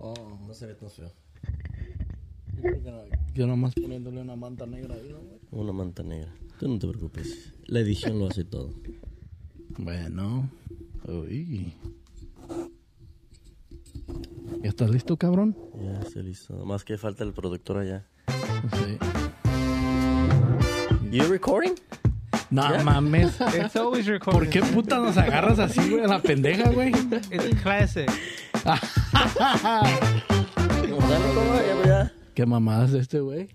[0.00, 1.12] Oh, No se ve tan feo.
[3.34, 5.38] yo nomás poniéndole una manta negra ahí, ¿no, güey?
[5.50, 6.32] Una manta negra.
[6.58, 7.52] Tú no te preocupes.
[7.66, 8.74] La edición lo hace todo.
[9.78, 10.50] Bueno.
[11.06, 11.72] Uy.
[14.62, 15.56] ¿Ya estás listo, cabrón?
[15.82, 16.54] Ya está listo.
[16.56, 18.06] Nomás que falta el productor allá.
[18.72, 18.98] Sí.
[21.10, 21.74] You recording?
[22.50, 23.38] No mames.
[23.54, 24.40] It's always recording.
[24.40, 26.04] ¿Por qué puta nos agarras así, güey?
[26.04, 26.90] A la pendeja, güey.
[27.30, 28.10] It's classic.
[28.64, 28.80] Ya.
[32.34, 33.48] ¿Qué mamadas de este, güey?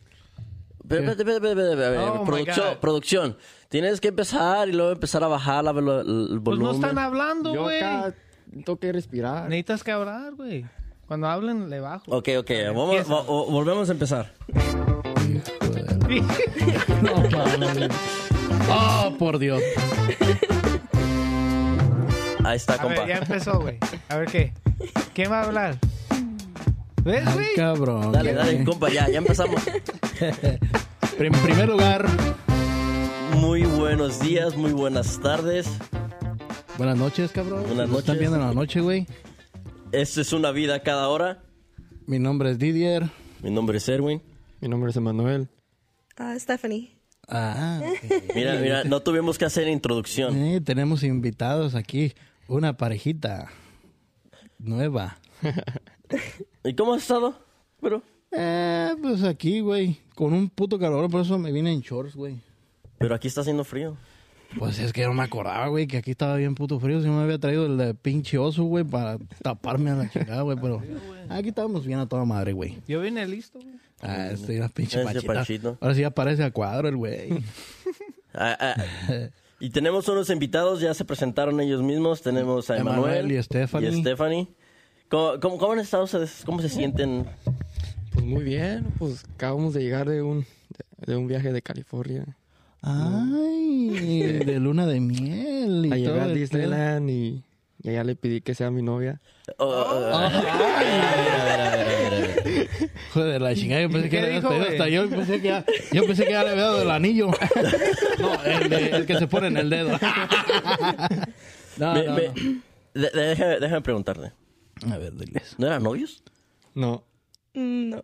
[0.88, 3.38] Oh, producción, producción.
[3.70, 6.76] Tienes que empezar y luego empezar a bajar la velo- el Pues no volumen.
[6.76, 7.77] están hablando, güey.
[7.81, 8.13] acá
[8.52, 9.43] tengo que respirar.
[9.49, 10.66] Necesitas que hablar, güey.
[11.07, 12.04] Cuando hablen, le bajo.
[12.15, 12.52] Ok, ok.
[12.67, 14.31] Vamos, vo- volvemos a empezar.
[14.54, 14.65] La-
[17.02, 17.15] No.
[18.70, 19.62] Oh, por Dios.
[22.43, 22.99] Ahí está, A compa.
[23.02, 23.77] ver, ya empezó, güey.
[24.09, 24.54] A ver qué.
[25.13, 25.79] ¿Quién va a hablar?
[27.03, 27.55] ¿Ves, güey?
[27.55, 28.11] cabrón.
[28.11, 29.62] Dale, dale, compa, ya, ya empezamos.
[31.18, 32.05] En primer lugar,
[33.37, 35.65] Muy buenos días, muy buenas tardes.
[36.77, 37.63] buenas noches, cabrón.
[37.68, 38.20] Buenas Nos Están noches.
[38.20, 39.07] viendo en la noche, güey.
[39.93, 41.43] Esto es una vida cada hora.
[42.05, 43.09] Mi nombre es Didier.
[43.41, 44.21] Mi nombre es Erwin.
[44.59, 45.48] Mi nombre es Emanuel.
[46.18, 46.91] Ah, Stephanie.
[47.29, 47.81] Ah.
[48.35, 50.35] Mira, mira, no tuvimos que hacer introducción.
[50.37, 52.13] Eh, tenemos invitados aquí.
[52.48, 53.48] Una parejita
[54.59, 55.17] nueva.
[56.63, 57.35] ¿Y cómo has estado?
[57.81, 59.99] Pero, Eh, pues aquí, güey.
[60.15, 62.39] Con un puto calor, por eso me vine en shorts, güey.
[62.97, 63.95] pero aquí está haciendo frío.
[64.57, 67.01] Pues es que no me acordaba, güey, que aquí estaba bien puto frío.
[67.01, 70.41] Si no me había traído el de pinche oso, güey, para taparme a la chingada,
[70.44, 70.57] güey.
[70.62, 70.81] Pero
[71.29, 72.81] aquí estábamos bien a toda madre, güey.
[72.88, 73.75] Yo vine listo, güey.
[74.01, 75.78] Ah, estoy una pinche pachita.
[75.81, 77.29] Ahora sí aparece a cuadro el güey.
[79.59, 82.22] Y tenemos unos invitados, ya se presentaron ellos mismos.
[82.22, 83.89] Tenemos a Emanuel y Stephanie.
[83.89, 84.47] Y Stephanie.
[85.09, 86.44] ¿Cómo, cómo, cómo han estado ustedes?
[86.45, 87.25] ¿Cómo se sienten?
[88.13, 92.25] Pues muy bien, pues acabamos de llegar de un, de, de un viaje de California.
[92.81, 96.34] Ay, de luna de miel y A todo llegar a.
[96.34, 97.44] Disneyland y,
[97.85, 99.22] y allá le pedí que sea mi novia.
[99.59, 100.29] Oh, oh, oh.
[103.13, 104.41] Joder, la chingada, yo pensé que
[104.91, 107.29] yo pensé que ya, yo pensé que ya le había dado el anillo.
[108.19, 109.91] No, el, de- el que se pone en el dedo.
[111.78, 112.62] No, Me- no, me- no.
[112.94, 114.31] de- de- déjame, déjame preguntarte.
[114.91, 115.56] A ver, diles.
[115.57, 116.24] ¿No eran novios?
[116.74, 117.06] No,
[117.53, 118.03] No.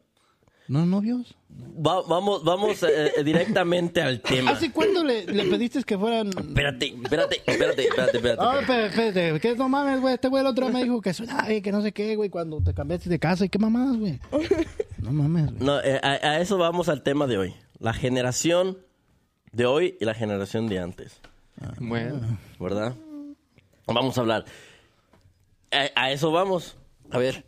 [0.67, 1.35] ¿No novios?
[1.85, 4.51] Va- vamos vamos eh, eh, directamente al tema.
[4.51, 6.27] ¿Hace cuándo le, le pediste que fueran...?
[6.29, 8.41] Espérate, espérate, espérate, espérate, espérate.
[8.41, 8.85] Ah, espérate.
[8.87, 10.13] espérate, espérate, que no mames, güey.
[10.13, 12.29] Este güey el otro día me dijo que soy nadie, que no sé qué, güey,
[12.29, 13.43] cuando te cambiaste de casa.
[13.45, 14.19] ¿Y qué mamadas, güey?
[14.99, 15.63] No mames, güey.
[15.65, 17.55] No, eh, a, a eso vamos al tema de hoy.
[17.79, 18.77] La generación
[19.51, 21.19] de hoy y la generación de antes.
[21.79, 22.37] bueno.
[22.59, 22.95] ¿Verdad?
[23.87, 24.45] Vamos a hablar.
[25.71, 26.77] A, a eso vamos.
[27.09, 27.45] A ver.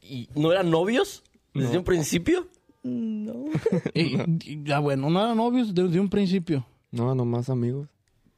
[0.00, 1.24] ¿y ¿No eran novios
[1.54, 2.46] desde un principio?
[2.82, 3.44] No.
[3.94, 4.16] Y,
[4.50, 7.88] y, ya, bueno, no eran novios desde un principio, No, nomás amigos.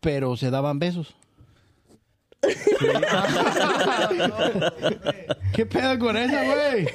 [0.01, 1.15] pero se daban besos.
[5.53, 6.87] ¿Qué pedo con eso, güey?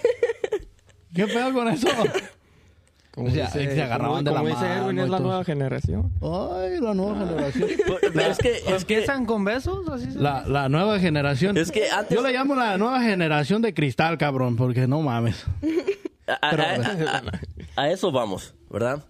[1.13, 1.88] ¿Qué pedo con eso?
[3.12, 5.44] Como O sea, se agarraban de la como dice mano Erwin, y es la nueva
[5.44, 6.12] generación.
[6.22, 7.69] Ay, la nueva generación.
[8.13, 9.90] Pero es que, es que, ¿Empiezan con besos?
[9.90, 11.57] Así se- La, la nueva generación.
[11.57, 15.46] Es que antes- Yo le llamo la nueva generación de cristal, cabrón, porque no mames.
[16.29, 17.17] A, a- Pero- a-
[17.75, 19.03] a- a eso vamos, ¿verdad?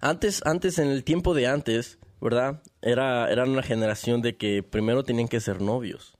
[0.00, 2.62] Antes, antes, en el tiempo de antes, ¿verdad?
[2.82, 6.14] Era, era una generación de que primero tenían que ser novios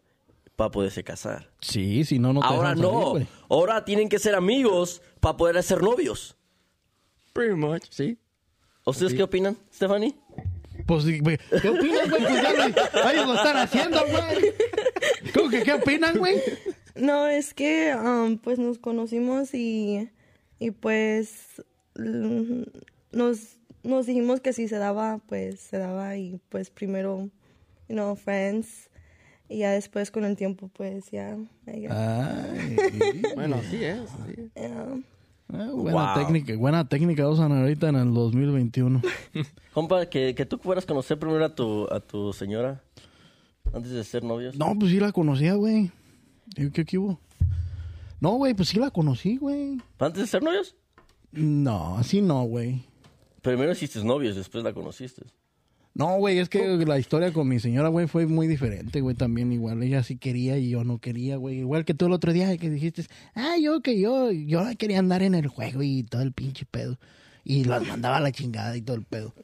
[0.56, 1.50] para poderse casar.
[1.60, 3.14] Sí, si no, no te Ahora salir, no.
[3.50, 6.37] Ahora tienen que ser amigos para poder ser novios.
[7.32, 8.16] Pretty much, sí.
[8.87, 10.14] ¿Ustedes qué opinan, Stephanie?
[10.87, 12.22] Pues, ¿qué opinan, güey?
[12.22, 14.53] Pues ya lo, ellos lo están haciendo, güey.
[15.34, 16.37] ¿Cómo que qué opinan, güey?
[16.94, 20.09] No, es que um, pues nos conocimos y,
[20.59, 21.62] y pues
[21.97, 22.62] mm,
[23.12, 27.28] nos, nos dijimos que si se daba, pues se daba y pues primero,
[27.88, 28.91] you know, friends.
[29.48, 31.37] Y ya después con el tiempo, pues ya.
[31.66, 31.87] Ay,
[33.34, 34.00] Bueno, sí es.
[34.26, 34.50] sí.
[34.56, 34.87] yeah.
[35.52, 36.25] ah, buena Wow.
[36.25, 39.02] técnica, buena técnica usan ahorita en el 2021.
[39.75, 42.82] Compa, que, que tú fueras a conocer primero a tu, a tu señora
[43.73, 44.56] antes de ser novios.
[44.56, 45.90] No, pues sí la conocía, güey.
[46.73, 47.20] ¿Qué, qué hubo?
[48.25, 49.82] No, güey, pues sí la conocí, güey.
[49.99, 50.75] ¿Antes de ser novios?
[51.31, 52.82] No, así no, güey.
[53.43, 55.26] Primero hiciste novios, después la conociste.
[55.93, 59.53] No, güey, es que la historia con mi señora, güey, fue muy diferente, güey, también
[59.53, 59.82] igual.
[59.82, 61.59] Ella sí quería y yo no quería, güey.
[61.59, 63.05] Igual que tú el otro día que dijiste,
[63.35, 66.99] ah, yo que yo, yo quería andar en el juego y todo el pinche pedo.
[67.44, 69.35] Y las mandaba a la chingada y todo el pedo.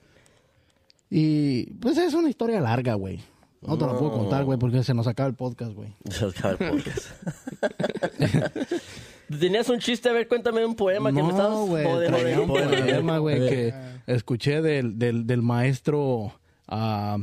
[1.10, 3.20] Y pues es una historia larga, güey.
[3.62, 5.94] No te la puedo contar, güey, porque se nos acaba el podcast, güey.
[6.10, 7.10] Se acaba el podcast.
[9.38, 12.48] Tenías un chiste, a ver, cuéntame un poema que me estabas No, güey, Joder, un
[12.48, 13.74] poema, güey, que
[14.06, 16.32] escuché del, del, del maestro
[16.66, 17.16] ah,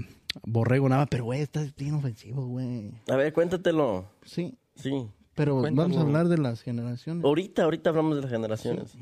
[0.44, 2.92] Borrego Nava, pero, güey, está bien ofensivo, güey.
[3.10, 4.06] A ver, cuéntatelo.
[4.24, 5.08] Sí, Sí.
[5.36, 7.26] pero vamos a hablar de las generaciones.
[7.26, 8.96] Ahorita, ahorita hablamos de las generaciones.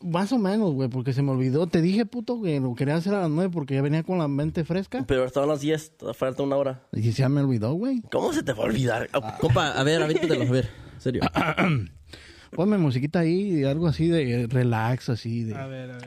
[0.00, 1.66] Más o menos, güey, porque se me olvidó.
[1.66, 4.26] Te dije, puto, que lo quería hacer a las nueve porque ya venía con la
[4.28, 5.04] mente fresca.
[5.06, 6.82] Pero estaban las 10, falta una hora.
[6.92, 8.00] Y ya me olvidó, güey.
[8.10, 9.08] ¿Cómo se te va a olvidar?
[9.12, 9.36] Ah.
[9.40, 10.70] Compa, a ver, avéntatelo, a ver.
[10.94, 11.22] En serio.
[12.52, 15.98] Ponme musiquita ahí, algo así de relax, así de, A ver, a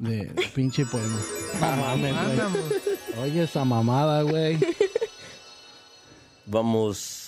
[0.00, 0.32] ver.
[0.34, 1.18] de pinche poema.
[1.60, 2.30] No mames, güey.
[2.30, 2.60] Andamos.
[3.22, 4.58] Oye, esa mamada, güey.
[6.46, 7.25] Vamos.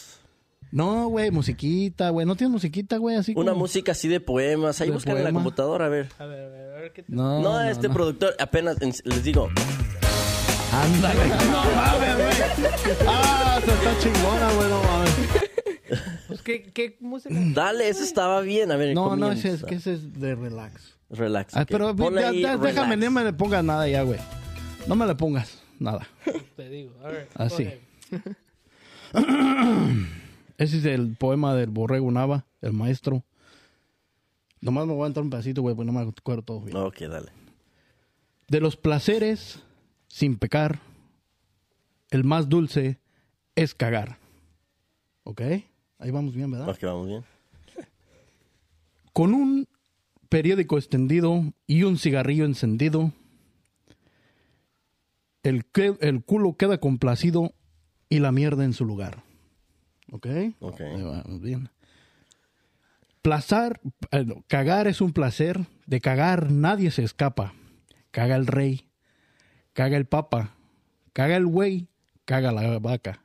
[0.71, 2.27] No, güey, musiquita, güey.
[2.27, 3.17] ¿No tienes musiquita, güey?
[3.17, 4.81] Así Una como- música así de poemas.
[4.81, 6.09] Ahí buscan en la computadora, a ver.
[6.19, 7.13] A ver, a ver, a ver qué te...
[7.13, 7.95] No, No, este no.
[7.95, 9.49] productor apenas, en- les digo,
[10.73, 11.21] Ándale.
[11.51, 12.99] No mames, güey.
[13.09, 15.15] Ah, se está chingona, güey, no mames.
[16.29, 17.35] Pues, ¿qué, ¿Qué música?
[17.55, 18.71] dale, eso estaba bien.
[18.71, 20.95] A ver, No, no, ese es, que ese es de relax.
[21.09, 21.57] Relax.
[21.57, 24.19] Ah, pero Ponle ya- ahí ya, déjame, no me le pongas nada ya, güey.
[24.87, 26.07] No me le pongas nada.
[26.57, 26.93] Te digo.
[27.03, 27.29] A ver.
[27.35, 27.69] Así.
[30.59, 33.25] Ese es el poema del Borrego Nava, el maestro.
[34.61, 36.77] Nomás me voy a entrar un pedacito, güey, porque no me acuerdo todo bien.
[36.77, 37.31] Ok, dale.
[38.49, 39.63] De los placeres,
[40.09, 40.81] sin pecar,
[42.11, 42.99] el más dulce
[43.55, 44.19] es cagar.
[45.23, 45.43] ¿Ok?
[45.99, 46.69] Ahí vamos bien, ¿verdad?
[46.71, 47.25] Ok, vamos bien.
[49.13, 49.69] Con un
[50.29, 53.13] periódico extendido y un cigarrillo encendido,
[55.45, 57.53] el, que- el culo queda complacido
[58.09, 59.23] y la mierda en su lugar.
[60.13, 60.27] ¿Ok?
[60.61, 60.81] Ok.
[61.41, 61.69] Bien.
[63.23, 65.61] Plazar, eh, cagar es un placer.
[65.87, 67.55] De cagar nadie se escapa.
[68.11, 68.89] Caga el rey,
[69.75, 70.55] caga el papa,
[71.13, 71.89] caga el güey,
[72.25, 73.23] caga la vaca.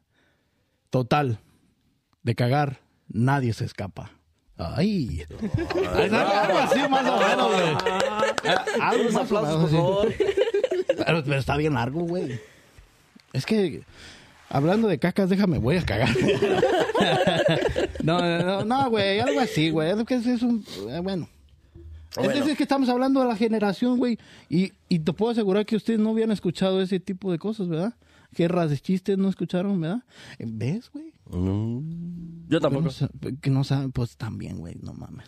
[0.90, 1.40] Total,
[2.22, 4.12] de cagar nadie se escapa.
[4.58, 5.26] Ay.
[5.32, 7.76] Algo así más o menos, güey.
[8.46, 10.14] Ah, Algo más aplausos, por favor.
[11.26, 12.40] pero está bien largo, güey.
[13.32, 13.84] Es que,
[14.50, 16.10] hablando de cacas, déjame, voy a cagar.
[18.04, 19.92] no, no, no, güey, algo así, güey.
[19.92, 21.28] Es que es, es un, eh, bueno.
[22.12, 22.40] Es Bueno.
[22.40, 24.20] decir, que estamos hablando de la generación, güey.
[24.50, 27.96] Y, y te puedo asegurar que ustedes no habían escuchado ese tipo de cosas, ¿verdad?
[28.32, 30.04] Guerras de chistes no escucharon, ¿verdad?
[30.40, 31.12] ¿Ves, güey?
[32.50, 32.90] Yo tampoco.
[33.42, 35.28] que no saben, pues también, güey, no mames.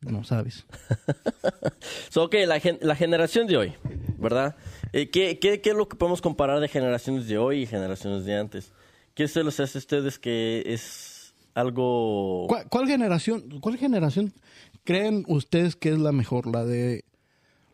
[0.00, 0.64] No sabes.
[2.10, 3.72] So, ok, la, gen- la generación de hoy,
[4.18, 4.56] ¿verdad?
[4.92, 8.24] Eh, ¿qué, qué, qué es lo que podemos comparar de generaciones de hoy y generaciones
[8.24, 8.72] de antes?
[9.14, 12.46] ¿Qué se les hace a ustedes que es algo...
[12.48, 14.32] ¿Cuál, cuál generación, cuál generación
[14.84, 16.46] creen ustedes que es la mejor?
[16.46, 17.04] ¿La de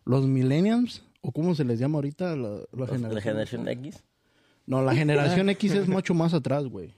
[0.05, 1.05] los millennials?
[1.21, 3.21] ¿O cómo se les llama ahorita la, la la generación?
[3.23, 4.03] generación X?
[4.67, 6.95] No, la generación X es mucho más atrás, güey.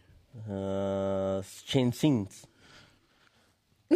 [0.49, 1.43] Uh.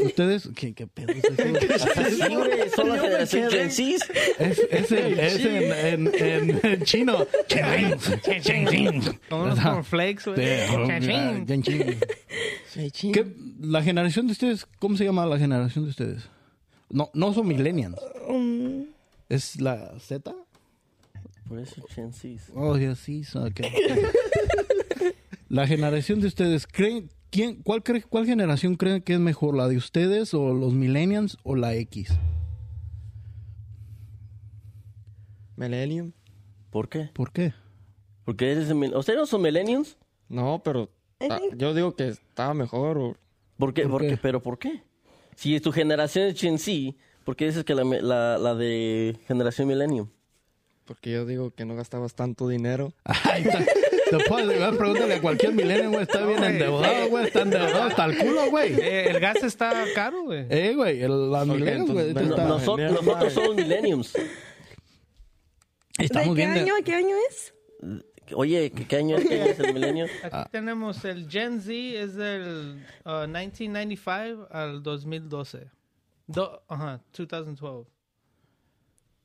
[0.05, 0.49] ¿Ustedes?
[0.55, 1.37] ¿Qué, qué pedo es eso?
[2.77, 4.11] Son la generación Gen Zs.
[4.39, 7.27] Es, es, en, es en, en, en- en chino.
[9.29, 10.37] Como unos cornflakes, güey.
[13.13, 13.27] ¿Qué-
[13.61, 16.23] La generación de ustedes, ¿cómo se llama la generación de ustedes?
[16.91, 17.97] No, no son millennials.
[18.29, 18.87] Um,
[19.29, 20.33] ¿Es la Z?
[21.49, 22.51] Por eso Gen Zs.
[22.55, 23.61] Oh, yeah, sí, so, ok.
[25.49, 29.57] La generación de ustedes, ¿creen, quién, cuál, cree- ¿cuál generación creen que es mejor?
[29.57, 32.11] ¿La de ustedes o los millennials o la X?
[35.57, 36.13] Millennium.
[36.71, 37.11] ¿Por qué?
[37.15, 37.55] ¿Por qué?
[38.25, 39.97] Porque eres ¿Ustedes no son millennials?
[40.29, 42.99] No, pero I ah, yo digo que estaba mejor.
[42.99, 43.17] o-
[43.57, 43.83] ¿Por qué?
[43.83, 44.09] ¿Por ¿Por qué?
[44.09, 44.17] qué?
[44.19, 44.83] ¿Pero por qué?
[45.35, 49.19] Si tu generación es Gen Z, ¿por qué dices que la, me- la, la de
[49.27, 50.09] generación millennium?
[50.85, 52.93] porque yo digo que no gastabas tanto dinero.
[53.05, 53.45] Ay,
[54.11, 58.51] güey, pregúntale a cualquier millennial, güey, está bien endeudado, güey, está endeudado hasta el culo,
[58.51, 58.75] güey.
[58.75, 60.47] Eh, el gas está caro, güey.
[60.51, 64.15] Eh, güey, la güey, nosotros, somos millenniums.
[65.99, 66.55] estamos ¿De qué bien.
[66.55, 66.75] de- año?
[66.85, 67.55] ¿Qué año es?
[68.35, 70.07] Oye, ¿qué, qué año es, qué año es el milenio?
[70.25, 75.71] Aquí tenemos el Gen Z, es del uh, 1995 al 2012.
[76.27, 77.89] Do, ajá, 2012.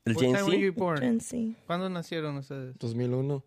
[0.05, 0.97] ¿El Gen Z?
[0.99, 1.37] Gen Z.
[1.65, 2.77] ¿Cuándo nacieron ustedes?
[2.77, 3.43] 2001.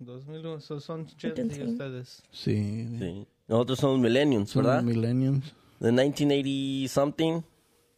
[0.00, 2.22] 2001, so son Gen Z ustedes.
[2.30, 3.26] Sí, Sí.
[3.48, 4.82] Nosotros somos millenniums, son ¿verdad?
[4.82, 5.54] millennials.
[5.80, 7.42] De 1980 something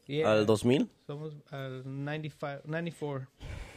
[0.06, 3.28] Yeah, al 2000 Somos al 95, 94.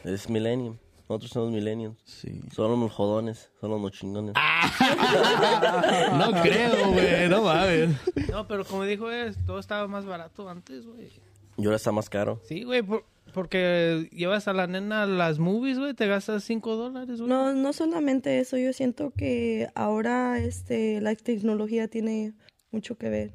[0.03, 0.77] es millennium.
[1.09, 1.99] Nosotros somos millenniums.
[2.05, 2.41] Sí.
[2.53, 4.33] Somos los jodones, somos los chingones.
[6.17, 7.89] No creo, güey, no mames.
[8.31, 11.09] No, pero como dijo él, todo estaba más barato antes, güey.
[11.57, 12.39] Y ahora está más caro.
[12.45, 16.75] Sí, güey, por- porque llevas a la nena a las movies, güey, te gastas 5
[16.75, 17.29] dólares, güey.
[17.29, 22.33] No, no solamente eso, yo siento que ahora este, la tecnología tiene
[22.71, 23.31] mucho que ver.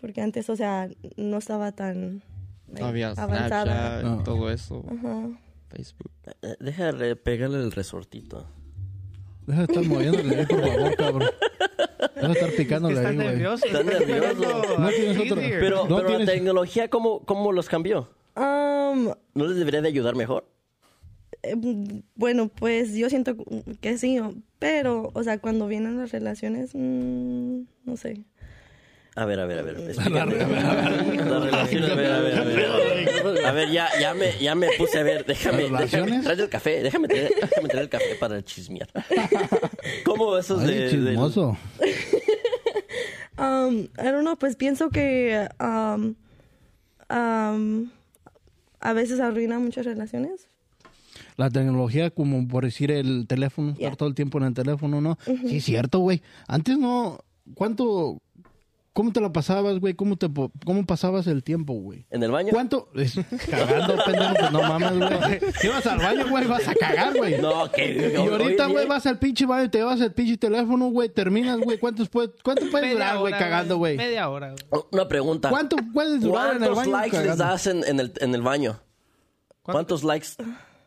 [0.00, 2.22] porque antes, o sea, no estaba tan
[2.68, 3.48] like, Había avanzada.
[3.64, 4.22] Snapchat, Ah.
[4.24, 5.28] todo eso, Ajá.
[5.70, 6.10] Facebook.
[6.42, 8.46] Eh, Deja de pegarle el resortito.
[9.46, 11.30] Deja de estar moviéndole ahí, por favor, cabrón.
[12.14, 13.26] Deja de estar picándole ahí, güey.
[13.28, 13.66] nervioso.
[13.66, 14.78] Está nervioso.
[14.78, 15.60] No tienes otro- easier.
[15.60, 18.08] Pero, No pero tienes- la tecnología, ¿cómo, ¿cómo los cambió?
[19.06, 20.48] Um, ¿No les debería de ayudar mejor?
[21.42, 21.54] eh,
[22.16, 23.36] bueno, pues yo siento
[23.80, 24.18] que sí,
[24.58, 28.24] pero, o sea, cuando vienen las relaciones, mm, no sé.
[29.14, 29.76] A ver, a ver, a ver.
[29.88, 30.34] explícame.
[30.36, 33.44] Las relaciones, a ver, a ver, a ver.
[33.46, 35.24] A ver, ya, ya, me, ya me puse a ver.
[35.26, 36.24] Déjame, ¿Las déjame relaciones?
[36.24, 36.82] traer el café.
[36.84, 38.88] Déjame traer, déjame traer el café para chismear.
[40.04, 41.56] ¿Cómo esos Ay, de, de- chismoso.
[43.38, 46.14] Um, I don't know, pues pienso que um,
[47.10, 47.90] um,
[48.80, 50.48] a veces arruina muchas relaciones.
[51.36, 55.18] La tecnología, como por decir el teléfono, estar todo el tiempo en el teléfono, ¿no?
[55.24, 56.22] Sí, es cierto, güey.
[56.46, 57.20] Antes no...
[57.54, 58.20] ¿Cuánto...
[58.98, 59.94] ¿Cómo te la pasabas, güey?
[59.94, 60.28] ¿Cómo, te,
[60.66, 62.04] ¿Cómo pasabas el tiempo, güey?
[62.10, 62.48] ¿En el baño?
[62.50, 62.90] ¿Cuánto?
[62.96, 63.14] Es-
[63.48, 65.52] cagando, pendejo, pues no mames, güey.
[65.60, 67.40] Si vas al baño, güey, vas a cagar, güey.
[67.40, 68.12] No, que...
[68.12, 71.78] Y ahorita, güey, vas al pinche baño, te llevas el pinche teléfono, güey, terminas, güey.
[71.78, 73.96] ¿Cuántos puede, ¿Cuánto puedes durar, güey, cagando, güey?
[73.96, 74.48] Media hora.
[74.48, 74.64] güey.
[74.70, 75.48] Oh, Una pregunta.
[75.48, 78.80] ¿Cuánto puedes durar en el ¿Cuántos likes les das en, en el, en el baño?
[79.62, 80.30] ¿Cuántos likes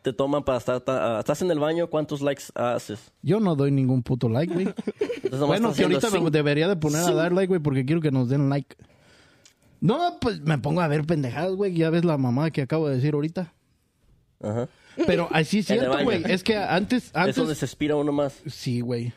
[0.02, 0.80] te toman para estar...
[0.80, 1.88] ta- ah, ¿Estás en el baño?
[1.88, 3.12] ¿Cuántos likes haces?
[3.22, 4.68] Yo no doy ningún puto like, güey.
[5.46, 8.28] Bueno, que ahorita me debería de poner a dar like, güey, porque quiero que nos
[8.28, 8.76] den like.
[9.80, 11.74] No, pues me pongo a ver pendejadas, güey.
[11.74, 13.54] Ya ves la mamá que acabo de decir ahorita.
[14.42, 14.68] Ajá.
[15.06, 16.22] Pero así es En cierto, güey.
[16.26, 17.58] Es que antes, Es donde antes...
[17.58, 18.34] se expira uno más.
[18.46, 19.14] Sí, güey.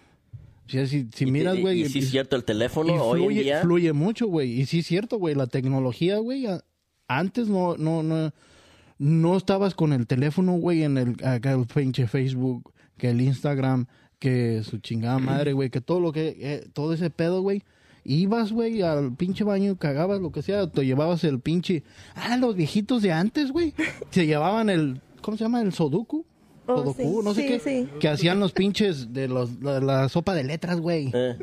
[0.68, 1.82] Si, si, si Y- miras, güey...
[1.82, 3.62] Y, sí es cierto, el teléfono hoy en fluye, día...
[3.62, 4.52] fluye mucho, güey.
[4.62, 5.36] Y sí es cierto, güey.
[5.36, 6.48] La tecnología, güey.
[7.10, 8.32] Antes no, no, no,
[8.98, 13.88] no estabas con el teléfono, güey, en el, acá el pinche Facebook, que el Instagram,
[14.20, 17.64] que su chingada madre, güey, que todo lo que, eh, todo ese pedo, güey.
[18.08, 21.84] Ibas, güey, al pinche baño, cagabas, lo que sea, te llevabas el pinche...
[22.14, 23.74] Ah, los viejitos de antes, güey.
[24.12, 25.02] Se llevaban el...
[25.22, 25.62] ¿Cómo se llama?
[25.62, 26.24] El Sudoku.
[26.68, 27.60] Oh, Sudoku, sí, no sé sí, qué.
[27.60, 27.90] sí.
[28.00, 31.12] Que hacían los pinches de los, la, la sopa de letras, güey.
[31.14, 31.38] Eh.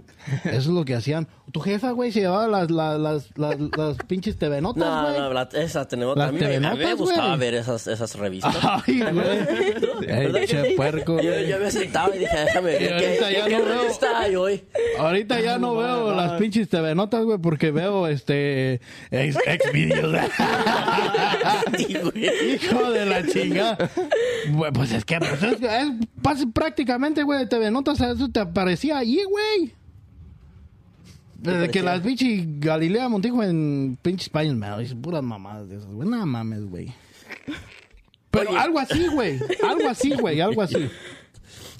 [0.44, 1.28] Eso es lo que hacían.
[1.52, 5.18] Tu jefa, güey, se llevaba las, las, las, las, las pinches TV notas, No, güey.
[5.20, 6.16] no, la- esa tenemos.
[6.16, 8.56] Las A mí, me- a mí me telenotas, gustaba ver esas, esas revistas.
[8.62, 9.12] Ay, güey.
[10.06, 10.74] ¿Verdad que Eche sí?
[10.76, 13.58] puerco, Yo, yo me sentaba y dije, déjame ver Y qué, ahorita qué, ya qué
[13.58, 13.80] no veo.
[13.82, 14.64] revista hay hoy.
[14.98, 20.16] Ahorita ya no veo las pinches TV notas, güey, porque veo este ex, ex videos.
[21.76, 22.54] Sí, güey.
[22.54, 23.78] Hijo de la chinga.
[24.74, 29.20] Pues es que pues es, es- pas- prácticamente, güey, TV notas, eso te aparecía ahí,
[29.24, 29.74] güey.
[31.36, 36.08] Desde que las pinches Galilea Montijo en pinches España, me puras mamadas de esas, güey.
[36.08, 36.92] No mames, güey.
[38.30, 38.58] Pero Oye.
[38.60, 39.40] algo así, güey.
[39.68, 40.40] Algo así, güey.
[40.40, 40.88] Algo así.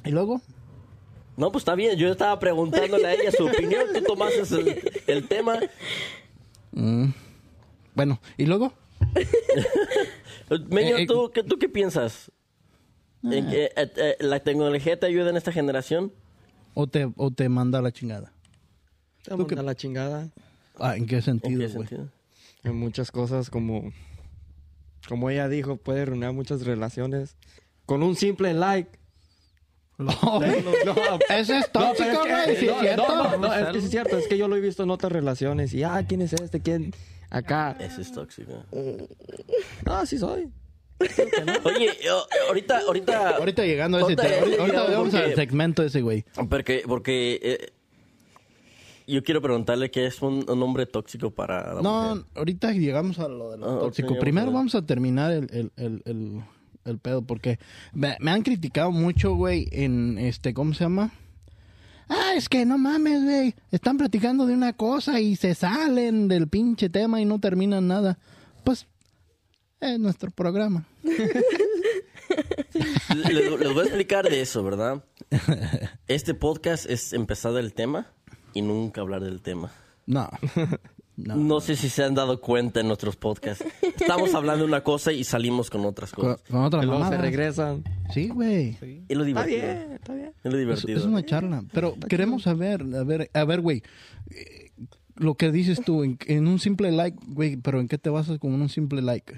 [0.04, 0.42] ¿Y luego?
[1.36, 1.96] No, pues está bien.
[1.96, 3.84] Yo estaba preguntándole a ella su opinión.
[3.94, 5.58] Tú tomaste el, el tema.
[7.94, 8.72] Bueno, ¿y luego?
[10.70, 12.30] Meño, Eh, eh, ¿tú, qué, ¿tú qué piensas?
[13.24, 16.12] ¿En que, eh, eh, ¿La tecnología te ayuda en esta generación?
[16.74, 18.32] ¿O te, o te manda a la chingada?
[19.22, 20.28] Te ¿Tú qué- manda la chingada
[20.78, 21.86] Ah, ¿En qué ¿En sentido, güey?
[21.88, 22.08] sentido?
[22.64, 23.92] en muchas cosas como...
[25.08, 27.36] Como ella dijo, puede arruinar muchas relaciones.
[27.86, 28.90] Con un simple like.
[29.98, 30.08] No,
[31.28, 32.46] Eso es tóxico, güey.
[32.46, 33.38] que- Sí, es cierto.
[33.38, 34.16] no, es que es cierto.
[34.18, 35.74] Es que yo lo he visto en otras relaciones.
[35.74, 36.60] Y, ah, ¿quién es este?
[36.60, 36.92] ¿Quién?
[37.30, 37.76] Acá.
[37.78, 38.64] Ese es tóxico.
[39.84, 40.50] No, sí soy.
[41.64, 41.90] Oye,
[42.48, 43.36] ahorita, ahorita...
[43.36, 44.34] Ahorita llegando a ese tema.
[44.60, 46.24] Ahorita, vamos porque- al segmento ese, güey.
[46.48, 47.72] Porque, porque eh,
[49.06, 52.24] yo quiero preguntarle qué es un, un hombre tóxico para la No, mujer.
[52.36, 54.18] ahorita llegamos a lo de lo Ah, tóxico.
[54.18, 56.40] Primero vamos a terminar el, el, el, el,
[56.84, 57.58] el pedo, porque
[57.92, 61.12] me, me han criticado mucho, güey, en este, ¿cómo se llama?
[62.08, 63.54] Ah, es que no mames, güey.
[63.70, 68.18] Están platicando de una cosa y se salen del pinche tema y no terminan nada.
[68.64, 68.86] Pues,
[69.82, 70.86] es nuestro programa.
[73.14, 75.04] Les, les voy a explicar de eso, ¿verdad?
[76.08, 78.06] Este podcast es empezar del tema
[78.54, 79.72] y nunca hablar del tema.
[80.06, 80.28] No.
[81.14, 81.36] No.
[81.36, 83.62] No sé si se han dado cuenta en nuestros podcasts.
[83.82, 86.40] Estamos hablando de una cosa y salimos con otras cosas.
[86.50, 87.84] con otras Y luego se regresan.
[88.14, 88.78] Sí, güey.
[89.08, 90.32] Es lo Está bien, está bien.
[90.42, 90.98] Es lo Es, divertido.
[90.98, 91.64] es una charla.
[91.72, 93.82] Pero queremos saber, a ver, a ver, güey.
[94.30, 94.70] eh,
[95.16, 98.38] Lo que dices tú, en, en un simple like, güey, pero ¿en qué te basas
[98.38, 99.34] con un simple like?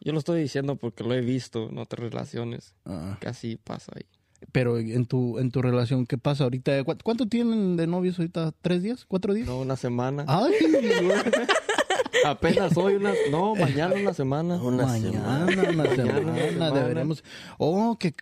[0.00, 2.74] Yo lo estoy diciendo porque lo he visto en otras relaciones.
[2.84, 4.06] Ah, Que así pasa ahí.
[4.52, 6.84] pero en tu, en tu relación, ¿qué pasa ahorita?
[6.84, 8.52] ¿Cu- ¿Cuánto tienen de novios ahorita?
[8.62, 9.04] ¿Tres días?
[9.06, 9.46] ¿Cuatro días?
[9.48, 10.24] No, una semana.
[10.28, 10.52] Ay.
[12.24, 13.12] Apenas hoy una...
[13.30, 14.56] No, mañana una semana.
[14.62, 15.70] Una mañana, semana.
[15.70, 16.70] una semana, una semana.
[16.70, 17.24] deberemos.
[17.58, 18.14] Oh, que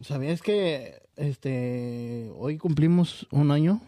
[0.00, 3.80] ¿sabías que este hoy cumplimos un año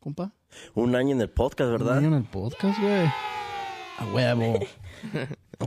[0.00, 0.32] compa.
[0.74, 1.98] Un año en el podcast, Un ¿verdad?
[1.98, 3.06] año en el podcast, güey.
[3.98, 4.58] A huevo.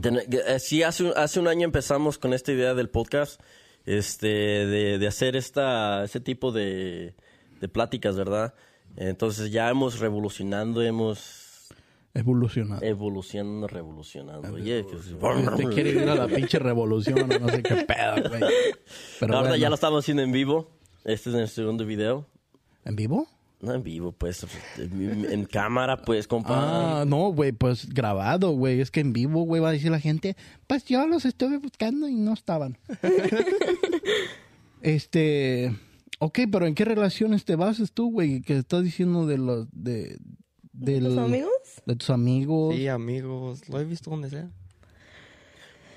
[0.02, 3.40] Eh, Sí, hace, un- hace un año empezamos con esta idea del podcast,
[3.84, 7.14] este, de, de hacer esta, ese tipo de,
[7.60, 8.54] de pláticas, ¿verdad?
[8.96, 11.68] Entonces ya hemos revolucionando, hemos
[12.14, 12.82] Evolucionado.
[12.82, 14.52] evolucionando, revolucionando.
[14.52, 14.96] Oye, que-
[15.56, 18.42] Te quiere ir a la pinche revolución no sé qué pedo, güey.
[19.20, 19.56] Pero Ahora bueno.
[19.62, 20.70] ya lo estamos haciendo en vivo.
[21.04, 22.26] Este es el segundo video.
[22.84, 23.26] ¿En vivo?
[23.62, 24.44] No en vivo, pues,
[24.76, 27.00] en, cámara, pues, compa.
[27.00, 28.80] Ah, no, güey, pues grabado, güey.
[28.80, 32.08] Es que en vivo, güey, va a decir la gente, pues yo los estuve buscando
[32.08, 32.76] y no estaban.
[34.82, 35.76] este,
[36.18, 38.42] ok, pero ¿en qué relaciones te basas tú, güey?
[38.42, 40.18] Que estás diciendo de los, de,
[40.72, 41.52] del- ¿Tus amigos?
[41.86, 42.74] de tus amigos.
[42.74, 43.68] Sí, amigos.
[43.68, 44.50] Lo he visto donde sea.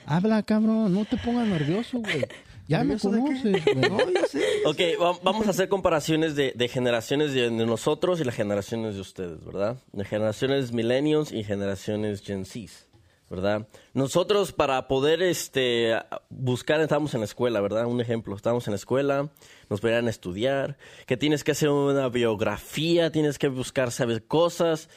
[0.06, 2.26] Habla, cabrón, no te pongas nervioso, güey.
[2.68, 3.76] Ya me conoces, güey.
[3.76, 4.44] No, yo sé.
[4.66, 8.96] Ok, va- vamos a hacer comparaciones de, de generaciones de, de nosotros y las generaciones
[8.96, 9.78] de ustedes, ¿verdad?
[9.94, 12.88] De generaciones millennials y generaciones Gen Zs,
[13.30, 13.68] ¿verdad?
[13.94, 15.94] Nosotros para poder este,
[16.30, 17.86] buscar, estábamos en la escuela, ¿verdad?
[17.86, 19.30] Un ejemplo, estábamos en la escuela,
[19.70, 24.22] nos pedían estudiar, que tienes que hacer una biografía, tienes que buscar, ¿sabes?
[24.28, 24.90] Cosas.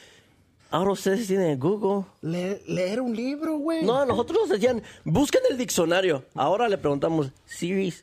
[0.71, 2.05] Ahora ustedes tienen Google.
[2.21, 3.83] Le- leer un libro, güey.
[3.83, 6.25] No, nosotros nos decían, busquen el diccionario.
[6.35, 7.93] Ahora le preguntamos, Siri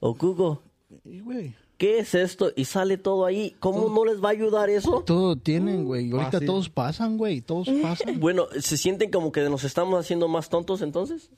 [0.00, 0.58] o Google.
[1.04, 1.54] Güey.
[1.76, 2.50] ¿qué es esto?
[2.56, 3.54] Y sale todo ahí.
[3.60, 5.02] ¿Cómo no les va a ayudar eso?
[5.04, 6.10] Todo tienen, güey.
[6.12, 6.46] Ahorita Fácil.
[6.46, 7.40] todos pasan, güey.
[7.42, 8.18] Todos pasan.
[8.20, 11.30] Bueno, ¿se sienten como que nos estamos haciendo más tontos entonces?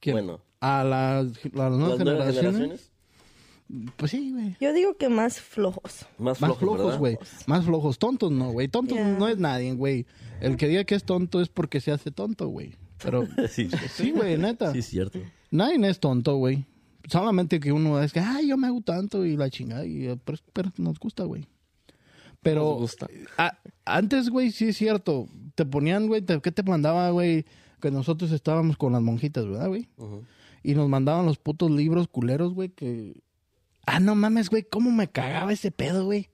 [0.00, 0.14] ¿Quién?
[0.16, 0.40] Bueno.
[0.60, 2.52] A las, las nuevas Las nuevas generaciones.
[2.52, 2.90] generaciones.
[3.96, 4.56] Pues sí, güey.
[4.60, 6.06] Yo digo que más flojos.
[6.18, 6.98] Más Más flojos, flojos, ¿verdad?
[6.98, 7.18] güey.
[7.46, 7.98] Más flojos.
[7.98, 8.68] Tontos no, güey.
[8.68, 10.06] Tontos no es nadie, güey.
[10.40, 12.74] El que diga que es tonto es porque se hace tonto, güey.
[13.02, 14.72] Pero Sí, sí, güey, neta.
[14.72, 15.18] sí, es cierto.
[15.50, 16.64] Nadie es tonto, güey.
[17.08, 19.84] Solamente que uno es que, ay, yo me hago tanto y la chingada.
[19.86, 21.46] Y, eh, pero, pero nos gusta, güey.
[22.42, 23.06] Pero Nos gusta.
[23.38, 25.26] a- antes, güey, sí es cierto.
[25.54, 27.44] Te ponían, güey, ¿qué te mandaba, güey?
[27.80, 29.88] Que nosotros estábamos con las monjitas, ¿verdad, güey?
[30.62, 33.22] Y nos mandaban los putos libros culeros, güey, que...
[33.86, 36.28] Ah, no mames, güey, cómo me cagaba ese pedo, güey.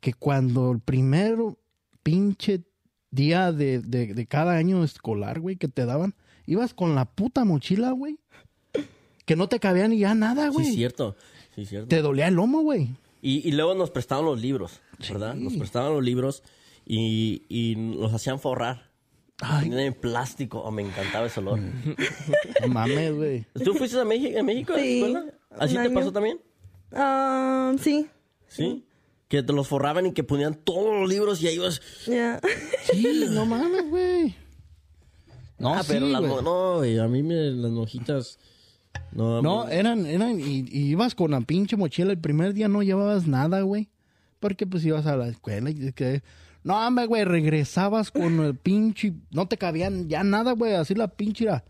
[0.00, 1.58] Que cuando el primero
[2.02, 2.62] pinche
[3.10, 6.14] día de, de, de cada año escolar, güey, que te daban,
[6.46, 8.18] ibas con la puta mochila, güey.
[9.24, 10.68] Que no te cabía ni ya nada, Sí, güey.
[10.68, 11.16] es cierto.
[11.54, 11.88] Sí, es cierto.
[11.88, 12.90] te dolía el lomo, güey.
[13.22, 15.34] Y, y luego nos prestaban los libros, ¿verdad?
[15.34, 16.42] Nos prestaban los libros
[16.84, 18.90] y, y nos hacían forrar.
[19.40, 20.60] Ay, Tenían en plástico.
[20.60, 21.58] Oh, me encantaba ese olor.
[21.58, 23.46] no mames, güey.
[23.64, 25.24] ¿Tú fuiste a México, a México a la Sí, escuela?
[25.58, 25.94] ¿Así te año.
[25.94, 26.38] pasó también?
[26.94, 28.08] Ah, sí.
[28.46, 28.86] ¿Sí?
[29.28, 31.80] Que te los forraban y que ponían todos los libros y ahí ibas...
[32.06, 32.40] Ya.
[32.92, 34.36] Sí, no mames, güey.
[35.58, 36.42] No, ah, sí, pero las güey.
[36.42, 38.38] no, güey, a mí me, las mojitas...
[39.12, 42.12] No, eran, eran, y, y ibas con la pinche mochila.
[42.12, 43.88] El primer día no llevabas nada, güey.
[44.40, 46.22] Porque pues ibas a la escuela y que...
[46.62, 49.14] No, hombre, güey, regresabas con el pinche...
[49.30, 51.64] No te cabían ya nada, güey, así la pinche era.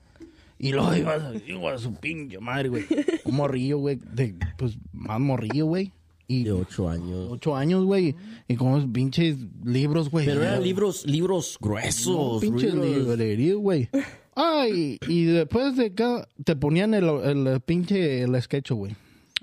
[0.64, 2.84] Y luego ibas, ibas a su pinche madre, güey.
[3.24, 5.92] Un morrillo, güey, de, pues, más morrillo, güey.
[6.26, 7.28] Y de ocho años.
[7.30, 8.14] ocho años, güey.
[8.48, 10.24] Y con los pinches libros, güey.
[10.24, 12.06] Pero eran libros, libros gruesos.
[12.06, 13.90] No, pinche libros- librería, güey.
[14.34, 16.26] Ay, y después de cada...
[16.42, 18.96] Te ponían el, el pinche el sketch, güey.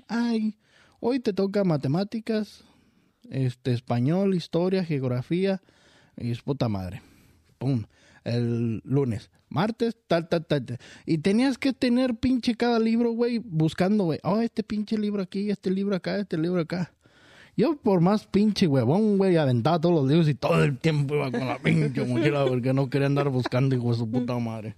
[0.08, 0.56] Ay,
[0.98, 2.64] hoy te toca matemáticas,
[3.30, 5.62] este, español, historia, geografía,
[6.18, 7.00] y es puta madre.
[7.58, 7.84] Pum.
[8.24, 9.30] El lunes.
[9.52, 10.78] Martes, tal, tal, tal, tal.
[11.06, 14.18] Y tenías que tener pinche cada libro, güey, buscando, güey.
[14.22, 16.92] Oh, este pinche libro aquí, este libro acá, este libro acá.
[17.56, 21.30] Yo por más pinche huevón, güey, aventaba todos los libros y todo el tiempo iba
[21.30, 24.74] con la pinche mochila porque no quería andar buscando, hijo de su puta madre.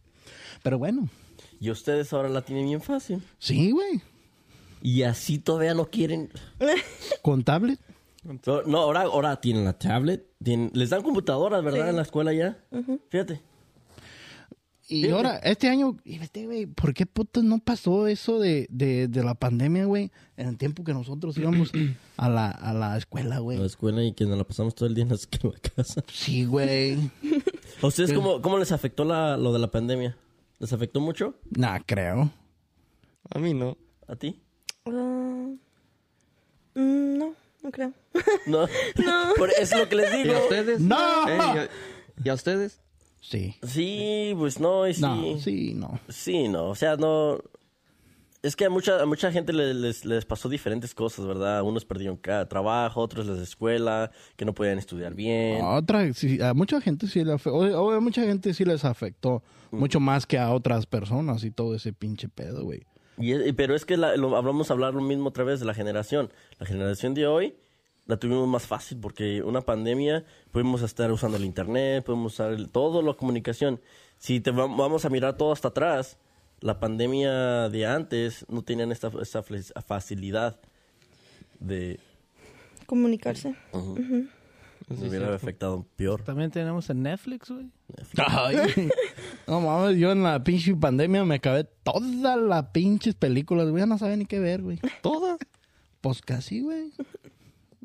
[0.64, 1.08] Pero bueno,
[1.60, 3.22] Y ustedes ahora la tienen bien fácil.
[3.38, 4.02] sí, güey.
[4.82, 6.30] Y así todavía no quieren...
[7.22, 7.78] Con tablet.
[8.22, 10.26] No, no, ahora, ahora tienen la tablet.
[10.42, 11.88] tienen- les dan computadoras, ¿verdad?
[11.90, 12.58] En la escuela ya.
[13.08, 13.40] Fíjate.
[14.86, 15.12] Y Fíjate.
[15.14, 19.24] ahora, este año, y vete, güey, ¿por qué puto no pasó eso de, de, de
[19.24, 20.10] la pandemia, güey?
[20.36, 21.72] En el tiempo que nosotros íbamos
[22.18, 23.64] a la, a la escuela, A la güey.
[23.64, 25.16] escuela y que nos la pasamos todo el día en la,
[25.76, 26.04] casa.
[26.12, 26.98] Sí, güey.
[27.82, 30.16] ¿A ustedes cómo, cómo les afectó la, lo de la pandemia?
[30.58, 31.34] ¿Les afectó mucho?
[31.56, 32.30] Nah, creo.
[33.30, 33.78] A mí no.
[34.06, 34.38] ¿A ti?
[34.86, 34.90] Ah,
[36.74, 37.92] mm, no, no creo.
[38.46, 38.66] No.
[39.38, 40.34] Por eso es lo que les ¿Y digo.
[40.36, 40.80] a ustedes?
[40.80, 41.28] ¡No!
[41.28, 41.68] Eh, ¿y, a,
[42.24, 42.80] y a ustedes?
[43.26, 43.56] Sí.
[43.62, 45.00] Sí, pues no, y sí.
[45.00, 46.00] No, sí, no.
[46.08, 47.38] Sí, no, o sea, no...
[48.42, 51.62] Es que a mucha, a mucha gente le- les, les pasó diferentes cosas, ¿verdad?
[51.62, 55.62] Unos perdieron trabajo, otros la escuela, que no podían estudiar bien.
[55.62, 57.90] A otra, sí, a mucha gente sí le afectó.
[57.92, 59.42] A mucha gente sí les afectó.
[59.70, 62.82] Mucho más que a otras personas y todo ese pinche pedo, güey.
[63.16, 66.30] Y pero es que la- lo, hablamos hablar lo mismo otra vez de la generación.
[66.58, 67.54] La generación de hoy
[68.06, 72.68] la tuvimos más fácil porque una pandemia podemos estar usando el internet, podemos usar el-
[72.68, 73.80] todo la comunicación.
[74.18, 76.18] Si te va- vamos a mirar todo hasta atrás,
[76.60, 79.42] la pandemia de antes no tenían esta, esta
[79.82, 80.58] facilidad
[81.60, 81.98] de
[82.86, 83.54] Comunicarse.
[83.72, 86.22] nos hubiera afectado peor.
[86.22, 87.70] También tenemos en Netflix, güey.
[88.18, 88.56] Ay,
[89.46, 93.80] no mames, yo en la pinche pandemia me acabé todas las pinches películas, güey.
[93.82, 94.78] Ya no sabía ni qué ver, güey.
[95.02, 95.38] Todas.
[96.02, 96.92] Pues casi, güey.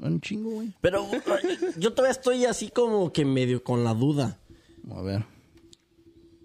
[0.01, 0.71] Un chingo, güey.
[0.81, 1.05] Pero
[1.77, 4.39] yo todavía estoy así como que medio con la duda.
[4.91, 5.25] A ver.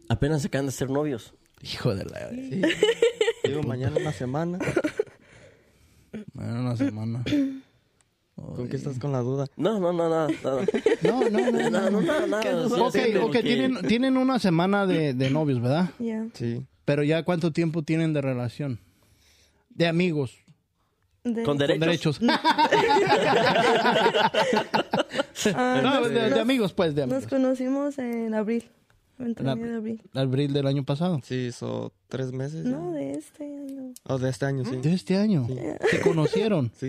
[0.08, 1.34] Apenas se acaban de ser novios.
[1.62, 2.28] Hijo de la...
[3.44, 4.58] Digo, mañana una semana.
[6.32, 7.24] Bueno, una semana.
[8.36, 9.46] ¿Con qué estás con la duda?
[9.56, 10.28] No, no, no, nada.
[10.42, 10.64] nada.
[11.02, 11.70] No, no, no.
[11.70, 12.68] No, no, nada, nada.
[12.68, 15.90] Sí, Ok, sí, ok, porque- tienen, tienen una semana de, de novios, ¿verdad?
[15.98, 16.26] Ya.
[16.34, 16.66] Sí.
[16.84, 18.80] Pero ya cuánto tiempo tienen de relación?
[19.70, 20.36] De amigos,
[21.24, 22.20] De- Con con derechos.
[22.20, 22.32] no,
[26.08, 27.30] de, de amigos, pues, de Nos amigos.
[27.30, 28.64] conocimos en abril.
[29.18, 30.02] En de abril.
[30.12, 31.20] Abril del año pasado.
[31.24, 32.64] Sí, hizo tres meses.
[32.64, 32.70] ya.
[32.70, 33.94] No, de este año.
[34.04, 34.76] Oh, de este año, sí.
[34.76, 35.46] De este año.
[35.90, 36.70] Se conocieron.
[36.76, 36.88] Sí.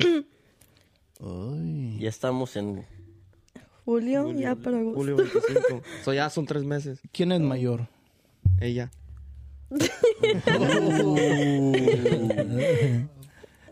[1.21, 1.97] Ay.
[1.99, 2.85] Ya estamos en...
[3.85, 4.97] Julio, ya para agosto.
[4.99, 5.81] Julio 25.
[6.03, 6.99] So, ya son tres meses.
[7.13, 7.87] ¿Quién es mayor?
[8.59, 8.89] Ella.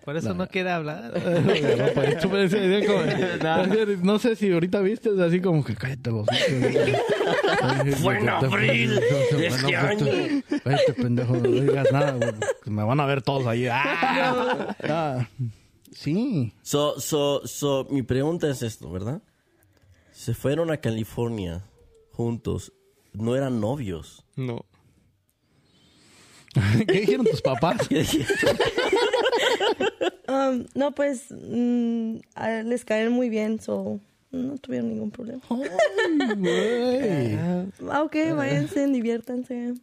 [0.04, 1.14] Por eso no quiere hablar.
[3.44, 3.66] No,
[4.04, 6.28] no sé si ahorita viste, así como que cállate los
[8.02, 9.00] Fue en abril
[9.32, 10.06] de este año.
[10.66, 12.18] Este pendejo, no digas nada,
[12.66, 13.68] me van a ver todos ahí.
[13.68, 14.76] ¡Ah!
[14.84, 15.28] Ah,
[15.94, 16.54] Sí.
[16.64, 19.22] So, so, so, mi pregunta es esto, ¿verdad?
[20.12, 21.64] Se fueron a California
[22.12, 22.74] juntos.
[23.14, 24.26] No eran novios.
[24.36, 24.66] No.
[26.88, 27.78] ¿Qué dijeron tus papás?
[30.28, 34.00] Um, no, pues mm, a- les caen muy bien, so
[34.32, 35.42] no tuvieron ningún problema.
[35.50, 37.36] Ay, güey.
[37.92, 39.74] Ah, ok, váyanse, diviértanse.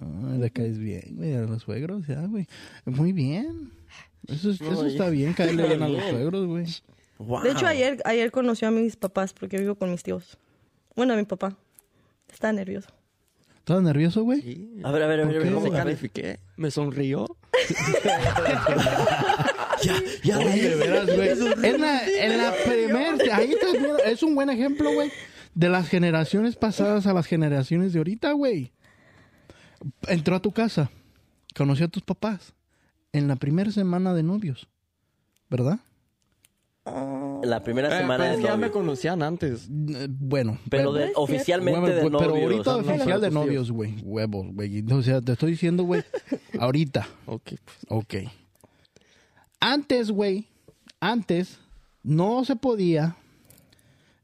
[0.00, 2.46] Ay, le caes bien, güey, a los suegros, ya, güey.
[2.84, 3.70] Muy bien.
[4.26, 6.66] Eso, es- eso está bien, caerle bien a los suegros, güey.
[7.18, 7.42] Wow.
[7.42, 10.36] De hecho, ayer, ayer conoció a mis papás porque vivo con mis tíos.
[10.96, 11.56] Bueno, a mi papá.
[12.32, 12.88] Está nervioso.
[13.66, 14.42] ¿Estás nervioso, güey?
[14.42, 14.80] Sí.
[14.84, 15.38] A ver, a ver, a ver.
[15.38, 15.72] ¿Por a ver, ver.
[15.72, 16.38] califiqué.
[16.56, 17.26] Me sonrió.
[20.22, 21.28] Ya, Oye, de veras, güey.
[21.62, 25.12] En la, en la primer, ahí estás viendo, es un buen ejemplo, güey,
[25.54, 28.72] de las generaciones pasadas a las generaciones de ahorita, güey.
[30.08, 30.90] Entró a tu casa,
[31.54, 32.54] conoció a tus papás
[33.12, 34.66] en la primera semana de novios,
[35.50, 35.78] ¿verdad?
[37.42, 39.68] La primera Eh, semana pero de ya me conocían antes.
[39.70, 42.32] Bueno, Pero de- oficialmente Bueno, de pues, novios.
[42.32, 43.94] pero ahorita no, oficial de novios, güey.
[44.02, 44.84] Huevos, güey.
[44.92, 46.02] O sea, te estoy diciendo, güey,
[46.60, 47.06] ahorita.
[47.26, 47.76] Ok, pues.
[47.88, 48.14] Ok.
[49.60, 50.46] Antes, güey,
[51.00, 51.58] antes
[52.02, 53.16] no se podía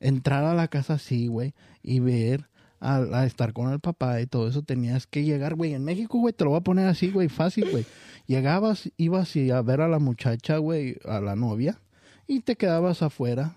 [0.01, 2.49] entrar a la casa así, güey, y ver
[2.81, 4.63] a, a estar con el papá y todo eso.
[4.63, 5.75] Tenías que llegar, güey.
[5.75, 7.87] En México, güey, te lo voy a poner así, güey, fácil, güey.
[8.27, 11.81] Llegabas, ibas y a ver a la muchacha, güey, a la novia,
[12.27, 13.55] y te quedabas afuera.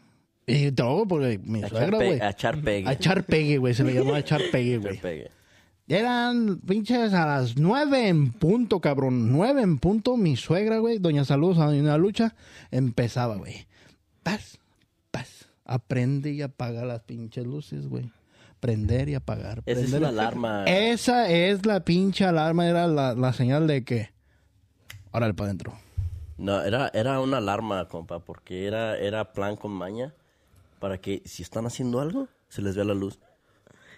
[0.47, 2.19] Y todo, porque mi A suegra, güey.
[2.19, 2.87] a echar pegue.
[2.87, 3.73] A echar pegue, güey.
[3.73, 4.99] Se le llamaba echar pegue, güey.
[5.87, 9.31] Eran pinches a las nueve en punto, cabrón.
[9.31, 12.35] Nueve en punto, mi suegra, güey, doña Saludos a doña Lucha,
[12.71, 13.67] empezaba, güey.
[14.23, 14.57] Paz,
[15.11, 15.45] paz.
[15.63, 18.09] Aprende y apaga las pinches luces, güey.
[18.59, 19.61] Prender y apagar.
[19.67, 20.63] Esa es y- alarma.
[20.65, 24.09] Esa es la pinche alarma, era la, la señal de que...
[25.11, 25.73] Órale, para adentro.
[26.37, 30.13] No, era, era una alarma, compa, porque era, era plan con maña
[30.79, 33.17] para que si están haciendo algo, se les vea la luz.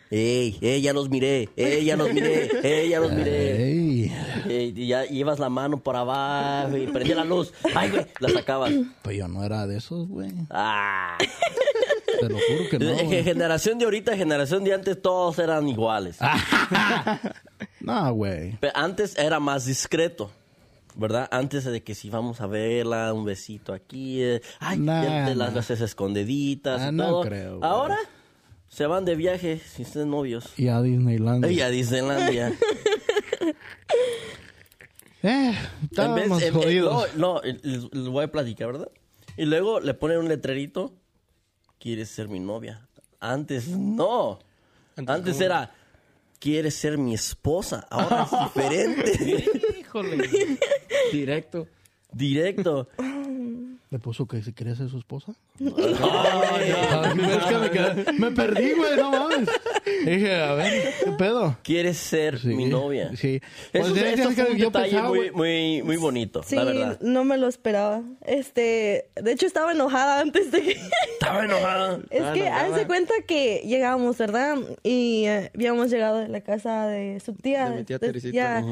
[0.09, 0.57] ¡Ey!
[0.61, 0.81] ¡Ey!
[0.81, 1.49] Ya los miré.
[1.57, 1.83] ¡Ey!
[1.83, 2.49] Ya los miré.
[2.63, 2.89] ¡Ey!
[2.89, 3.63] Ya los miré.
[3.63, 4.13] Ey,
[4.47, 7.53] Ey, y ya llevas la mano por abajo y prendía la luz.
[7.75, 8.05] ¡Ay, güey!
[8.19, 8.71] La sacabas.
[9.01, 10.31] pues yo no era de esos, güey.
[10.49, 11.17] ¡Ah!
[12.21, 13.23] Te lo juro que no, güey.
[13.23, 16.17] generación de ahorita, generación de antes, todos eran iguales.
[17.79, 18.57] No, güey.
[18.59, 20.29] Pero antes era más discreto,
[20.97, 21.27] ¿verdad?
[21.31, 25.35] Antes de que si vamos a verla, un besito aquí, eh, ay, Nah, ya te
[25.35, 25.59] las nah.
[25.59, 27.21] haces escondiditas Ah, y no todo.
[27.21, 27.69] creo, güey.
[27.69, 27.97] Ahora
[28.67, 30.45] se van de viaje sin ser novios.
[30.57, 31.49] Y a Disneyland.
[31.49, 32.53] Y a Disneylandia.
[35.23, 37.15] Eh, En estábamos vez- en- jodidos.
[37.15, 38.91] no, no, les, les voy a platicar, ¿verdad?
[39.35, 40.93] Y luego le ponen un letrerito,
[41.79, 42.87] ¿quieres ser mi novia?
[43.19, 44.37] Antes no.
[45.07, 45.71] Antes, era,
[46.39, 47.87] ¿quieres ser mi esposa?
[47.89, 49.45] Ahora es diferente.
[49.87, 50.17] Híjole.
[51.11, 51.67] Directo.
[52.11, 52.87] Directo.
[53.89, 55.33] ¿Le puso que si quería ser su esposa?
[55.59, 59.49] Es que me, quedé- me perdí, güey, no mames.
[60.05, 61.57] Dije, a ver, ¿qué pedo?
[61.63, 63.11] ¿Quieres ser Sí, mi novia?
[63.15, 63.39] Sí.
[63.73, 66.55] Eso, Pues, es eso que fue un yo detalle pensaba, muy, muy, muy bonito, Sí,
[66.57, 66.99] la verdad.
[67.01, 68.03] no me lo esperaba.
[68.25, 70.77] Este, de hecho estaba enojada antes de que...
[71.13, 71.99] Estaba enojada.
[72.09, 74.57] Es Ah, que no, hace cuenta que llegamos, ¿verdad?
[74.83, 77.69] Y eh, habíamos llegado de la casa de su tía.
[77.69, 78.33] De mi tía Teresita.
[78.35, 78.65] ya.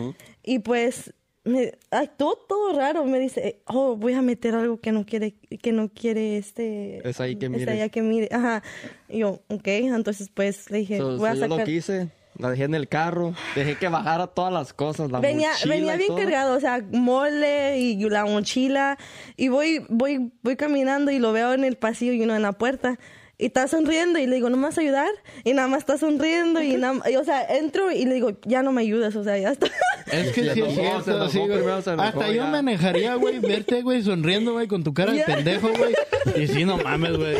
[0.45, 3.03] Y pues me actuó todo raro.
[3.05, 7.07] Me dice, oh, voy a meter algo que no quiere, que no quiere este...
[7.07, 7.67] Es ahí que es mires.
[7.67, 8.29] allá que mire.
[8.31, 8.63] Ajá.
[9.09, 9.67] Y yo, ok.
[9.67, 11.69] Entonces pues le dije, So- voy a so yo lo sacar...
[11.69, 15.75] hice, la dejé en el carro, dejé que bajara todas las cosas, la venía mochila
[15.75, 16.17] venía y bien todo.
[16.17, 18.97] cargado, o sea, mole y la mochila.
[19.37, 22.51] Y voy, voy, voy caminando y lo veo en el pasillo y uno en la
[22.53, 22.99] puerta.
[23.37, 25.09] Y está sonriendo y le digo, ¿no me vas a ayudar?
[25.43, 28.63] Y nada más está sonriendo y nada y, o sea, entro y le digo, ya
[28.63, 29.67] no me ayudas, o sea, ya está.
[30.11, 31.67] Es que sí es cierto, sí, güey.
[31.67, 35.95] Hasta yo manejaría, güey, verte, güey, sonriendo, güey, con tu cara de pendejo, güey.
[36.35, 37.35] Y sí, no mames, güey.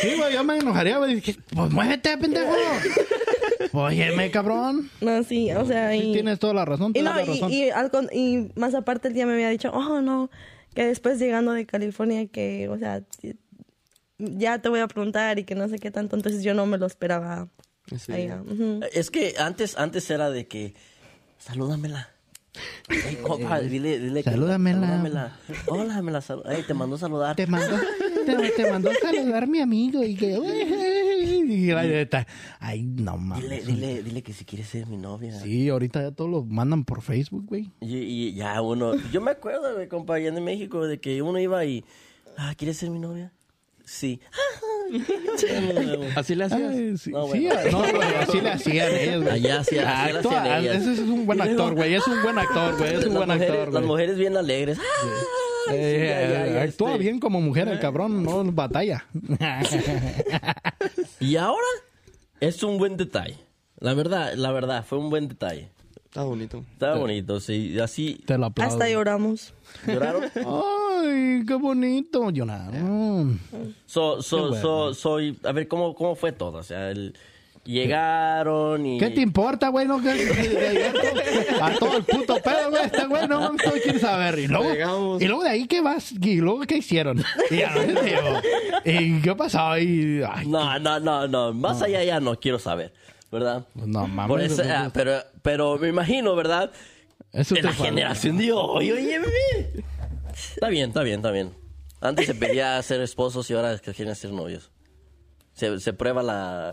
[0.00, 1.20] Sí, güey, yo me enojaría, güey.
[1.20, 2.52] Pues muévete, pendejo.
[3.72, 4.90] Óyeme, cabrón.
[5.00, 6.02] No, sí, o sea, y...
[6.02, 7.52] Sí, tienes toda la razón, y, toda no, la y, razón.
[7.52, 10.30] y, al con- y más aparte el día me había dicho, oh, no,
[10.74, 13.02] que después llegando de California que, o sea,
[14.38, 16.16] ya te voy a preguntar y que no sé qué tanto.
[16.16, 17.48] Entonces yo no me lo esperaba.
[17.96, 18.12] Sí.
[18.50, 18.80] Ujú.
[18.92, 20.74] Es que antes, antes era de que,
[21.38, 22.08] salúdamela.
[22.88, 25.36] Ey, compa, dile, dile que- Salúdamela.
[25.66, 27.34] Hola, me la salu- Ey, te mandó a saludar.
[27.36, 27.76] Te mandó,
[28.24, 30.38] te, te mandó saludar mi amigo y que...
[31.44, 31.70] Y
[32.60, 33.66] Ay, no Dile, mames.
[33.66, 35.38] dile, dile que si quieres ser mi novia.
[35.40, 37.70] Sí, ahorita ya todos lo mandan por Facebook, güey.
[37.80, 41.38] Y, y ya uno, yo me acuerdo, güey, compa, allá en México, de que uno
[41.38, 41.84] iba y,
[42.36, 43.32] ah, ¿quieres ser mi novia?
[43.84, 44.20] Sí.
[46.16, 46.70] Así le hacías.
[46.70, 47.70] Ay, sí, No, sí, bueno.
[47.70, 49.26] no, güey, así le hacían ellos.
[49.26, 50.76] Allá así hacían ellas.
[50.76, 51.94] ese es un buen actor, güey.
[51.94, 52.94] Es un buen actor, güey.
[52.94, 54.78] Es un las buen mujeres, actor, Las mujeres bien alegres.
[54.78, 54.82] ¡Ah!
[55.68, 57.02] Sí, Eh, ya, ya, ya, actúa este.
[57.02, 59.06] bien como mujer, el cabrón, no batalla.
[61.20, 61.66] Y ahora
[62.40, 63.38] es un buen detalle.
[63.78, 65.70] La verdad, la verdad, fue un buen detalle.
[66.14, 66.64] Está bonito.
[66.74, 67.76] Estaba bonito, sí.
[67.80, 68.72] Así, Te lo aplaudo.
[68.72, 69.52] Hasta lloramos.
[69.84, 70.22] ¿lloraron?
[70.36, 73.40] Ay, qué bonito, Lloraron.
[73.84, 76.58] So, so, Qué so, soy, a ver, ¿cómo, cómo fue todo?
[76.58, 77.16] O sea, el-
[77.64, 78.98] llegaron y...
[79.00, 79.88] ¿Qué te importa, güey?
[79.88, 80.10] No, que,
[81.60, 82.84] a todo el puto pedo, güey.
[82.84, 83.50] Este güey no
[83.82, 84.38] quiere saber.
[84.38, 85.20] Y luego, Llegamos.
[85.20, 86.12] y luego de ahí, ¿qué vas?
[86.12, 87.24] Y luego, ¿qué hicieron?
[87.50, 88.40] Y ya no sé, digo,
[88.84, 89.76] ¿Y qué pasó?
[89.78, 91.52] Y, ay, No, no, no, no.
[91.52, 92.92] Más allá ya no quiero saber,
[93.32, 93.66] ¿verdad?
[93.74, 94.28] no mames.
[94.28, 96.72] Por eso, ah, pero, pero me imagino, ¿verdad?
[97.32, 97.84] Eso De te la falta.
[97.90, 99.84] generación de hoy, oye, bebé.
[100.54, 101.52] Está bien, está bien, está bien.
[102.00, 104.72] Antes se pedía ser esposos y ahora es que quieren ser novios.
[105.52, 106.72] Se, se prueba la...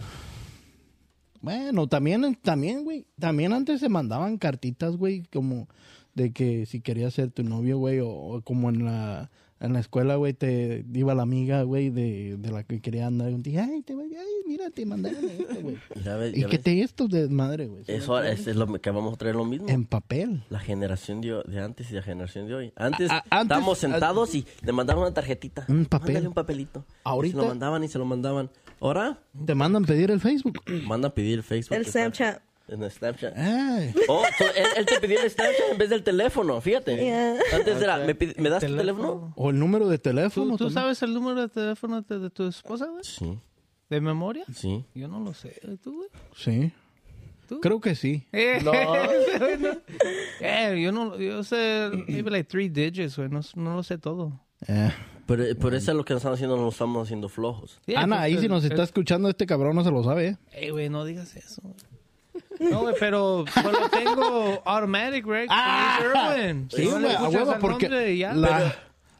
[1.41, 3.05] Bueno, también, también, güey.
[3.19, 5.67] También antes se mandaban cartitas, güey, como
[6.13, 9.31] de que si querías ser tu novio, güey, o, o como en la,
[9.61, 13.31] en la escuela, güey, te iba la amiga, güey, de, de la que quería andar
[13.31, 13.61] contigo.
[13.61, 15.77] Ay, te, ay, mira, te mandaron esto, güey.
[16.03, 17.83] Ya ves, Y que te esto de madre, güey.
[17.87, 19.69] Eso es, es lo que vamos a traer lo mismo.
[19.69, 20.43] En papel.
[20.49, 22.73] La generación de, de antes y la generación de hoy.
[22.75, 25.65] Antes, A- a- antes- estábamos sentados y le mandaban una tarjetita.
[25.69, 26.07] Un papel.
[26.07, 26.85] Mándale un papelito.
[27.03, 28.49] Ahorita- Y se lo mandaban y se lo mandaban.
[28.79, 30.59] Ahora Te mandan pedir el Facebook.
[30.87, 31.77] mandan pedir el Facebook.
[31.77, 32.41] El Snapchat.
[32.71, 33.37] En el Snapchat.
[33.37, 33.93] Ay.
[34.07, 36.95] Oh, so, él, él te pidió el Snapchat en vez del teléfono, fíjate.
[36.95, 37.35] Yeah.
[37.53, 39.03] Antes era, ¿me, pide- ¿me das tu Teléfono.
[39.03, 39.33] teléfono?
[39.35, 40.57] O el número de teléfono.
[40.57, 43.03] ¿Tú, tú sabes el número de teléfono de, de tu esposa, güey?
[43.03, 43.37] Sí,
[43.89, 44.45] ¿De memoria?
[44.55, 44.85] sí.
[44.95, 45.59] Yo no lo sé.
[45.83, 46.09] ¿Tú, güey?
[46.35, 46.71] Sí.
[47.49, 47.59] ¿Tú?
[47.59, 48.25] Creo que sí.
[48.31, 48.71] Eh, No.
[50.39, 54.39] eh, yo no, yo sé, maybe like three digits, güey, no, no lo sé todo.
[54.67, 54.91] Eh.
[55.25, 57.79] Pero por eso es lo que nos están haciendo, nos estamos haciendo flojos.
[57.85, 60.03] Sí, Ana, pues, ahí si el- nos el- está escuchando este cabrón no se lo
[60.03, 60.37] sabe, ¿eh?
[60.53, 61.61] Eh, güey, no digas eso.
[61.63, 61.75] güey.
[62.69, 65.49] No, güey, pero pues, lo tengo automatic, right?
[65.99, 66.69] Irwin.
[66.69, 68.33] Sí, Solo güey, a huevo, el porque ya.
[68.33, 68.75] la,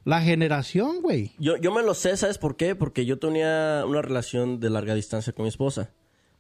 [0.06, 1.34] la generación, güey.
[1.40, 2.76] Yo, yo me lo sé, ¿sabes por qué?
[2.76, 5.92] Porque yo tenía una relación de larga distancia con mi esposa,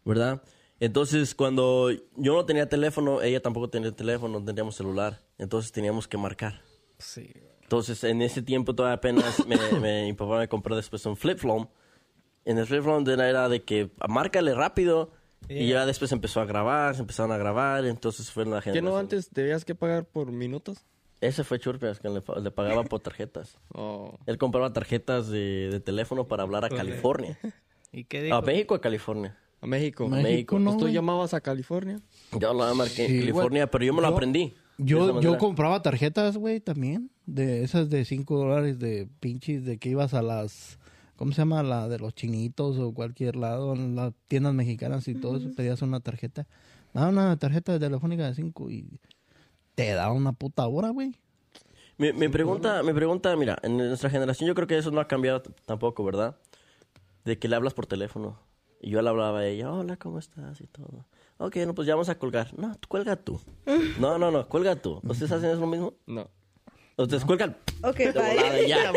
[0.06, 0.42] ¿verdad?
[0.80, 5.22] Entonces, cuando yo no tenía teléfono, ella tampoco tenía teléfono, no teníamos celular.
[5.38, 6.62] Entonces teníamos que marcar.
[6.98, 7.32] Sí.
[7.64, 11.38] Entonces, en ese tiempo todavía apenas me, me- mi papá me compró después un flip
[11.40, 11.70] phone.
[12.46, 15.12] En el flip phone era era de que márcale rápido.
[15.50, 18.86] Y ya después empezó a grabar, se empezaron a grabar, entonces fue la ¿Qué generación.
[18.86, 20.86] no antes debías que pagar por minutos?
[21.20, 23.58] Ese fue Churpias, que le, le pagaba por tarjetas.
[23.74, 24.18] Oh.
[24.26, 27.38] Él compraba tarjetas de, de teléfono para hablar a California.
[27.92, 28.36] ¿Y qué dijo?
[28.36, 29.38] ¿A México o a California?
[29.62, 30.08] A México.
[30.08, 30.60] México, México.
[30.60, 32.00] no, Pues tú llamabas a California.
[32.40, 34.54] Yo lo marqué Sí, en California, pero yo me lo Yo- aprendí.
[34.78, 37.12] Yo, yo compraba tarjetas, güey, también.
[37.28, 40.80] De esas de 5 dólares de pinches, de que ibas a las...
[41.22, 41.62] ¿Cómo se llama?
[41.62, 45.84] La de los chinitos o cualquier lado, en las tiendas mexicanas y todo eso, pedías
[45.84, 46.48] una tarjeta.
[46.96, 49.00] Daba una tarjeta telefónica de 5 y
[49.76, 51.14] te daba una puta hora, güey.
[52.00, 55.08] Mi, mi pregunta, mi pregunta, mira, en nuestra generación yo creo que eso no ha
[55.08, 56.38] cambiado tampoco, ¿verdad?
[57.24, 58.40] De que le hablas por teléfono.
[58.82, 60.60] Y yo le hablaba a ella, hola, ¿cómo estás?
[60.60, 61.06] Y todo.
[61.38, 62.52] Ok, no, pues ya vamos a colgar.
[62.58, 63.40] No, tú cuelga tú.
[64.00, 65.00] No, no, no, cuelga tú.
[65.04, 65.94] ¿Ustedes hacen eso lo mismo?
[66.08, 66.32] No.
[67.04, 67.56] Ustedes cuelgan.
[67.84, 68.92] Ok, De volada, ya.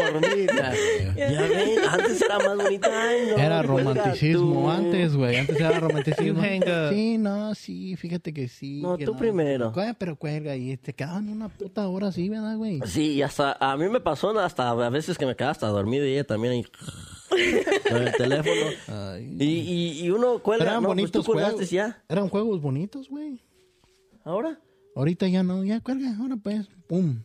[1.16, 2.88] Ya, ya ven, antes era más bonita.
[2.92, 4.70] Ay, no, Era romanticismo tú.
[4.70, 5.36] antes, güey.
[5.36, 6.42] Antes era romanticismo.
[6.90, 8.82] Sí, no, sí, fíjate que sí.
[8.82, 9.72] No, que tú primero.
[9.98, 12.80] Pero cuelga y te quedaban una puta hora así, ¿verdad, güey?
[12.86, 16.04] Sí, y hasta a mí me pasó hasta a veces que me quedaba hasta dormido
[16.06, 16.64] y ella también ahí
[17.88, 18.70] con el teléfono.
[18.88, 19.36] Ay.
[19.38, 21.70] Y, y, y uno cuelga, Eran no, pues bonitos tú colgaste juegos.
[21.70, 22.02] ya.
[22.08, 23.40] Eran juegos bonitos, güey.
[24.24, 24.60] ¿Ahora?
[24.96, 27.20] Ahorita ya no, ya cuelga, ahora pues, pum.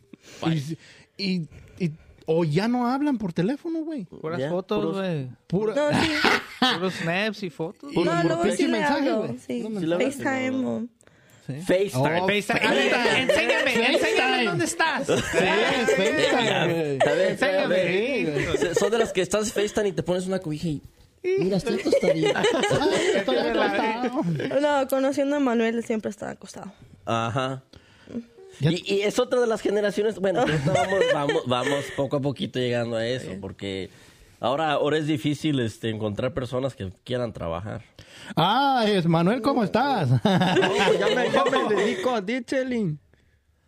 [0.46, 0.76] Y,
[1.16, 1.90] y, y-
[2.26, 4.04] o ya no hablan por teléfono, güey.
[4.04, 5.28] Puras Ya, fotos, puros- güey.
[5.46, 6.10] Pura, No, sí.
[6.76, 7.92] Puros snaps y fotos.
[7.92, 9.34] Puro- No, luego sí le hablo.
[9.46, 9.62] Sí.
[9.98, 10.64] FaceTime.
[10.66, 10.86] o-
[11.46, 11.54] Sí.
[11.62, 12.20] FaceTime.
[12.20, 12.60] Oh, FaceTime.
[12.60, 13.22] A ver, FaceTime.
[13.22, 15.06] enséñame, enséñame dónde estás.
[15.06, 15.12] Sí,
[15.96, 16.98] FaceTime,
[17.30, 18.74] Enséñame.
[18.78, 20.82] Son de las que estás FaceTime y te pones una cobija y...
[21.22, 22.28] Mira, estoy tostadito.
[23.16, 24.22] Estoy acostado.
[24.60, 26.72] No, conociendo a Manuel siempre está acostado.
[27.04, 27.62] Ajá.
[28.60, 32.96] Y, y es otra de las generaciones, bueno, vamos, vamos, vamos poco a poquito llegando
[32.96, 33.88] a eso, porque
[34.38, 37.82] ahora, ahora es difícil este, encontrar personas que quieran trabajar.
[38.36, 40.10] Ah, es Manuel, ¿cómo estás?
[40.10, 42.98] No, pues ya me, ya me dedico a detailing.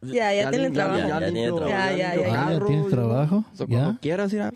[0.02, 0.98] Ya, ya tiene lim- trabajo.
[0.98, 1.09] ya.
[1.09, 2.46] Ya, ya, limpio ya, ya.
[2.48, 3.44] Ah, ¿ya tienes trabajo?
[3.55, 3.78] So, ¿Ya?
[3.78, 4.52] cuando quieras ir a...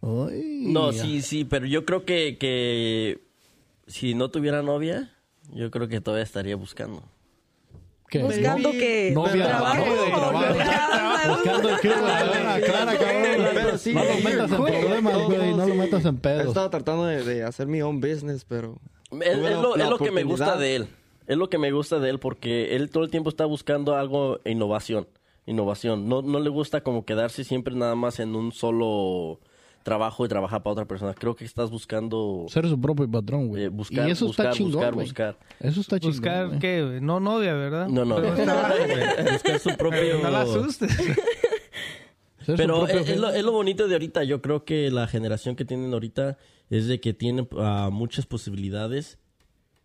[0.00, 1.02] No, ya.
[1.02, 3.20] sí, sí, pero yo creo que, que
[3.86, 5.10] si no tuviera novia,
[5.52, 7.02] yo creo que todavía estaría buscando.
[8.10, 8.18] ¿Qué?
[8.18, 9.84] Buscando que Novia, trabajo.
[9.84, 11.28] trabajo, trabajo.
[11.34, 13.46] Buscando el club, a ver, aclara, cabrón.
[13.54, 15.54] Pero sí, no lo metas en problemas, güey.
[15.54, 16.46] No lo metas en He pedos.
[16.48, 18.78] estado tratando de, de hacer mi own business, pero...
[19.22, 20.88] Es, lo, es lo que me gusta de él.
[21.26, 24.40] Es lo que me gusta de él porque él todo el tiempo está buscando algo,
[24.44, 25.06] innovación.
[25.46, 26.08] Innovación.
[26.08, 29.38] No, no le gusta como quedarse siempre nada más en un solo
[29.82, 31.14] trabajo y trabajar para otra persona.
[31.14, 33.64] Creo que estás buscando Ser su propio patrón, güey.
[33.64, 35.06] eh, buscar, y eso buscar, está chingón, buscar, güey.
[35.06, 35.38] buscar.
[35.60, 36.16] Eso está chingón.
[36.16, 36.58] Buscar güey.
[36.58, 37.00] qué, güey?
[37.00, 37.88] No novia, ¿verdad?
[37.88, 40.22] No, no, Pero buscar su propio...
[40.22, 40.96] No la asustes.
[42.46, 43.38] Pero propio es, es lo, jefe.
[43.38, 44.24] es lo bonito de ahorita.
[44.24, 46.38] Yo creo que la generación que tienen ahorita
[46.68, 49.18] es de que tienen ah, muchas posibilidades.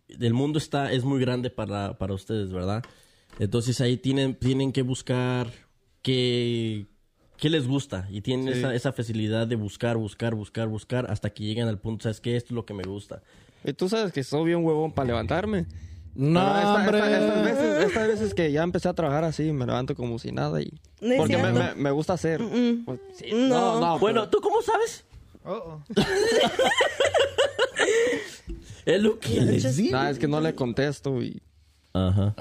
[0.08, 2.82] El mundo está es muy grande para, para ustedes, ¿verdad?
[3.38, 5.50] Entonces ahí tienen, tienen que buscar
[6.02, 6.86] qué,
[7.36, 8.06] qué les gusta.
[8.10, 12.04] Y tienen esa, esa facilidad de buscar, buscar, buscar, buscar hasta que lleguen al punto,
[12.04, 12.36] ¿sabes qué?
[12.36, 13.22] Esto es lo que me gusta.
[13.64, 15.66] Y tú sabes que soy bien huevón para levantarme.
[16.14, 16.98] No, Pero esta- hombre.
[16.98, 20.32] esta- estas, veces, estas veces que ya empecé a trabajar así, me levanto como si
[20.32, 20.72] nada y...
[21.00, 22.40] No porque me, me- me gusta hacer.
[22.86, 23.80] Pues, sí, No.
[23.80, 25.04] no, Bueno, ¿tú cómo sabes?
[25.44, 25.82] Oh, oh.
[28.86, 29.92] Es lo que les digo.
[29.96, 31.42] Nah, es que no le contesto y...
[31.96, 32.34] Ajá.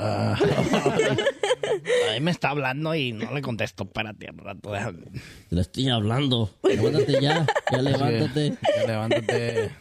[2.11, 3.83] Ahí me está hablando y no le contesto.
[3.85, 5.03] Espérate un rato, déjame.
[5.49, 6.49] La estoy hablando.
[6.63, 7.45] Levántate ya.
[7.71, 8.57] Ya levántate.
[8.77, 9.71] Ya, levántate.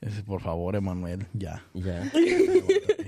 [0.00, 1.64] Ese, por favor, Emanuel, ya.
[1.74, 2.02] Ya.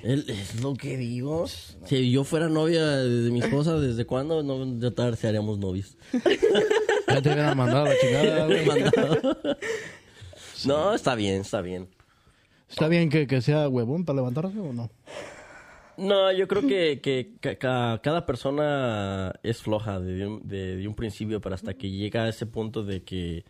[0.04, 1.46] Él- es lo que digo.
[1.86, 4.44] Si yo fuera novia de mi esposa, ¿desde cuándo?
[4.44, 5.96] No, ya tarde seríamos novios.
[7.08, 8.64] Ya te hubieran mandado a la chingada, güey.
[10.66, 11.88] No, está bien, está bien.
[12.68, 14.90] ¿Está bien que, que sea huevón para levantarse o no?
[15.96, 20.88] No, yo creo que, que ca- ca- cada persona es floja de un, de, de
[20.88, 23.44] un principio, pero hasta que llega a ese punto de que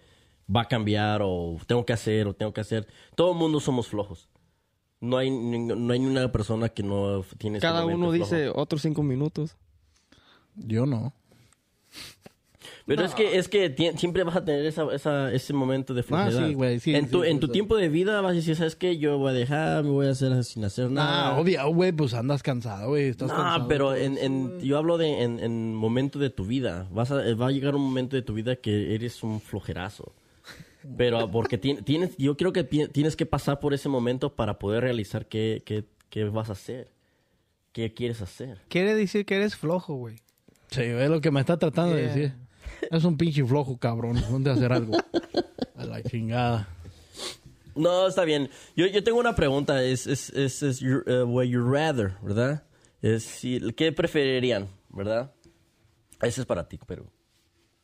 [0.54, 2.87] va a cambiar o tengo que hacer o tengo que hacer.
[3.14, 4.28] Todo el mundo somos flojos.
[5.00, 8.12] No hay, no hay ni una persona que no tiene Cada uno flojo.
[8.12, 9.57] dice otros cinco minutos.
[10.54, 11.12] Yo no.
[12.87, 16.44] Pero es que, es que siempre vas a tener esa, esa- ese momento de flojera.
[16.44, 17.53] Ah, sí, güey, sí, en tu, sí, en tu sí.
[17.55, 18.99] tiempo de vida vas a decir, ¿sabes qué?
[18.99, 21.29] Yo voy a dejar, me voy a hacer sin hacer nada.
[21.31, 23.09] Ah, obvio, güey, pues andas cansado, güey.
[23.09, 23.68] Estás No, cansado.
[23.68, 26.87] pero en, en- yo hablo de en, en momento de tu vida.
[26.90, 30.12] Vas a, va a llegar un momento de tu vida que eres un flojerazo.
[30.99, 34.59] Pero porque ti- tienes, yo creo que ti- tienes que pasar por ese momento para
[34.59, 36.88] poder realizar qué, qué, qué vas a hacer.
[37.73, 38.59] ¿Qué quieres hacer?
[38.68, 40.16] Quiere decir que eres flojo, güey.
[40.70, 42.14] Sí, es lo que me está tratando de Yeah.
[42.14, 42.33] decir.
[42.91, 44.23] Es un pinche flojo, cabrón.
[44.31, 44.97] ¿Dónde hacer algo?
[45.77, 46.69] A la chingada.
[47.75, 48.51] No, está bien.
[48.77, 49.83] Yo, yo tengo una pregunta.
[49.83, 52.63] Es, es, es, es you- uh, you rather, ¿verdad?
[53.03, 55.33] Es si, ¿Qué preferirían, verdad?
[56.23, 57.07] Ese es para ti, pero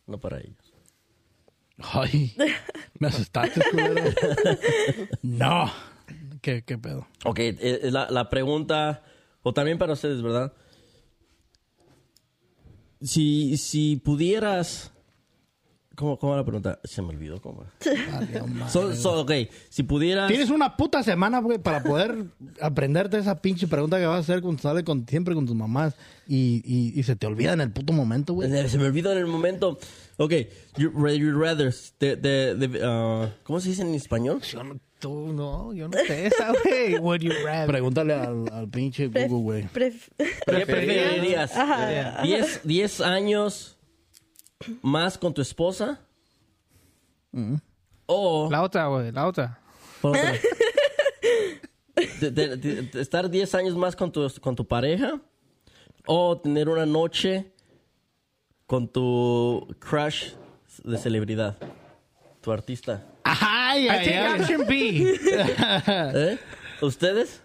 [0.07, 0.73] no para ellos.
[1.79, 2.35] Ay,
[2.99, 3.61] me asustaste.
[5.23, 5.71] No.
[6.43, 7.07] ¿Qué, qué pedo?
[7.25, 9.03] Ok, eh, la, la pregunta,
[9.43, 10.53] o también para ustedes, ¿verdad?
[13.01, 14.93] Si, si pudieras
[16.01, 16.81] ¿Cómo, cómo la pregunta?
[16.83, 17.65] Se me olvidó cómo.
[18.11, 19.33] Madre, So, so, ok,
[19.69, 20.29] si pudieras...
[20.29, 22.25] Tienes una puta semana, güey, para poder
[22.59, 25.95] aprenderte esa pinche pregunta que vas a hacer cuando sales con, siempre con tus mamás
[26.27, 28.51] y, y, y se te olvida en el puto momento, güey.
[28.71, 29.79] Se me olvidó en el momento.
[30.17, 30.33] Ok,
[30.79, 31.69] you, you'd rather...
[31.69, 34.41] uh, ¿Cómo se dice en español?
[35.01, 36.99] Tú no, yo no sé esa, güey.
[36.99, 37.67] Would you rather?
[37.67, 39.63] Pregúntale al, al pinche Google, güey.
[39.69, 41.53] Pref- ¿Qué preferirías?
[42.23, 43.79] ¿Diez, diez años
[44.83, 46.01] más con tu esposa?
[48.07, 48.49] O...
[48.51, 49.59] La otra, güey, la otra.
[50.03, 50.35] por otra.
[52.21, 55.21] De- de- de- de estar 10 años más con tu, con tu pareja
[56.07, 57.53] o tener una noche
[58.67, 60.33] con tu crush
[60.85, 61.57] de celebridad,
[62.41, 63.07] tu artista.
[63.25, 64.41] Ay, I ay, take ay.
[64.41, 65.15] option B.
[66.15, 66.39] ¿Eh?
[66.81, 67.43] ¿Ustedes?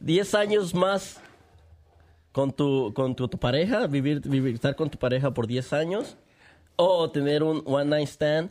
[0.00, 1.20] 10 años más
[2.32, 6.16] con tu, con tu, tu pareja, vivir, vivir, estar con tu pareja por 10 años
[6.76, 8.50] o tener un one night stand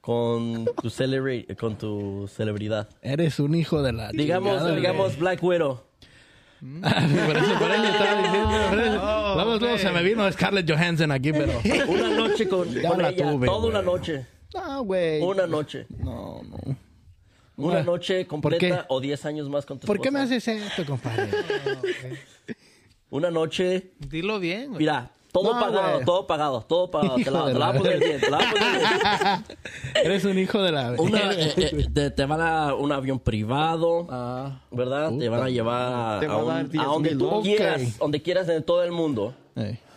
[0.00, 2.88] con tu, celebra- con tu celebridad.
[3.02, 5.80] Eres un hijo de la Digamos, chingada, digamos Black Widow.
[6.60, 6.80] güey.
[6.80, 8.50] por eso, por eso estaba diciendo.
[8.70, 9.34] por eso.
[9.34, 11.60] luego, luego se me vino Scarlett Johansson aquí, pero...
[11.88, 14.26] Una noche con, con la ella, tuve, toda una noche.
[14.56, 15.22] No, güey.
[15.22, 15.86] Una noche.
[15.98, 16.76] No, no.
[17.58, 20.84] Una noche ¿por completa o 10 años más con tu ¿Por qué me haces esto,
[20.84, 21.30] compadre?
[23.10, 24.80] Una noche, Dilo bien, güey.
[24.80, 27.14] mira, todo No, pagado, todo pagado, todo pagado.
[27.14, 28.50] Te Hijo la, de te la la voy a poner bien, te la voy a
[28.50, 30.04] poner bien.
[30.04, 30.92] Eres un hijo de la...
[30.98, 35.12] Una, eh, eh, te, te van a un avión privado, Ah, ¿verdad?
[35.16, 38.20] Te van a llevar a, va a un- dar a 10 donde tú quieras, donde
[38.22, 39.34] quieras en todo el mundo.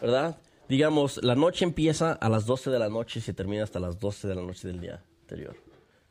[0.01, 0.37] ¿verdad?
[0.69, 3.99] Digamos, la noche empieza a las 12 de la noche y se termina hasta las
[3.99, 5.55] 12 de la noche del día anterior.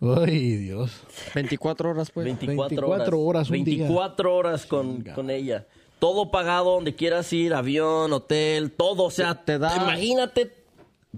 [0.01, 0.93] Ay, Dios.
[1.35, 2.25] 24 horas, pues.
[2.25, 3.79] 24, 24 horas, un día.
[3.85, 5.67] 24 horas con, con ella.
[5.99, 9.05] Todo pagado, donde quieras ir, avión, hotel, todo.
[9.05, 10.53] O sea, Te da- imagínate,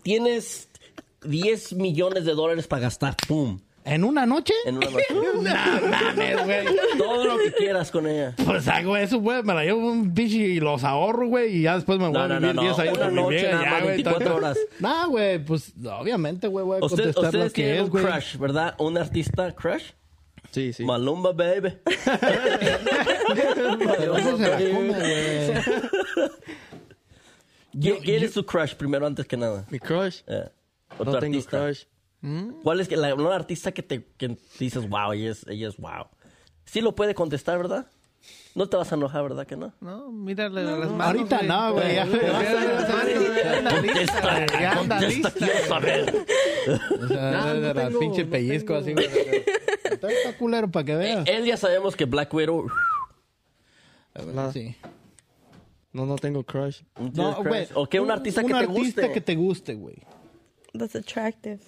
[0.02, 0.68] tienes
[1.22, 3.58] 10 millones de dólares para gastar, ¡pum!
[3.90, 4.54] ¿En una noche?
[4.66, 5.04] En una noche.
[5.12, 5.42] No
[5.90, 6.66] mames, güey.
[6.96, 8.34] todo lo que quieras con ella.
[8.44, 9.42] Pues hago eso, güey.
[9.42, 11.56] Me la llevo un pinche y los ahorro, güey.
[11.56, 12.68] Y ya después me voy No, a no, vivir no, no.
[12.68, 14.58] 10 años Una con mi noche vieja, nada ya, más, güey, 24 tanto- horas.
[14.78, 15.38] No, güey.
[15.44, 18.04] Pues obviamente, güey, voy a Usted- contestar lo ustedes que tienen es, un güey.
[18.04, 18.74] crush, ¿verdad?
[18.78, 19.84] Un artista crush.
[20.52, 20.84] Sí, sí.
[20.84, 21.78] Malumba, baby.
[24.16, 26.30] Eso se la come, güey.
[28.02, 29.64] ¿Quién, es tu crush primero antes que nada?
[29.70, 30.20] Mi crush.
[30.26, 30.48] Eh,
[30.98, 31.70] o No tu tengo artista.
[32.22, 32.62] Crush.
[32.62, 35.76] ¿Cuál es que la, una artista que te que dices, wow, ella es, ella es
[35.78, 36.06] wow?
[36.64, 37.86] Sí lo puede contestar, ¿verdad?
[38.54, 39.72] No te vas a enojar, ¿verdad que no?
[39.80, 41.06] No, mírale las manos.
[41.06, 41.94] Ahorita no, güey.
[41.94, 42.06] Ya,
[43.70, 46.26] Contesta, Ya contesta, quiero saber.
[47.02, 49.00] O sea, No, no tengo, pinche no pellizco tengo.
[49.00, 49.44] así, güey.
[49.90, 51.26] Está está culero para que veas.
[51.28, 52.68] Él ya sabemos que Black Widow...
[54.34, 54.76] la- Sí.
[55.92, 56.82] No, no tengo crush.
[56.94, 57.46] ¿tienes No, crush?
[57.48, 57.68] güey.
[57.74, 59.12] ¿O qué un artista que te artista guste?
[59.12, 59.96] que te guste, güey.
[60.72, 61.58] That's attractive.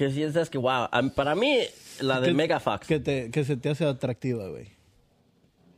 [0.00, 1.58] Que sientas que, wow, a mí- para mí,
[2.00, 2.86] la de Que- Mega Fox.
[2.86, 4.64] Que, te, que se te hace atractiva, güey.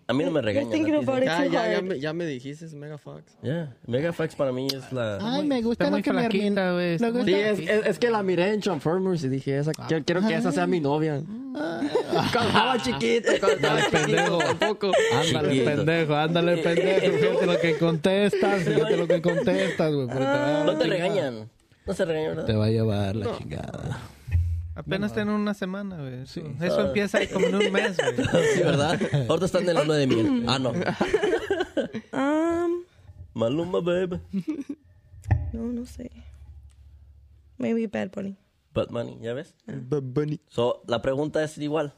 [0.07, 0.71] A mí no me You're regañan.
[0.71, 3.25] thinking a ti, about it Ya, ya, ya, me, ya me dijiste, es Mega Fox.
[3.43, 5.19] Yeah, Mega Fox para mí es la...
[5.21, 8.53] Ay, me gusta lo que me flaquita, güey, Sí, es, es, es que la miré
[8.55, 11.21] en Transformers y dije, esa, quiero, quiero que esa sea mi novia.
[11.53, 14.39] Cuando estaba chiquito, cuando estaba Dale, pendejo.
[14.39, 14.93] tampoco.
[15.15, 15.71] Ándale, Chiquito.
[15.71, 17.17] pendejo, ándale, pendejo.
[17.19, 20.07] Fíjate lo que contestas, fíjate lo que contestas, güey.
[20.07, 21.49] porque te va a No te regañan.
[21.87, 22.47] No se regañan, ¿verdad?
[22.47, 24.01] Te va a llevar la chingada.
[24.75, 26.23] Apenas tiene una semana, güey.
[26.23, 28.27] Eso, eso empieza ahí como en un mes, güey.
[28.55, 28.99] Sí, ¿verdad?
[29.29, 30.45] Ahorita están en la luna de miel.
[30.49, 30.73] Ah, no.
[32.13, 32.85] Um,
[33.35, 34.21] Maluma, baby.
[35.53, 36.11] no, no sé.
[37.59, 38.37] Maybe Bad Bunny.
[38.75, 39.55] Bad Money, ¿ya ves?
[39.67, 40.41] B- Bunny.
[40.49, 41.95] So, la pregunta es igual.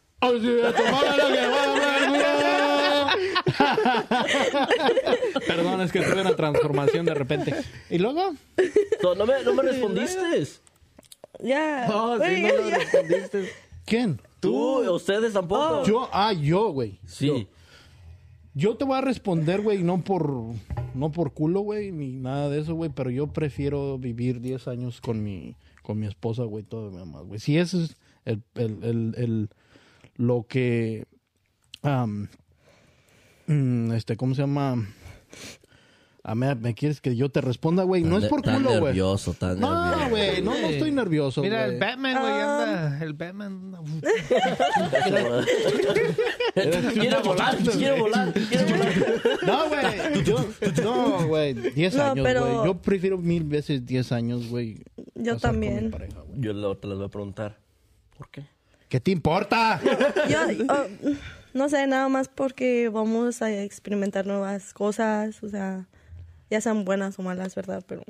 [5.46, 7.54] Perdón, es que tuve una transformación de repente.
[7.90, 8.34] ¿Y luego?
[9.02, 10.46] No, me, no me respondiste.
[11.42, 11.88] Yeah.
[11.92, 12.78] Oh, sí, no yeah.
[12.78, 13.48] respondiste.
[13.84, 14.20] ¿Quién?
[14.40, 15.84] Tú, ustedes tampoco.
[15.84, 16.98] Yo, ah, yo, güey.
[17.06, 17.48] Sí.
[18.54, 20.30] Yo te voy a responder, güey, no por,
[20.94, 25.00] no por culo, güey, ni nada de eso, güey, pero yo prefiero vivir 10 años
[25.00, 27.40] con mi, con mi esposa, güey, todo mi más, güey.
[27.40, 29.48] Si eso es el, el, el, el-
[30.16, 31.04] lo que,
[33.46, 34.86] este, ¿cómo se llama?
[36.26, 38.02] Ah, me, me quieres que yo te responda, güey.
[38.02, 38.82] No es por Tan culo, güey.
[38.84, 41.80] nervioso, tan No, güey, no, no estoy nervioso, Mira, el güey.
[41.80, 42.98] Batman, güey, anda.
[43.04, 43.72] El Batman.
[46.94, 48.92] Quiero volar, quiero volar, quiero volar.
[49.46, 50.24] No, güey.
[50.24, 50.46] Yo,
[50.82, 51.52] no, güey.
[51.54, 52.66] 10 No, años, pero- güey.
[52.66, 54.78] Yo prefiero mil veces 10 años, güey.
[55.14, 55.90] Yo pasar con mi también.
[55.90, 56.40] pareja, güey.
[56.40, 57.58] Yo lo- te las voy a preguntar.
[58.16, 58.46] ¿Por qué?
[58.88, 59.80] ¿Qué te importa?
[60.28, 60.38] Yo,
[60.68, 60.86] oh,
[61.54, 65.86] no sé, nada más porque vamos a experimentar nuevas cosas, o sea,
[66.50, 67.82] ya sean buenas o malas, ¿verdad?
[67.86, 68.02] Pero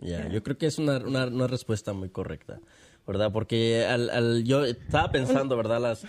[0.00, 2.60] Ya, yo creo que es una, una, una respuesta muy correcta,
[3.06, 3.32] ¿verdad?
[3.32, 5.80] Porque al, al- yo estaba pensando, ¿verdad?
[5.80, 6.06] Las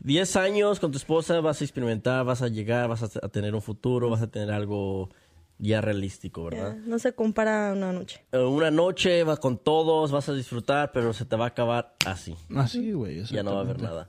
[0.00, 3.54] 10 años con tu esposa vas a experimentar, vas a llegar, vas a, a tener
[3.54, 5.08] un futuro, vas a tener algo
[5.58, 6.76] ya realístico, ¿verdad?
[6.86, 8.24] No se compara a una noche.
[8.32, 11.94] Eh, Una noche vas con todos, vas a disfrutar, pero se te va a acabar
[12.06, 12.36] así.
[12.54, 13.24] Así, güey.
[13.24, 14.08] Ya no va a haber nada.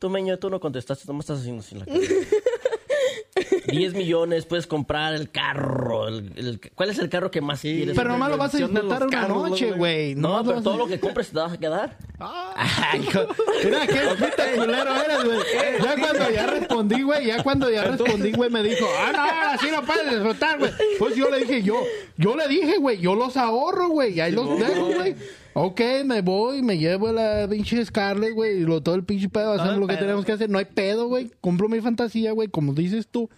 [0.00, 1.98] Tú, Meño, tú no contestaste, no me estás haciendo así la cara.
[3.70, 6.08] 10 millones, puedes comprar el carro.
[6.08, 7.94] el- el- ¿Cuál es el carro que más quieres?
[7.96, 10.14] Pero nomás lo vas a disfrutar una carros, noche, güey.
[10.16, 11.96] No, pero todo lo que compres te vas a quedar.
[12.18, 13.26] Ay, hijo.
[13.64, 15.38] Mira, qué puta culero eres, güey.
[15.84, 19.70] Ya cuando ya respondí, güey, ya cuando ya respondí, güey, me dijo, ah, no, así
[19.70, 20.72] no puedes disfrutar, güey.
[20.98, 21.80] Pues yo le dije, yo,
[22.16, 25.14] yo le dije, güey, yo los ahorro, güey, y ahí los dejo, güey.
[25.52, 29.52] Ok, me voy, me llevo la pinche Scarlett, güey, y lo, todo el pinche pedo,
[29.52, 30.48] hacemos lo que pedo, tenemos que hacer.
[30.48, 31.30] No hay pedo, güey.
[31.40, 33.28] Compro mi fantasía, güey, como dices tú.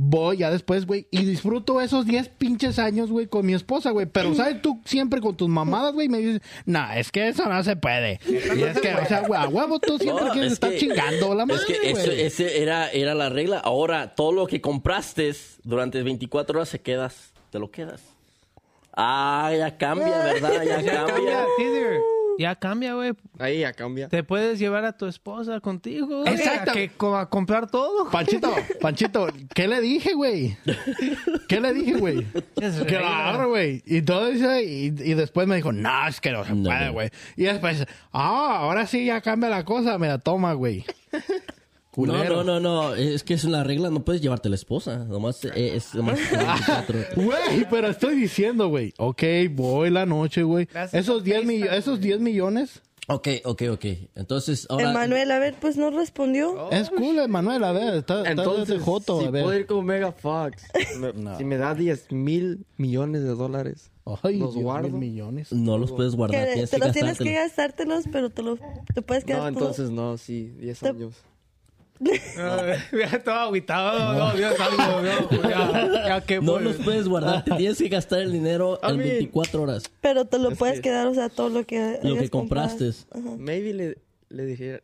[0.00, 4.06] Voy ya después, güey, y disfruto esos 10 pinches años, güey, con mi esposa, güey.
[4.06, 4.62] Pero, ¿sabes?
[4.62, 8.20] Tú siempre con tus mamadas, güey, me dices, no, es que eso no se puede.
[8.28, 10.78] Y es que, o sea, güey, a huevo, tú siempre No, quieres es estar que-
[10.78, 13.58] chingando la madre, Es que ese era, era la regla.
[13.58, 15.34] Ahora, todo lo que compraste
[15.64, 18.00] durante 24 horas se quedas, te lo quedas.
[19.00, 20.62] Ah, ya cambia, ¿verdad?
[20.64, 21.46] Ya, Ya cambia.
[22.38, 23.12] Ya cambia, güey.
[23.40, 24.08] Ahí ya cambia.
[24.08, 26.22] Te puedes llevar a tu esposa contigo.
[26.22, 26.70] güey, Exacto.
[26.70, 28.08] A, que, co- a comprar todo.
[28.10, 30.56] Panchito, Panchito, ¿qué le dije, güey?
[31.48, 32.26] ¿Qué le dije, güey?
[32.60, 33.28] Es Que lo regla.
[33.28, 33.82] agarro, güey.
[33.86, 36.86] Y todo eso, y, y después me dijo, no, es que no se No, puede,
[36.86, 36.92] no.
[36.92, 37.10] güey.
[37.36, 40.84] Y después, ah, ahora sí ya cambia la cosa, me la toma, güey.
[42.06, 42.44] No, Culero.
[42.44, 42.94] no, no, no.
[42.94, 43.90] Es que es una regla.
[43.90, 45.04] No puedes llevarte la esposa.
[45.04, 46.98] Nomás eh, es nomás 24.
[47.16, 48.94] Güey, pero estoy diciendo, güey.
[48.98, 50.68] Ok, voy la noche, güey.
[50.92, 52.82] Esos a 10, FaceTime, mi- esos 10 millones.
[53.10, 53.84] Ok, ok, ok.
[54.16, 54.90] Entonces, ahora...
[54.90, 56.70] Emanuel, a ver, pues no respondió.
[56.70, 59.44] Es cool, Manuel, a ver, está, está Entonces, de joto, si a ver.
[59.44, 60.62] puedo ir con Mega Fox,
[61.00, 63.90] me- si me da 10 mil millones de dólares,
[64.22, 64.90] Ay, los Dios, guardo.
[64.90, 65.50] mil millones.
[65.52, 66.44] No los puedes guardar.
[66.44, 67.94] Que Tienes te los tienes que gastártelo.
[67.94, 68.58] gastártelos, pero te los
[68.94, 71.14] te puedes quedar No, entonces no, sí, 10 Te- años.
[72.92, 74.14] Ya todo agüitado.
[74.14, 77.44] No, Dios algo, no, ya, ya que No los puedes guardar.
[77.44, 79.84] Te tienes que gastar el dinero en mean- 24 horas.
[80.00, 82.90] Pero te lo Es puedes que- quedar, o sea, todo lo que Lo que compraste.
[83.38, 84.82] Maybe le, le dije,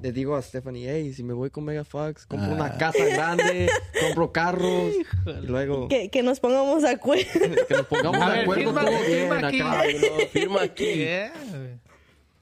[0.00, 2.54] le digo a Stephanie, hey, si me voy con Mega Fox, compro Ah.
[2.54, 3.68] una casa grande,
[4.00, 4.92] compro carros,
[5.42, 7.24] y luego que, Que, que nos pongamos de acuerdo.
[7.70, 9.82] nos pongamos de acuerdo firma- todo bien acá.
[10.30, 11.04] Firma aquí.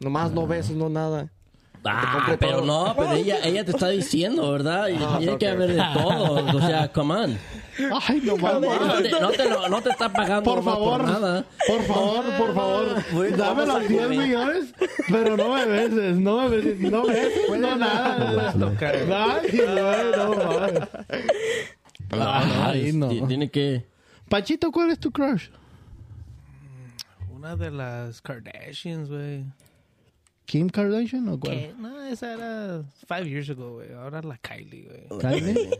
[0.01, 1.33] Nomás no besos, no nada.
[1.89, 2.67] Ah, pero todo.
[2.67, 4.89] no, pero ella, ella te está diciendo, ¿verdad?
[4.89, 6.57] Y Ah, tiene que haber de todo.
[6.57, 7.39] O sea, come on.
[8.09, 8.71] Ay, no mames.
[8.81, 11.45] No te, no te, lo- no te está pagando Por favor, por nada.
[11.67, 14.19] por favor, por favor, dame los 10 comer.
[14.19, 14.75] millones,
[15.11, 18.19] pero no me beses, no me beses, no me beses, no nada.
[18.55, 18.65] no
[20.35, 20.89] mames.
[22.11, 23.09] Ay, no.
[23.09, 23.85] ti- Tiene que...
[24.29, 25.49] Pachito, ¿cuál es tu crush?
[27.35, 29.45] Una de las Kardashians, güey.
[30.47, 31.55] ¿Kim Kardashian o cuál?
[31.57, 31.75] ¿Qué?
[31.77, 33.93] No, esa era five years ago, güey.
[33.93, 35.09] Ahora la Kylie, güey.
[35.21, 35.71] Kylie.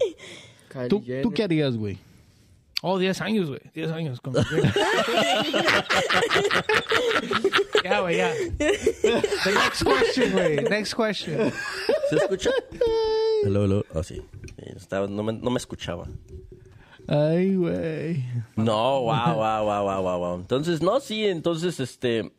[0.69, 1.23] Kylie ¿Tú, Jenner.
[1.23, 1.99] ¿Tú qué harías, güey?
[2.83, 3.61] Oh, 10 años, güey.
[3.75, 4.21] 10 años.
[4.21, 4.35] Con...
[7.85, 8.33] ya, güey, ya.
[8.59, 10.57] The next question, güey.
[10.69, 11.53] Next question.
[12.11, 12.51] ¿Se escucha?
[13.45, 13.85] Hello, hello.
[13.95, 14.17] Oh, sí.
[14.57, 16.07] Sí, estaba- no, me, no me escuchaba.
[17.09, 18.25] Ay, güey.
[18.57, 20.35] No, wow, wow, wow, wow, wow, wow.
[20.41, 22.33] Entonces, no, sí, entonces, este...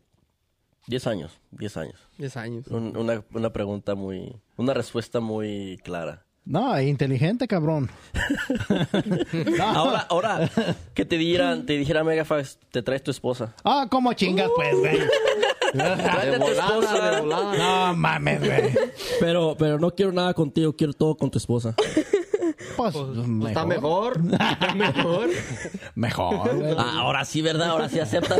[0.87, 1.95] 10 años, 10 años.
[2.17, 2.67] 10 años.
[2.67, 4.35] Un- una, una pregunta muy...
[4.55, 6.23] Una respuesta muy clara.
[6.45, 7.89] No, inteligente, cabrón.
[9.61, 10.49] Ahora, ahora,
[10.93, 13.53] que te dieran, te dijera Megafax, te traes tu esposa.
[13.65, 14.97] Ah, ¿cómo chingas, pues, güey?
[15.73, 17.57] Tráete De volada, de volada.
[17.89, 18.73] No mames, güey.
[19.19, 21.75] Pero, pero no quiero nada contigo, quiero todo con tu esposa.
[22.75, 22.95] Pues,
[23.47, 24.21] Está mejor.
[24.31, 25.29] Está mejor.
[25.95, 26.75] Mejor, güey.
[26.77, 27.69] Ah, ahora sí, ¿verdad?
[27.69, 28.39] Ahora sí aceptan.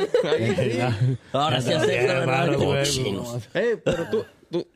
[1.34, 2.54] Ahora sí aceptan, ¿verdad?
[3.54, 4.68] Eh, pero tú, tú,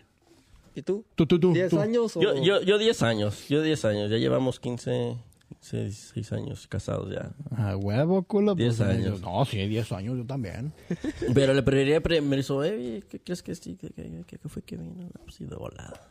[0.76, 1.06] ¿y tú?
[1.16, 1.54] Tú, tú, tú.
[1.54, 1.80] ¿10 tú.
[1.80, 2.22] años o...?
[2.22, 4.10] Yo, yo, yo 10 años, yo 10 años.
[4.10, 5.16] Ya llevamos 15,
[5.72, 7.32] 16 años casados ya.
[7.56, 8.56] Ah, huevo, culo.
[8.56, 9.22] pues, 10 años.
[9.22, 10.74] No, sí, 10 años, yo también.
[11.34, 13.78] Pero le preferiría, pre- me hizo, eh, ¿qué crees que sí?
[13.80, 15.04] ¿Qué, qué, qué- qué fue que vino?
[15.04, 16.10] No, pues sí, de volada.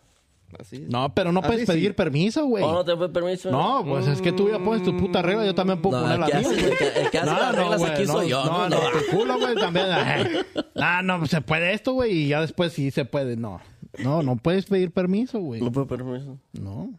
[0.59, 0.89] Así es.
[0.89, 1.73] No, pero no Así puedes sí.
[1.73, 2.65] pedir permiso, güey.
[2.65, 3.51] ¿Oh, no te fue permiso?
[3.51, 6.19] No, pues es que tú ya pones tu puta regla, yo también puedo No, poner
[6.19, 6.73] la el que mía, hace- güey.
[6.73, 8.99] el que- el que hace las reglas güey, aquí soy yo, No, no, no, no.
[8.99, 9.87] tu culo, güey, también.
[10.77, 13.37] Ah, no, se puede esto, güey, y ya después sí se puede.
[13.37, 13.61] No,
[13.99, 15.61] no, no puedes pedir permiso, güey.
[15.61, 16.39] No fue permiso.
[16.53, 16.91] No,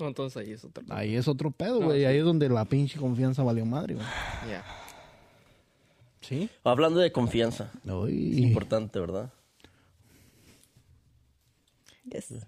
[0.00, 0.98] No, entonces ahí es otra cosa.
[0.98, 2.04] ahí es otro pedo, güey.
[2.04, 4.06] Ahí es donde la pinche confianza valió madre, güey.
[4.50, 4.64] Ya.
[6.20, 6.48] ¿Sí?
[6.64, 8.42] Hablando de confianza, Uy.
[8.42, 9.30] importante, ¿verdad?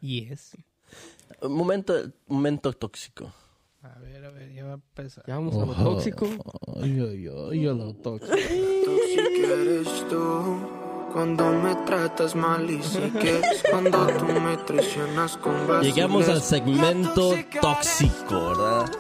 [0.01, 0.57] Yes.
[1.43, 1.95] Momento,
[2.29, 3.33] momento tóxico.
[3.83, 5.25] A ver, a ver, ya va a empezar.
[5.27, 6.27] Ya vamos a lo tóxico.
[6.83, 8.35] Ay, ay, ay, a lo tóxico.
[8.35, 10.59] Tóxica eres tú
[11.13, 15.95] cuando me tratas mal y si quieres cuando tú me traicionas con vaciles.
[15.95, 18.91] Llegamos al segmento tóxico, ¿verdad?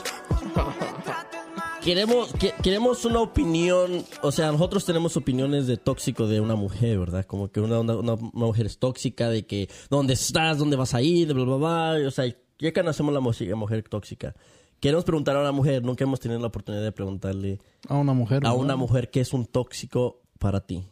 [1.87, 6.99] Queremos, que- queremos una opinión, o sea, nosotros tenemos opiniones de tóxico de una mujer,
[6.99, 7.25] ¿verdad?
[7.25, 11.29] Como que una, una, mujer es tóxica, de que dónde estás, dónde vas a ir,
[11.29, 12.09] de bla, bla, bla.
[12.09, 12.25] O sea,
[12.59, 14.35] ya conocemos la música, mujer tóxica.
[14.81, 18.45] Queremos preguntar a una mujer, nunca hemos tenido la oportunidad de preguntarle A una mujer.
[18.45, 20.89] a mujer qué es un tóxico para ti.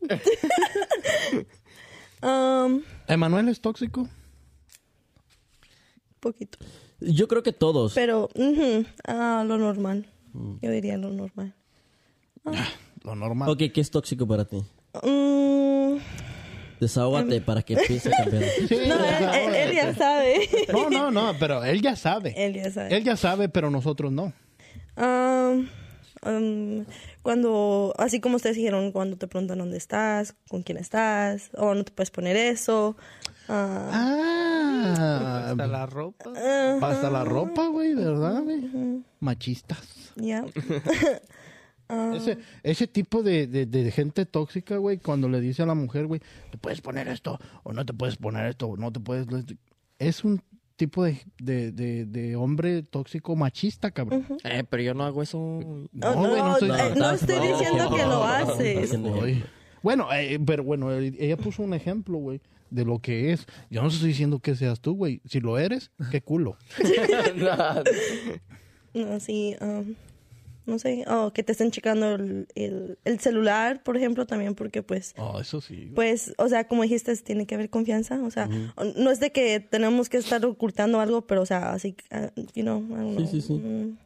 [2.20, 4.08] Um, ¿Emanuel es tóxico?
[6.18, 6.58] poquito.
[7.00, 7.94] Yo creo que todos.
[7.94, 10.06] Pero, ujú, ah, lo normal.
[10.32, 10.54] Mm.
[10.62, 11.54] Yo diría lo normal.
[13.04, 13.48] Lo normal.
[13.50, 14.62] Ok, ¿qué es tóxico para ti?
[15.02, 15.96] Mm,
[16.80, 18.44] Desahógate para que empiece a cambiar.
[18.68, 20.48] Sí, no, él, él- él ya sabe.
[20.72, 22.34] no, no, no, pero él ya sabe.
[22.36, 22.96] él ya sabe.
[22.96, 24.32] Él ya sabe, pero nosotros no.
[24.96, 25.68] Um,
[26.26, 26.84] um,
[27.22, 31.84] cuando, así como ustedes dijeron, cuando te preguntan dónde estás, con quién estás, o no
[31.84, 32.96] te puedes poner eso.
[33.48, 33.90] Ah,
[35.00, 36.30] Ah, Hasta la ropa.
[36.82, 39.02] hasta la ropa, güey, ¿verdad, güey?
[39.20, 40.12] Machistas.
[40.16, 40.44] ya.
[42.14, 46.06] Ese, ese tipo de, de, de gente tóxica, güey, cuando le dice a la mujer,
[46.06, 46.20] güey,
[46.50, 49.26] te puedes poner esto, o no te puedes poner esto, o no te puedes...
[49.98, 50.42] Es un
[50.76, 54.26] tipo de, de, de, de hombre tóxico machista, cabrón.
[54.44, 55.38] Eh, pero yo no hago eso.
[55.38, 58.94] Oh, No, no, no estoy- eh, no estoy diciendo que lo haces.
[59.82, 63.46] Bueno, eh, pero bueno, eh, ella puso un ejemplo, güey, de lo que es.
[63.70, 65.20] Yo no estoy diciendo que seas tú, güey.
[65.24, 66.56] Si lo eres, qué culo.
[68.94, 69.94] No, sí, um,
[70.66, 74.82] no sé, oh, que te estén checando el, el, el celular, por ejemplo, también porque
[74.82, 75.92] pues, Oh, eso sí.
[75.94, 78.48] pues, o sea, como dijiste, tiene que haber confianza, o sea,
[78.96, 82.62] no es de que tenemos que estar ocultando algo, pero, o sea, así, ah, you
[82.62, 83.28] know, I don't Sí, know.
[83.28, 83.52] sí, sí.
[83.54, 83.98] Mm,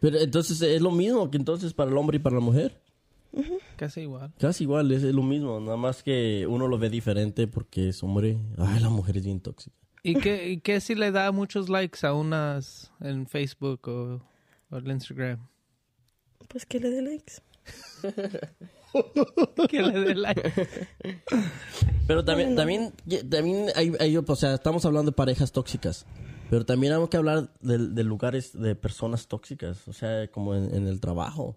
[0.00, 2.80] Pero entonces es lo mismo que entonces para el hombre y para la mujer.
[3.76, 4.32] Casi igual.
[4.38, 5.60] Casi igual, es, es lo mismo.
[5.60, 8.38] Nada más que uno lo ve diferente porque es hombre.
[8.58, 9.76] Ay, la mujer es bien tóxica.
[10.02, 14.20] ¿Y qué, y qué si le da muchos likes a unas en Facebook o,
[14.70, 15.46] o el Instagram?
[16.48, 17.34] Pues que le dé likes.
[19.70, 20.52] Que le dé like.
[22.08, 22.92] Pero también, también,
[23.30, 26.06] también hay, hay- o sea, estamos hablando de parejas tóxicas.
[26.50, 29.86] Pero también hay que hablar de, de lugares de personas tóxicas.
[29.86, 31.56] O sea, como en, en el trabajo.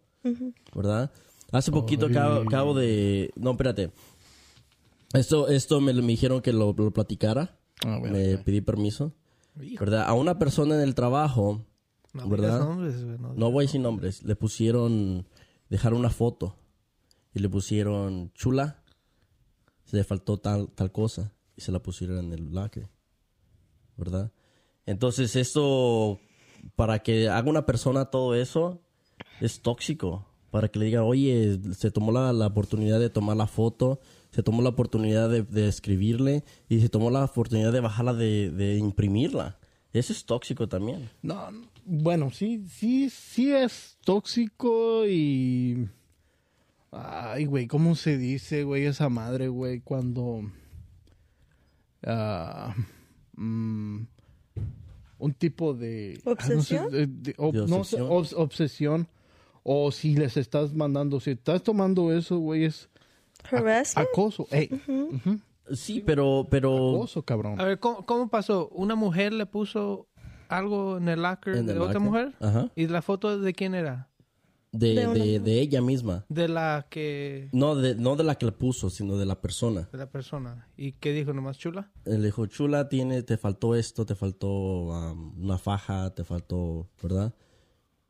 [0.75, 1.11] ¿Verdad?
[1.53, 3.31] Hace poquito acabo, acabo de...
[3.35, 3.91] No, espérate.
[5.13, 7.57] Esto, esto me, me dijeron que lo, lo platicara.
[7.85, 9.13] A ver, me pedí permiso.
[9.55, 10.05] ¿Verdad?
[10.07, 11.65] A una persona en el trabajo,
[12.13, 12.59] No ¿verdad?
[12.59, 15.27] nombres, no voy sin nombres, le pusieron,
[15.69, 16.55] dejaron una foto
[17.35, 18.81] y le pusieron chula,
[19.85, 22.89] se le faltó tal, tal cosa y se la pusieron en el lacre,
[23.95, 24.31] ¿verdad?
[24.87, 26.19] Entonces esto,
[26.75, 28.81] para que haga una persona todo eso,
[29.39, 30.25] es tóxico.
[30.53, 33.99] Para que le diga, oye, se tomó la, la oportunidad de tomar la foto,
[34.29, 38.51] se tomó la oportunidad de, de escribirle y se tomó la oportunidad de bajarla, de,
[38.51, 39.57] de imprimirla.
[39.93, 41.09] Eso es tóxico también.
[41.23, 45.87] No, no, bueno, sí, sí, sí es tóxico y...
[46.91, 50.51] Ay, güey, ¿cómo se dice, güey, esa madre, güey, cuando...
[52.05, 52.75] ah,
[53.35, 54.01] mm,
[55.17, 56.21] un tipo de...
[56.25, 56.91] ah, no sé, ¿Obsesión?
[56.91, 58.07] de- de- ob- ¿De no sé, obsesión?
[58.09, 59.07] obs- obsesión.
[59.63, 62.89] O si les estás mandando, si estás tomando eso, güey, es
[63.49, 64.07] Harassment.
[64.07, 64.47] acoso.
[64.51, 64.69] Ey,
[65.71, 67.59] Sí, pero, pero acoso, cabrón.
[67.59, 68.67] A ver, ¿cómo, cómo pasó?
[68.69, 70.07] ¿Una mujer le puso
[70.49, 72.01] algo en el locker En de el otra locker.
[72.01, 72.33] mujer?
[72.41, 72.69] Ajá.
[72.75, 74.09] ¿Y la foto de quién era?
[74.73, 76.25] de, De una de, de ella misma.
[76.29, 77.47] De la que...
[77.53, 79.87] No de, no de la que le puso, sino de la persona.
[79.91, 80.67] De la persona.
[80.75, 81.91] ¿Y qué dijo nomás chula?
[82.05, 86.89] Él le dijo, chula, tiene, te faltó esto, te faltó um, una faja, te faltó,
[87.01, 87.33] ¿verdad?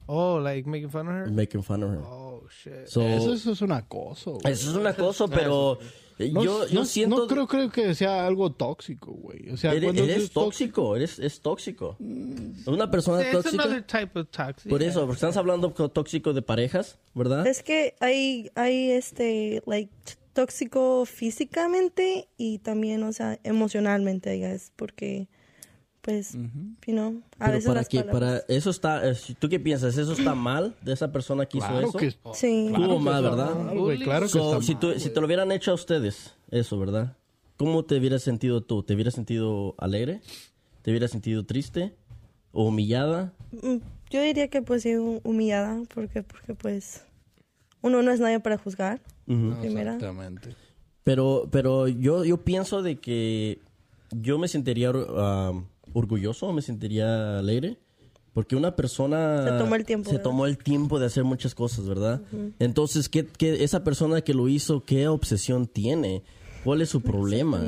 [0.07, 1.31] Oh, like making fun of her?
[1.31, 2.01] Making fun of her.
[2.03, 2.87] Oh, shit.
[2.87, 4.53] So, Eso, eso es un acoso, güey.
[4.53, 5.79] eso es una cosa, pero
[6.19, 7.17] No, yo, yo no- siento...
[7.17, 9.49] no creo, creo que sea algo tóxico, güey.
[9.49, 10.43] O sea, eres, cuando eres es tóxico-
[10.91, 11.97] tóxico, eres es tóxico.
[12.67, 13.63] Una persona It's tóxica...
[13.63, 14.69] another type of toxic.
[14.69, 17.47] Por eso, porque estamos hablando co- tóxico de parejas, ¿verdad?
[17.47, 19.91] Es que hay, hay este, like,
[20.33, 25.27] tóxico físicamente y también, o sea, emocionalmente, I guess, porque,
[26.03, 26.41] pues, you
[26.87, 29.97] know, a Pero veces para las que, palabras- para eso está, eh, ¿tú qué piensas?
[29.97, 31.97] ¿Eso está mal de esa persona que hizo Claro eso?
[31.97, 32.67] que Sí.
[32.67, 33.53] Estuvo mal, ¿verdad?
[33.53, 34.99] Claro, güey, claro que está si, mal, tú- güey.
[34.99, 37.15] si te lo hubieran hecho a ustedes, eso, ¿verdad?
[37.57, 38.83] ¿Cómo te hubieras sentido tú?
[38.83, 40.19] ¿Te hubieras sentido alegre?
[40.81, 41.95] ¿Te hubieras sentido triste?
[42.51, 43.31] ¿O humillada?
[43.51, 43.77] Mm,
[44.09, 47.03] Yo diría que, pues, sí, hu- humillada, porque, porque, pues,
[47.81, 49.95] uno no es nadie para juzgar, primera.
[49.95, 50.55] Exactamente.
[51.03, 53.59] Pero, pero yo, yo pienso de que
[54.11, 57.77] yo me sentiría um, orgulloso, me sentiría alegre
[58.33, 59.43] Porque una persona...
[59.45, 60.23] Se tomó el tiempo, Se ¿verdad?
[60.23, 62.21] tomó el tiempo de hacer muchas cosas, ¿verdad?
[62.59, 66.23] Entonces, ¿qué, qué- esa persona que lo hizo, qué obsesión tiene?
[66.63, 67.59] ¿Cuál es su problema?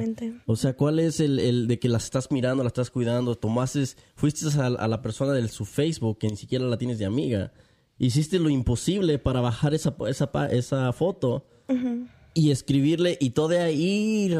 [0.47, 3.35] O sea, ¿cuál es el, el de que la estás mirando, la estás cuidando?
[3.35, 3.83] Tomaste,
[4.15, 7.51] fuiste a, a la persona de su Facebook que ni siquiera la tienes de amiga.
[7.99, 11.45] Hiciste lo imposible para bajar esa, esa, esa foto
[12.33, 14.33] y escribirle y todo de ahí,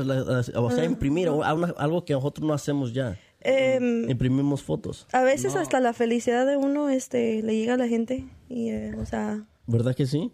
[0.55, 3.17] o sea, imprimir una- algo que nosotros no hacemos ya.
[3.47, 5.05] Em, Imprimimos fotos.
[5.11, 8.25] a veces hasta la felicidad de uno este, le llega a la gente.
[8.49, 10.31] Y, eh, o sea, ¿Verdad que sí?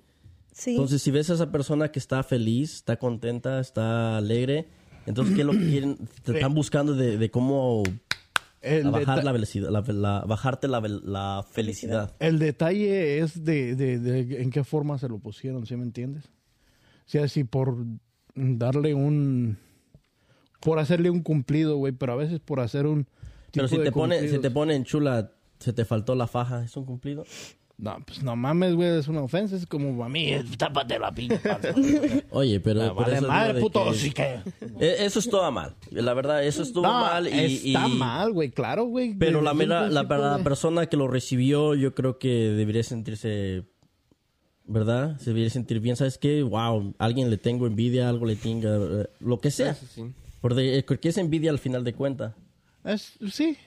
[0.53, 0.71] sí.
[0.71, 4.67] Entonces, si ves a esa persona que está feliz, está contenta, está alegre,
[5.05, 5.97] entonces, ¿qué es lo que quieren?
[6.23, 7.83] Te están buscando de, de cómo
[8.61, 12.13] El, bajar la velocidad, la, la- bajarte la felicidad.
[12.19, 16.25] el detalle es de, de- de en qué forma se lo pusieron, ¿sí me entiendes?
[16.25, 17.75] O sea, si por
[18.35, 19.57] darle un...
[20.61, 23.07] Por hacerle un cumplido, güey, pero a veces por hacer un...
[23.51, 26.63] Pero si tipo de te, pone, si te ponen chula, se te faltó la faja,
[26.63, 27.25] ¿es un cumplido?
[27.77, 29.55] No, pues no mames, güey, es una ofensa.
[29.55, 31.39] Es como a mí, eh, tápate la pinche.
[32.29, 32.83] Oye, pero...
[32.83, 34.35] Ah, por vale eso madre, puto, que- sí que...
[34.79, 35.75] Eh, Eso estuvo mal.
[35.89, 37.27] La verdad, eso estuvo No, mal.
[37.27, 39.15] Y, está y- mal, güey, claro, güey.
[39.17, 40.07] Pero la, mera- la,
[40.43, 43.63] persona que lo recibió, yo creo que debería sentirse,
[44.65, 45.17] ¿verdad?
[45.17, 45.95] Se debería sentir bien.
[45.95, 46.43] ¿Sabes qué?
[46.43, 49.73] Wow, alguien le tengo envidia, algo le tenga, eh, lo que sea.
[49.73, 50.03] Sí.
[50.41, 52.33] Porque, eh, porque es envidia al final de cuentas.
[52.83, 53.57] Es- sí.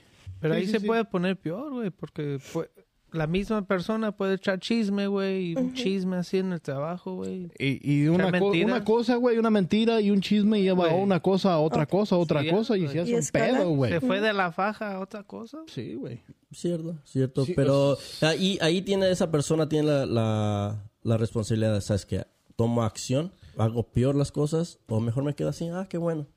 [0.41, 0.85] Pero Sí, ahí sí, se sí.
[0.85, 2.67] puede poner peor, güey, porque pu-
[3.13, 7.49] la misma persona puede echar chisme, güey, y un chisme así en el trabajo, güey.
[7.57, 8.69] Y, y una, co- mentiras.
[8.71, 11.01] una cosa, güey, una mentira y un chisme lleva a Güey.
[11.03, 13.59] una cosa a otra cosa, a otra Sí, cosa y se hace Y un escala.
[13.59, 13.91] pedo, güey.
[13.93, 15.59] Se fue de la faja a otra cosa.
[15.67, 16.21] Sí, güey.
[16.51, 17.45] Cierto, cierto.
[17.45, 22.25] Sí, pero ahí, ahí tiene esa persona, tiene la, la, la responsabilidad, ¿sabes qué?
[22.57, 26.27] Tomo acción, hago peor las cosas, o mejor me quedo así, ah, qué bueno.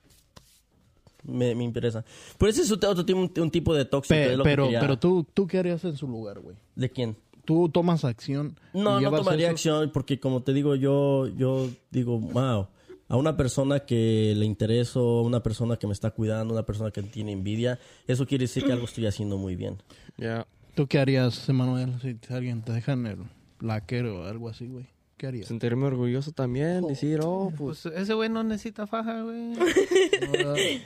[1.29, 2.05] Me, me interesa.
[2.39, 4.15] Pero ese es otro, otro tipo- un, un tipo de tóxico.
[4.15, 6.57] Pe- es lo que pero, quería- pero tú, tú, ¿qué harías en su lugar, güey?
[6.75, 7.17] ¿De quién?
[7.45, 8.59] Tú tomas acción.
[8.75, 12.69] No, no tomaría eso- acción porque como te digo, yo, yo digo, wow,
[13.09, 17.03] a una persona que le intereso, una persona que me está cuidando, una persona que
[17.03, 19.79] tiene envidia, eso quiere decir que algo estoy haciendo muy bien.
[20.19, 20.47] Ya.
[20.75, 23.19] ¿Tú qué harías, Emanuel, si alguien te deja en el
[23.61, 24.87] laquero o algo así, güey?
[25.17, 25.49] ¿Qué harías?
[25.49, 27.81] Sentirme orgulloso también, decir, oh, pues.
[27.83, 29.55] Pues ese güey no necesita faja, güey.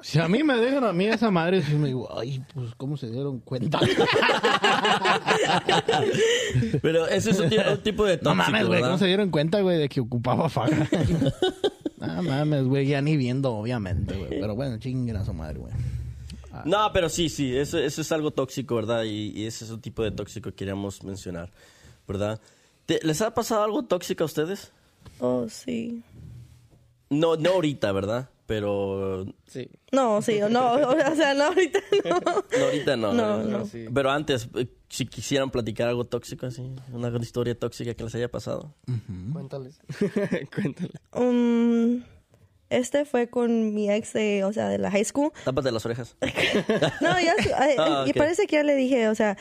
[0.00, 2.96] Si a mí me dejan a mí esa madre, si me digo, ay, pues, ¿cómo
[2.96, 3.80] se dieron cuenta?
[6.82, 8.80] Pero ese es un, ti- un tipo de no tóxico, mames, güey.
[8.82, 10.70] ¿cómo se dieron cuenta, güey, de que ocupaba faja?
[11.98, 14.40] no mames, güey, ya ni viendo, obviamente, güey.
[14.40, 15.72] Pero bueno, chinguen a su madre, güey.
[16.64, 19.04] No, pero sí, sí, eso, eso es algo tóxico, ¿verdad?
[19.04, 21.50] Y, y ese es un tipo de tóxico que queríamos mencionar,
[22.06, 22.40] ¿verdad?
[22.86, 24.72] ¿Te- ¿Les ha pasado algo tóxico a ustedes?
[25.20, 26.02] Oh, sí.
[27.10, 28.28] No, no ahorita, ¿verdad?
[28.48, 29.68] Pero Sí.
[29.92, 32.20] No, sí, no, o sea, no, ahorita no.
[32.58, 33.12] no, ahorita no.
[33.12, 33.66] No, no.
[33.66, 33.84] Sí.
[33.92, 38.30] Pero antes, eh, si quisieran platicar algo tóxico así, una historia tóxica que les haya
[38.30, 38.74] pasado.
[39.34, 39.78] Cuéntales.
[40.54, 40.92] Cuéntale.
[41.12, 42.02] Um,
[42.70, 45.30] este fue con mi ex de, o sea, de la high school.
[45.44, 46.16] Tápate las orejas.
[47.02, 47.34] No, ya,
[47.76, 49.36] Ah, y parece que ya le dije, o sea,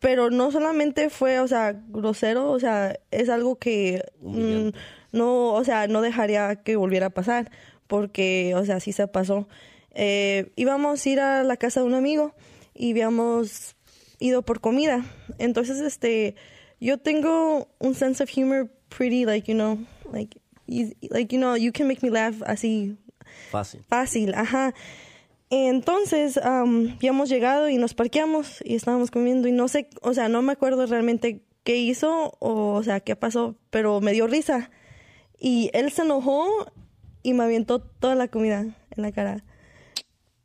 [0.00, 4.70] pero no solamente fue, o sea, grosero, o sea, es algo que mm,
[5.12, 7.52] no, o sea, no dejaría que volviera a pasar,
[7.86, 9.48] porque, o sea, sí se pasó.
[9.92, 12.34] Eh, íbamos a ir a la casa de un amigo
[12.74, 13.76] y habíamos
[14.18, 15.04] ido por comida.
[15.38, 16.34] Entonces, este,
[16.80, 19.78] yo tengo un sense of humor pretty, like, you know,
[20.12, 22.96] like, easy- like, you know, you can make me laugh así
[23.50, 23.84] Fácil.
[23.88, 24.74] Fácil, ajá.
[25.50, 30.28] Entonces, ya hemos llegado y nos parqueamos y estábamos comiendo y no sé, o sea,
[30.28, 34.70] no me acuerdo realmente qué hizo o, o sea, qué pasó, pero me dio risa.
[35.38, 36.48] Y él se enojó
[37.24, 39.42] y me avientó toda la comida en la cara.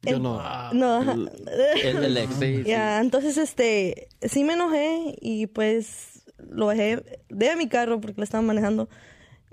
[0.01, 0.73] Yo En- no.
[0.73, 1.13] No, ajá.
[1.13, 2.33] El, el ex.
[2.35, 2.63] Sí, sí.
[2.63, 8.23] Ya, entonces, este, sí me enojé y pues lo dejé de mi carro porque lo
[8.23, 8.89] estaba manejando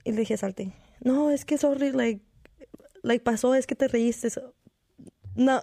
[0.04, 0.72] y le dije, salte.
[1.00, 2.22] No, es que sorry, like,
[3.02, 4.28] like pasó, es que te reíste.
[5.34, 5.60] No,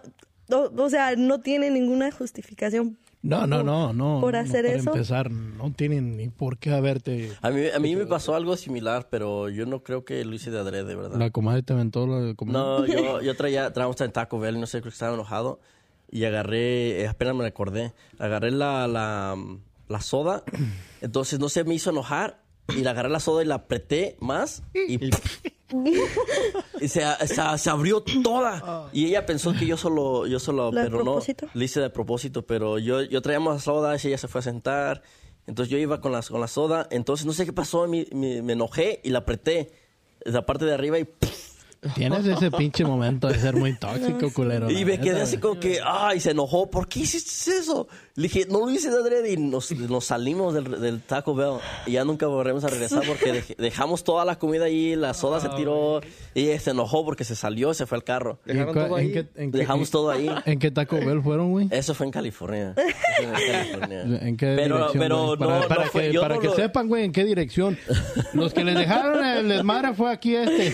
[0.51, 2.99] o, o sea, no tiene ninguna justificación.
[3.23, 4.19] No, no, no, no.
[4.19, 4.91] Por no, hacer para eso.
[4.91, 7.31] empezar, no tienen ni por qué haberte...
[7.41, 10.51] A mí, a mí me pasó algo similar, pero yo no creo que lo hice
[10.51, 11.17] de adrede, ¿verdad?
[11.17, 12.59] La comadre te aventó la comida.
[12.59, 15.61] No, yo, yo traía, traíamos en Taco Bell, no sé, creo que estaba enojado.
[16.11, 19.37] Y agarré, eh, apenas me recordé, agarré la, la,
[19.87, 20.43] la soda.
[21.01, 22.43] Entonces, no sé, me hizo enojar.
[22.75, 24.63] Y la agarré la soda y la apreté más.
[24.73, 24.99] Y,
[26.81, 28.89] y se, se, se abrió toda.
[28.93, 31.03] Y ella pensó que yo solo, yo solo, ¿La de pero no.
[31.05, 31.47] propósito?
[31.53, 35.01] Le hice de propósito, pero yo, yo traíamos la soda, ella se fue a sentar.
[35.45, 36.87] Entonces yo iba con la, con la soda.
[36.91, 39.71] Entonces no sé qué pasó, me, me, me enojé y la apreté.
[40.25, 41.05] La parte de arriba y
[41.95, 44.71] Tienes ese pinche momento de ser muy tóxico, culero.
[44.71, 46.69] Y me quedé así como que, ay, se enojó.
[46.69, 47.87] ¿Por qué hiciste eso?
[48.15, 49.31] Le dije, no lo hice de adrede.
[49.33, 51.53] Y nos, nos salimos del, del Taco Bell.
[51.87, 55.39] Y ya nunca volveremos a regresar porque dej- dejamos toda la comida ahí, la soda
[55.39, 55.99] se tiró.
[56.35, 58.37] Y se enojó porque se salió y se fue al carro.
[58.45, 59.11] ¿Y Dejaron cua- todo en ahí.
[59.13, 60.29] qué- en qué- Dejamos todo ahí.
[60.45, 61.67] ¿En qué Taco Bell fueron, güey?
[61.71, 62.73] Eso fue en California.
[62.75, 64.01] Fue en California.
[64.27, 65.29] ¿En qué pero, dirección, pero güey?
[65.31, 67.79] no, para, para no fue- que, para no que lo- sepan, güey, en qué dirección.
[68.33, 70.71] Los que les dejaron el desmadre fue aquí este.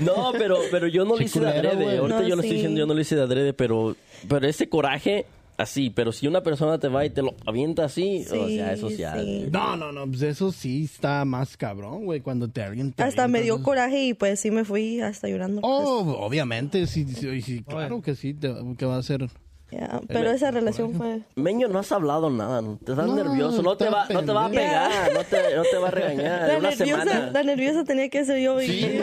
[0.00, 1.98] No, pero, pero yo no lo hice de adrede.
[1.98, 2.54] Ahorita No, yo lo estoy sí.
[2.54, 3.94] diciendo, yo no lo hice de adrede, pero,
[4.28, 5.26] pero ese coraje,
[5.62, 5.90] así.
[5.90, 8.88] Pero si una persona te va y te lo avienta así, o Sí, sea, eso
[8.90, 9.48] sí.
[9.50, 13.28] No, no, no, pues eso sí está más cabrón, güey, cuando te alguien te Hasta
[13.28, 15.60] me dio avienta, coraje y pues sí me fui hasta llorando.
[15.64, 19.26] Oh, obviamente, sí, sí, sí, claro que sí, te- que va a ser.
[19.70, 21.20] Ya, Pero esa relación fue...
[21.34, 24.30] Meño, no has hablado nada, no- te estás No, nervioso, no te, va, no te
[24.32, 26.48] va a pegar, no te, no te va a regañar.
[26.62, 28.60] La nerviosa, la nerviosa tenía que ser yo.
[28.60, 28.86] Sí.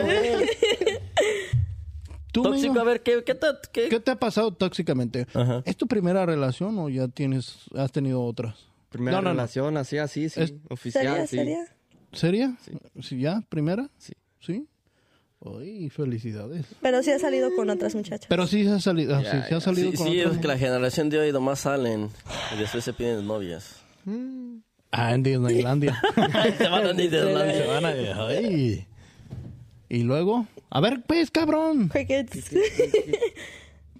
[2.32, 5.26] ¿Tú, Tóxico, a ver, ¿qué, qué, te, qué- ¿qué te ha pasado tóxicamente?
[5.34, 5.62] Ajá.
[5.64, 8.66] ¿Es tu primera relación o ya tienes, has tenido otras?
[8.88, 9.34] Primera No, no, no.
[9.34, 10.40] relación, así, así, sí.
[10.40, 11.26] Es- Oficial, ¿Sería?
[11.26, 11.36] sí.
[11.36, 11.66] ¿Sería?
[12.12, 12.56] ¿Seria?
[13.00, 13.20] Sí.
[13.20, 13.42] ¿Ya?
[13.48, 13.88] ¿Primera?
[13.98, 14.12] Sí.
[14.40, 14.66] ¿Sí?
[15.40, 16.66] Uy, felicidades.
[16.82, 18.26] Pero sí ha salido con otras muchachas.
[18.28, 20.40] Pero sí se ha salido, ah, sí, se ha salido Sí, con sí, otras es
[20.42, 22.10] que la generación de hoy nomás salen
[22.54, 23.76] y después se piden novias.
[24.92, 26.00] Ah, en Disneylandia.
[26.58, 27.66] Se van a Se Disneylandia.
[27.68, 28.26] van a...
[28.28, 28.86] Ay.
[29.88, 31.88] Y luego, a ver, pues, cabrón.
[31.88, 32.50] Crickets.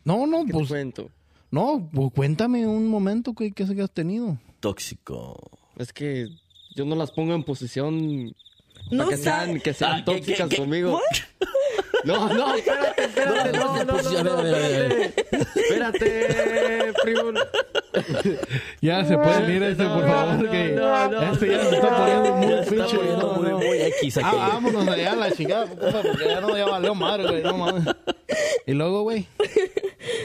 [0.04, 1.10] No, no, ¿Qué te pues, cuento?
[1.50, 4.38] no, pues cuéntame un momento que, que has tenido.
[4.60, 5.50] Tóxico.
[5.76, 6.26] Es que
[6.74, 8.34] yo no las pongo en posición
[8.90, 10.62] No para que sabe- sean, que sean Ah, ¿qué- tóxicas qué- qué?
[10.62, 11.00] conmigo.
[12.04, 15.14] No, no, espérate, espérate, no, no, no, no, espérate.
[15.60, 17.22] Espérate, primo.
[18.80, 21.96] Ya se pueden ir este, por favor, no, que no, no, este ya se está
[21.96, 22.96] poniendo muy pinche.
[23.36, 24.26] muy, muy X aquí.
[24.40, 27.84] Ah, vámonos allá a la chingada, porque ya no, ya valió madre, güey, no mames.
[28.66, 29.26] Y luego, güey,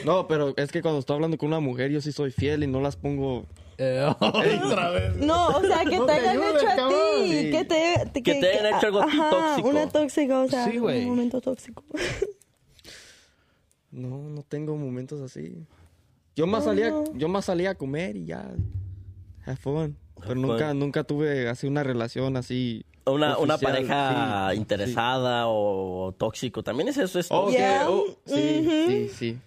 [0.05, 2.67] No, pero es que cuando estoy hablando con una mujer, yo sí soy fiel y
[2.67, 3.45] no las pongo.
[3.77, 5.15] eh, otra vez.
[5.17, 7.51] No, o sea, que No te te hayan ayudes, hecho a ti.
[7.51, 9.67] Que te, te- Que te hayan hecho algo a ti ajá, tóxico.
[9.69, 11.83] Una tóxica, o sea, Sí, un momento tóxico.
[13.91, 15.55] No, no tengo momentos así.
[16.35, 18.51] Yo más salía, yo más salía a comer y ya.
[19.45, 19.97] Have fun.
[20.19, 20.79] Pero Have nunca, fun.
[20.79, 22.85] nunca tuve así una relación así.
[23.05, 26.63] Una, una pareja sí, interesada o, tóxico.
[26.63, 27.19] También es eso.
[27.19, 27.85] Es Oh, Yeah.
[27.89, 29.39] oh, sí, sí, sí.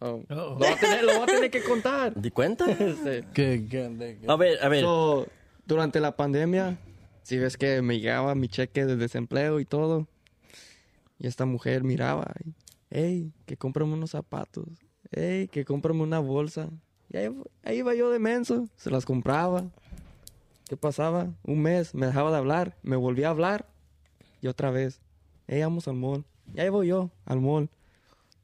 [0.00, 0.20] Oh.
[0.28, 2.12] Lo, voy a tener, lo voy a tener que contar.
[2.20, 2.66] ¿Di cuenta?
[3.34, 4.82] Que- A ver, a ver.
[4.82, 5.26] so,
[5.64, 6.76] durante la pandemia,
[7.22, 10.06] si ves que me llegaba mi cheque de desempleo y todo,
[11.18, 12.52] y esta mujer miraba, y,
[12.90, 14.66] hey, que cómprame unos zapatos,
[15.12, 16.68] hey, que cómprame una bolsa.
[17.10, 17.30] Y ahí,
[17.76, 19.66] iba yo de menso, se las compraba.
[20.68, 21.28] ¿Qué pasaba?
[21.44, 23.66] Un mes, me dejaba de hablar, me volvía a hablar,
[24.40, 25.00] y otra vez,
[25.46, 26.24] hey, vamos al mall.
[26.54, 27.68] Y ahí voy yo, al mall.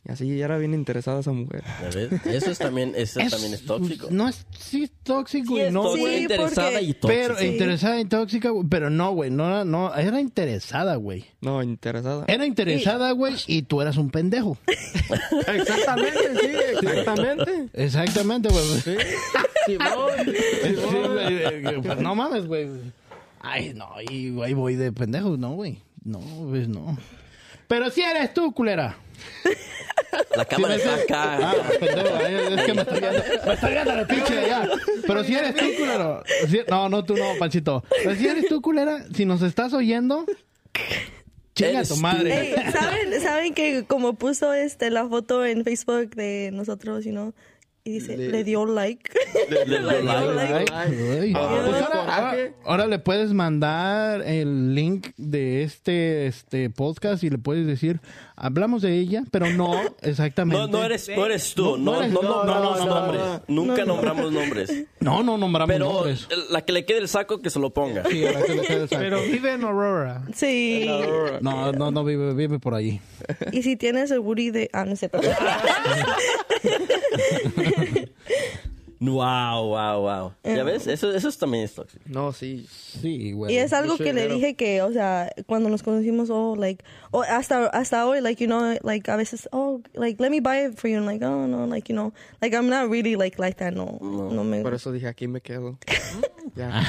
[0.09, 1.63] Y así ya era bien interesada esa mujer.
[1.67, 4.09] A ver, Eso es también, eso Es- también es tóxico.
[4.11, 6.17] No es, sí es tóxico Sí es no, tóxico, güey.
[6.17, 7.09] Sí, interesada porque- y tóxico.
[7.09, 11.27] Pero interesada y tóxica, pero no, güey, no, no, era interesada, güey.
[11.43, 12.25] No, interesada.
[12.27, 14.57] Era interesada, güey, y tú eras un pendejo.
[15.47, 17.69] Exactamente, sí, exactamente.
[17.75, 18.65] Exactamente, güey.
[18.81, 18.97] Sí.
[19.67, 19.91] Simón,
[20.25, 21.13] Sí, Simón.
[21.13, 22.69] güey, eh, pues no mames, güey.
[23.41, 25.79] Ay, no, y ahí voy de pendejo, no, güey.
[26.03, 26.97] No, pues no.
[27.69, 28.97] Pero si eres tú, culera.
[30.37, 31.39] La cámara Sí, está me- acá.
[31.51, 34.69] Ah, pendejo, es que me estoy viendo, me estoy viendo la pinche de allá.
[35.07, 36.23] Pero si eres tú, culero.
[36.49, 37.85] Si- no, no, tú no, Panchito.
[38.03, 40.25] Pero si eres tú, culera, si nos estás oyendo,
[41.55, 42.55] chinga tu madre.
[42.55, 47.35] Ey, ¿saben, saben que como puso este la foto en Facebook de nosotros, you know,
[47.89, 49.11] y dice, le, Le- dio like.
[49.51, 50.73] Le- le dio like.
[50.73, 52.07] Ah, Pues ahora, coraje.
[52.13, 58.01] ahora- ahora le puedes mandar el link de este, este podcast y le puedes decir,
[58.37, 60.59] hablamos de ella, pero no exactamente.
[60.59, 61.77] No, no eres, no eres tú.
[61.79, 63.21] No, No, no nombres.
[63.23, 63.43] no.
[63.49, 64.73] Nunca nombramos nombres.
[65.01, 66.29] No, no nombramos Pero nombres.
[66.51, 68.03] la que le quede el saco, que se lo ponga.
[68.11, 69.01] Sí, la que le quede el saco.
[69.03, 70.23] Pero vive en Aurora.
[70.35, 70.89] sí.
[71.41, 73.01] No, no, no vive, vive por allí.
[73.53, 74.69] Y si tienes el booty de...
[74.73, 75.09] Ah, no sé.
[79.01, 80.33] Wow, wow, wow.
[80.43, 80.57] Eh.
[80.57, 80.87] ¿Ya ves?
[80.87, 82.05] Eso, eso también es tóxico.
[82.07, 82.67] No, sí.
[82.69, 83.55] Sí, güey.
[83.55, 87.23] Y es algo que le dije que, o sea, cuando nos conocimos, oh, like, oh,
[87.23, 90.79] hasta, hasta hoy, like, you know, like, a veces, oh, like, let me buy it
[90.79, 90.99] for you.
[90.99, 93.99] And like, oh, no, like, you know, like, I'm not really, like, like that, no,
[94.01, 94.63] no, me...
[94.63, 95.79] Por eso dije, aquí me quedo.
[96.59, 96.83] ya.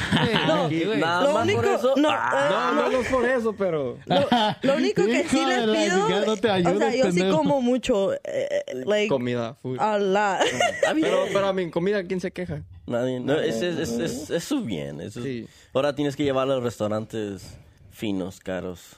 [0.48, 0.84] No, Aquí.
[0.98, 1.94] Nada lo más único, por eso.
[1.96, 3.98] no, Ah, eh, No, no, no es por eso, pero...
[4.06, 4.28] lo,
[4.64, 6.96] lo único que sí Hijo de le la pido, chingada, no te o ayudes, sea,
[7.06, 9.78] yo sí como mucho, eh, like, Comida, food.
[9.80, 10.40] a lot.
[10.96, 11.02] Bien.
[11.10, 12.64] Pero, pero a mi comida, ¿quién se queja?
[12.88, 13.20] Nadie.
[13.20, 15.10] No, es, es, es, es, es su bien.
[15.12, 15.48] Sí.
[15.74, 17.44] Ahora tienes que llevarlo a los restaurantes
[17.92, 18.98] finos, caros.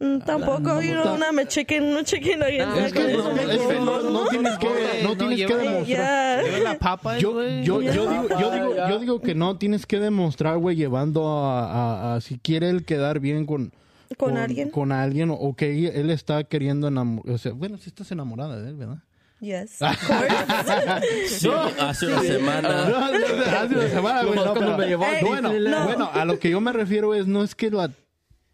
[0.00, 2.58] Mm, Tampoco, you know, no me chequen, no chequen ahí.
[2.60, 4.68] Es que, no, es que no, no tienes que,
[5.02, 6.44] no No, tienes que demostrar.
[6.62, 10.56] La papa, Yo, yo, yo, digo, yo, digo, yo digo que no tienes que demostrar,
[10.58, 11.64] güey, llevando a,
[12.12, 13.72] a- a- si quiere él quedar bien con,
[14.16, 14.70] ¿Con alguien?
[14.70, 17.34] Con alguien, o que él está queriendo enamorar.
[17.34, 18.98] O sea, bueno, si estás enamorada de él, ¿verdad?
[19.40, 19.78] Yes.
[21.28, 21.48] Sí,
[21.80, 22.88] hace una semana.
[22.88, 25.84] No, hace una semana, güey, no, pero- Ey, bueno, no.
[25.84, 27.90] bueno, a lo que yo me refiero es, no es que la,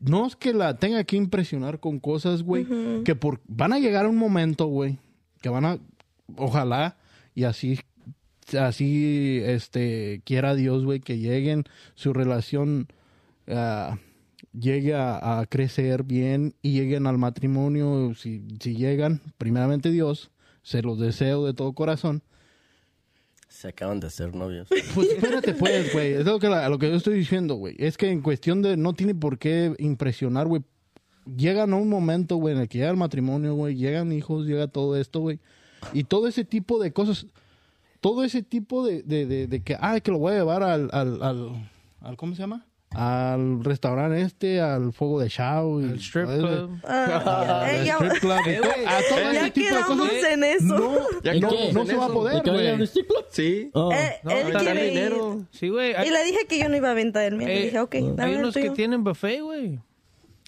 [0.05, 2.67] no es que la tenga que impresionar con cosas, güey,
[3.05, 4.99] que por, van a llegar un momento, güey,
[5.41, 5.79] que van a,
[6.37, 6.97] ojalá,
[7.35, 7.81] y así,
[8.59, 12.89] así, este, quiera Dios, güey, que lleguen, su relación,
[13.49, 13.99] ah,
[14.53, 20.31] llegue a, a crecer bien y lleguen al matrimonio, si, si llegan, primeramente Dios,
[20.63, 22.23] se los deseo de todo corazón,
[23.65, 24.69] Se acaban de hacer novios.
[24.95, 26.12] pues espérate, pues, güey.
[26.12, 27.75] Es lo que, la- lo que yo estoy diciendo, güey.
[27.79, 30.61] Es que en cuestión de no tiene por qué impresionar, güey.
[31.35, 33.75] Llegan a un momento, güey, en el que llega el matrimonio, güey.
[33.75, 35.39] Llegan hijos, llega todo esto, güey.
[35.95, 37.25] Y todo ese tipo de cosas.
[38.03, 40.91] Todo ese tipo de, de, de, de que, ah, que lo voy a llevar al,
[40.93, 41.71] al, al,
[42.03, 42.67] al- ¿cómo se llama?
[42.95, 45.80] Al restaurante este, al fuego de Shao.
[45.80, 46.70] y El strip club.
[46.84, 50.24] Al ya, strip club y todo- a todo ya ese tipo de quedamos cosas.
[50.32, 50.64] en eso.
[50.64, 52.86] No, Ya no, no en se va a poder, ¿De que vaya a un güey.
[52.88, 53.24] strip club?
[53.30, 53.70] Sí.
[53.74, 53.92] Oh.
[53.92, 54.92] Eh, No, él está quiere ir.
[54.95, 55.47] dinero.
[55.51, 55.90] Sí, güey.
[55.92, 57.34] Y Hay, le dije que yo no iba a vender.
[57.34, 59.80] Me eh, dije, ok, hay dame el unos que tienen buffet, güey.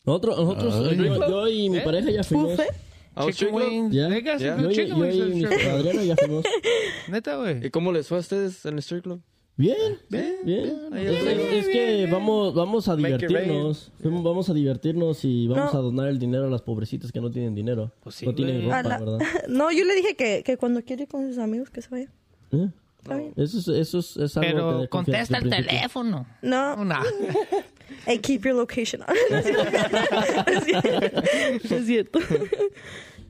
[0.05, 2.51] Nosotros, nosotros yo, yo y mi pareja ya fuimos.
[2.53, 2.71] Buffet.
[3.17, 3.95] ¿A un Chicken wings.
[3.95, 4.09] Ya.
[4.09, 5.45] good Yo, yo wings y mi.
[5.47, 6.45] Adriana ya fuimos.
[7.09, 7.67] Neta, güey.
[7.67, 9.21] ¿Y cómo les fue a ustedes en el strip club?
[9.59, 10.77] Bien, bien, bien.
[10.95, 13.91] Es, es que vamos, vamos a divertirnos.
[14.03, 15.79] Vamos a divertirnos y vamos No.
[15.79, 17.91] a donar el dinero a las pobrecitas que no tienen dinero.
[18.03, 19.19] Pues sí, no tienen ropa, la- ¿verdad?
[19.49, 22.09] No, yo le dije que, que cuando quiere ir con sus amigos que se vaya.
[22.53, 22.69] ¿Eh?
[23.09, 23.33] Bien.
[23.37, 26.27] Eso es, eso es, es algo Pero que contesta el teléfono.
[26.43, 27.03] No, Nah.
[28.07, 29.03] hey, keep your location.
[29.31, 31.23] No es cierto.
[31.71, 32.19] No es cierto.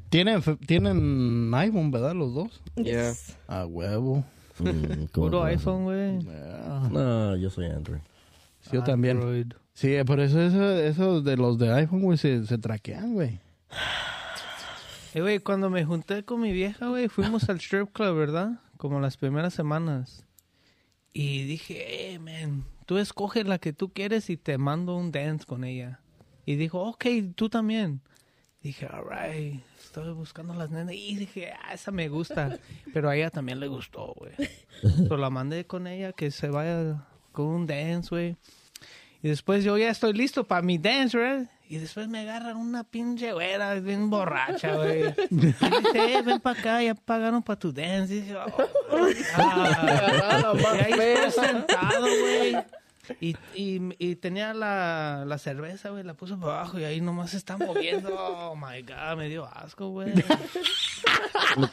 [0.09, 2.15] Tienen, tienen iPhone, ¿verdad?
[2.15, 2.61] Los dos.
[2.77, 3.37] Yes.
[3.47, 4.25] A huevo.
[4.59, 6.19] Mm, Puro iPhone, güey.
[6.91, 8.01] No, yo soy Android.
[8.73, 9.19] Yo también.
[9.19, 9.53] Android.
[9.75, 13.41] Sí, por eso eso, eso de los de iPhone, güey, se, se traquean, güey.
[15.15, 18.61] Eh, güey, cuando me junté con mi vieja, güey, fuimos al strip club, ¿verdad?
[18.77, 20.25] Como las primeras semanas.
[21.13, 25.47] Y dije, eh, man, tú escoge la que tú quieres y te mando un dance
[25.47, 26.01] con ella.
[26.45, 28.01] Y dijo, ok, tú también.
[28.63, 29.63] Dije, alright,
[30.01, 30.95] estoy buscando las nenas.
[30.95, 32.59] Y dije, ah, esa me gusta.
[32.93, 34.33] Pero a ella también le gustó, güey.
[35.09, 38.37] So la mandé con ella que se vaya con un dance, güey.
[39.23, 41.51] Y después yo ya estoy listo para mi dance, ¿verdad?
[41.69, 45.05] Y después me agarran una pinche güera bien borracha, güey.
[45.31, 48.15] Y dice, eh, ven para acá, ya pagaron para tu dance.
[48.15, 48.53] Y dije, oh,
[49.35, 50.55] ah.
[50.55, 52.57] y ahí estoy sentado, güey.
[53.21, 57.31] Y, y, y tenía la, la cerveza, güey, la puso por abajo y ahí nomás
[57.31, 58.15] se está moviendo.
[58.19, 60.13] Oh, my God, me dio asco, güey.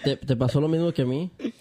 [0.03, 1.31] ¿Te, te pasó lo mismo que a mí?
[1.39, 1.53] Y,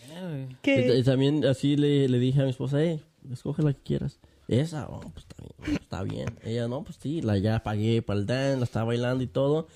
[0.62, 0.96] ¿Qué?
[0.98, 3.02] y también así le, le dije a mi esposa, hey,
[3.32, 4.18] escoge la que quieras.
[4.48, 6.38] Esa, oh, pues está bien, está bien.
[6.42, 9.68] Ella, no, pues sí, la ya pagué para el dance, la estaba bailando y todo.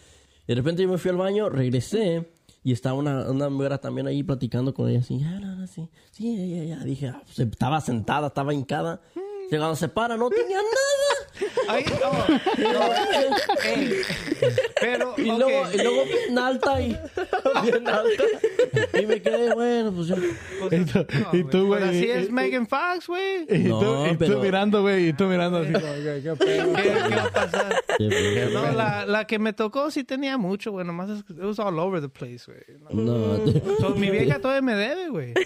[0.43, 2.29] Y de repente yo me fui al baño, regresé
[2.63, 5.89] y estaba una, una mujer también ahí platicando con ella, así, ah, no, no, sí,
[6.11, 6.85] sí, ella, ya.
[6.85, 9.01] Dije, ah, pues, estaba sentada, estaba hincada.
[9.49, 11.53] Y cuando se para, no tenía nada.
[11.69, 12.27] Ay, oh,
[12.59, 12.83] no,
[13.65, 13.91] ey,
[14.81, 16.89] pero, Y luego, y luego bien alta y
[17.63, 18.25] bien alta.
[19.01, 20.17] Y me quedé, bueno, pues yo.
[20.17, 21.81] Y tú, y tú, güey.
[21.81, 23.43] Pues así es y- Megan Fox, güey.
[23.49, 26.73] Y, tú, No, y tú mirando, güey, y tú mirando así como, ¿qué pedo?
[26.75, 27.85] ¿Qué, qué va a pasar?
[27.99, 30.85] qué No, la, la que me tocó sí tenía mucho, güey.
[30.87, 32.59] Nomás es, it was all over the place, güey.
[32.91, 33.37] No.
[33.39, 35.35] No, So, mi vieja todavía me debe, güey.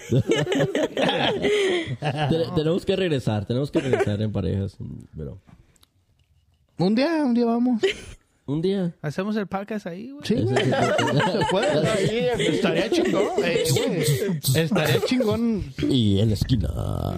[1.99, 4.77] te- tenemos que regresar, tenemos que regresar en parejas.
[5.15, 5.37] Pero
[6.77, 7.81] Un día, un día vamos.
[8.51, 8.93] un día.
[9.01, 10.25] Hacemos el podcast ahí, güey.
[10.25, 10.63] Sí, güey.
[10.65, 11.87] Se puede.
[11.89, 14.63] Ahí estaría chingón, eh, güey.
[14.63, 15.63] Estaría chingón.
[15.89, 16.69] Y en la esquina.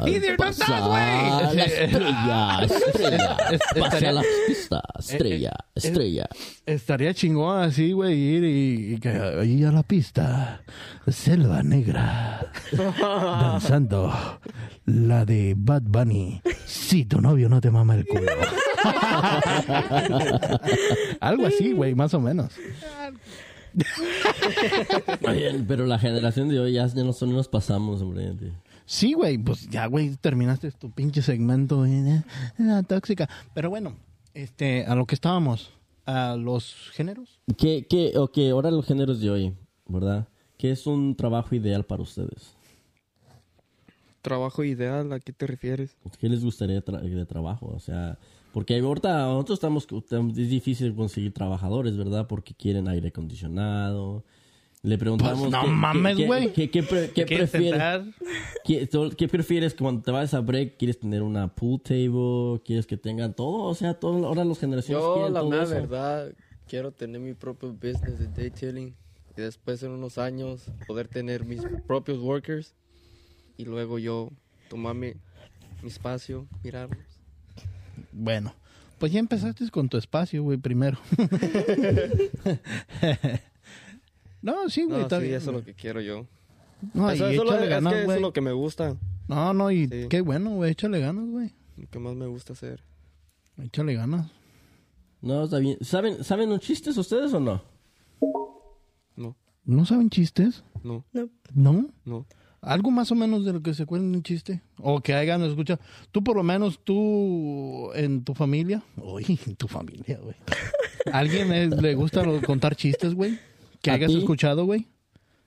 [0.06, 1.56] Either no pasa estás, güey.
[1.56, 3.38] la estrella, estrella.
[3.52, 6.28] Es- Pasa estaría- la pista, estrella, estrella.
[6.66, 10.62] Estaría chingón así, güey, ir y, y que ahí a la pista.
[11.08, 12.52] Selva negra.
[13.12, 14.14] danzando.
[14.86, 16.42] La de Bad Bunny.
[16.66, 18.32] Si tu novio no te mama el culo.
[21.20, 22.54] Algo así, güey, más o menos.
[25.28, 28.34] Oye, pero la generación de hoy ya, ya nos, nos pasamos, hombre.
[28.86, 32.24] Sí, güey, pues ya, güey, terminaste tu pinche segmento, güey, eh,
[32.58, 33.30] la tóxica.
[33.54, 33.96] Pero bueno,
[34.34, 35.72] este, a lo que estábamos,
[36.06, 37.40] a los géneros.
[37.58, 39.54] ¿Qué, qué, ok, ahora los géneros de hoy,
[39.88, 40.28] ¿verdad?
[40.58, 42.56] ¿Qué es un trabajo ideal para ustedes?
[44.22, 45.98] trabajo ideal, ¿a qué te refieres?
[46.18, 47.66] ¿Qué les gustaría tra- de trabajo?
[47.76, 48.18] O sea,
[48.54, 49.88] porque ahorita nosotros estamos,
[50.38, 52.28] es difícil conseguir trabajadores, ¿verdad?
[52.28, 54.24] Porque quieren aire acondicionado.
[54.84, 55.40] Le preguntamos...
[55.40, 56.54] Pues no qué- mames, güey.
[56.54, 57.82] ¿Qué, qué pre- qué ¿Quieres prefieres?
[59.18, 62.62] ¿Qué, prefieres cuando te vayas a break quieres tener una pool table?
[62.66, 63.64] ¿Quieres que tengan todo?
[63.64, 65.74] O sea, todo, ahora las generaciones Yo, quieren la todo mera eso.
[65.74, 66.34] verdad,
[66.68, 68.94] quiero tener mi propio business de detailing
[69.38, 72.76] y después en unos años poder tener mis propios workers
[73.58, 74.30] y luego yo
[74.70, 75.16] tomarme
[75.82, 77.13] mi espacio, mirarlos.
[78.14, 78.54] Bueno,
[79.00, 80.98] pues ya empezaste con tu espacio, güey, primero.
[84.42, 86.26] no, sí, güey, No, está sí, bien, eso es lo que quiero yo.
[86.94, 88.52] No, eso, y eso es lo- échale es ganas, que eso es lo que me
[88.52, 88.98] gusta,
[89.28, 90.08] No, no, y Sí.
[90.10, 91.52] qué bueno, güey, échale ganas, güey.
[91.78, 92.84] lo que más me gusta hacer.
[93.58, 94.30] Échale ganas.
[95.22, 95.78] No, está bien.
[95.82, 97.64] ¿Saben, ¿Saben un chistes ustedes o no?
[99.16, 100.64] No, ¿No saben chistes?
[100.84, 101.30] no, No.
[101.54, 101.88] ¿No?
[102.04, 102.26] no.
[102.66, 104.62] Algo más o menos de lo que se cuenta en un chiste.
[104.80, 105.80] O que hayan escuchado.
[106.12, 108.82] Tú, por lo menos, tú en tu familia.
[108.98, 110.36] Uy, en tu familia, güey.
[111.14, 113.38] ¿Alguien es- le gusta lo- contar chistes, güey?
[113.82, 114.18] Que ¿A hayas ti?
[114.20, 114.88] escuchado, güey.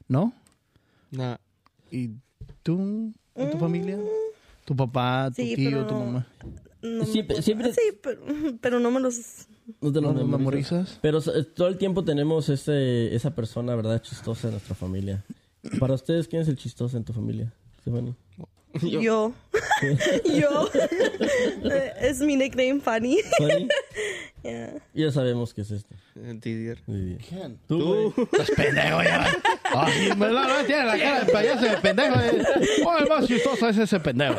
[0.08, 0.32] ¿No?
[1.10, 1.36] Nah,
[1.90, 2.10] ¿Y
[2.62, 3.12] tú?
[3.34, 3.98] ¿En tu familia?
[4.66, 6.26] ¿Tu papá, tu Sí, tío, pero tu no- mamá?
[6.82, 7.42] No me Siempre-
[7.72, 8.20] Sí, pero,
[8.60, 9.46] pero no me los...
[9.80, 10.38] No te ¿No los memorizas.
[10.38, 10.98] memorizas?
[11.00, 11.20] Pero
[11.54, 14.00] todo el tiempo tenemos ese, esa persona, ¿verdad?
[14.02, 15.24] Chistosa en nuestra familia.
[15.78, 17.52] Para ustedes, ¿quién es el chistoso en tu familia?
[17.80, 18.14] Stephanie?
[18.82, 19.32] Yo.
[20.24, 20.70] Yo.
[21.68, 23.18] Eh, es mi nickname, Fanny.
[23.38, 23.68] ¿Fanny?
[24.44, 24.74] Yeah.
[24.94, 25.92] Ya sabemos qué es esto.
[26.14, 26.78] Didier.
[26.86, 27.18] Didier.
[27.18, 27.58] ¿Quién?
[27.66, 28.28] Tú, güey.
[28.30, 29.26] Estás pendejo ya.
[29.74, 32.14] Ay, me la, la- tiene la cara de payaso de pendejo.
[32.20, 32.44] eh.
[32.86, 34.36] Oh, el más chistoso es ese pendejo.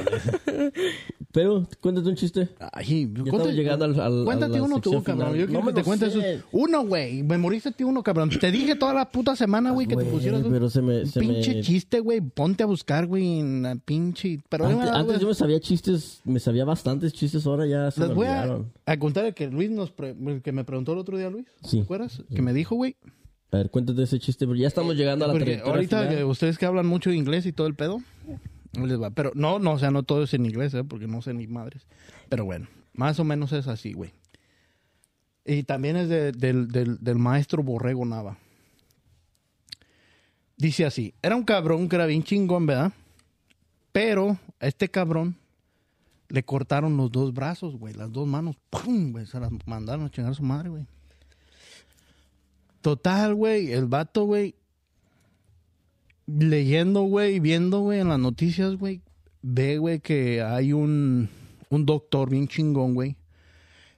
[1.34, 2.49] Pero, cuéntate un chiste.
[2.71, 5.34] Ay, estamos llegando al- al- a cuéntate la uno tú, sección cabrón.
[5.34, 5.39] final.
[5.39, 6.41] Yo No quiero me que te lo cuentes sé.
[6.51, 7.21] uno, güey.
[7.23, 8.30] Memorízate uno, cabrón.
[8.30, 11.05] Te dije toda la puta semana, güey, que te Güey, pusieras un pero se me-
[11.05, 12.21] se pinche me- chiste, güey.
[12.21, 14.39] Ponte a buscar, güey, en la pinche...
[14.49, 18.09] Pero Antes, antes yo me sabía chistes, me sabía bastantes chistes, ahora ya se les
[18.09, 18.71] me voy a, olvidaron.
[18.86, 19.91] a contar que Luis nos...
[19.91, 21.45] pre- el que me preguntó el otro día, Luis.
[21.63, 21.78] Sí.
[21.78, 22.23] ¿Te acuerdas?
[22.34, 22.95] Que me dijo, güey.
[23.51, 26.15] A ver, cuéntate ese chiste, pero ya estamos llegando a la Porque trayectoria ahorita final.
[26.17, 27.99] que ustedes que hablan mucho inglés y todo el pedo,
[28.74, 29.09] les va.
[29.11, 30.84] Pero no, no, o sea, no todo es en inglés, ¿eh?
[30.84, 31.86] Porque no sé ni madres.
[32.30, 34.11] Pero bueno, más o menos es así, güey.
[35.45, 38.38] Y también es de- del, del- del maestro Borrego Nava.
[40.57, 42.91] Dice así, era un cabrón que era bien chingón, ¿verdad?
[43.91, 45.36] Pero a este cabrón
[46.30, 48.57] le cortaron los dos brazos, güey, las dos manos.
[48.70, 49.11] ¡Pum!
[49.11, 50.86] güey, se las mandaron a chingar a su madre, güey.
[52.82, 54.55] Total, güey, el vato, güey,
[56.28, 59.01] leyendo, güey, viendo, güey, en las noticias, güey,
[59.41, 61.30] ve, güey, que hay un,
[61.69, 63.15] un doctor bien chingón, güey,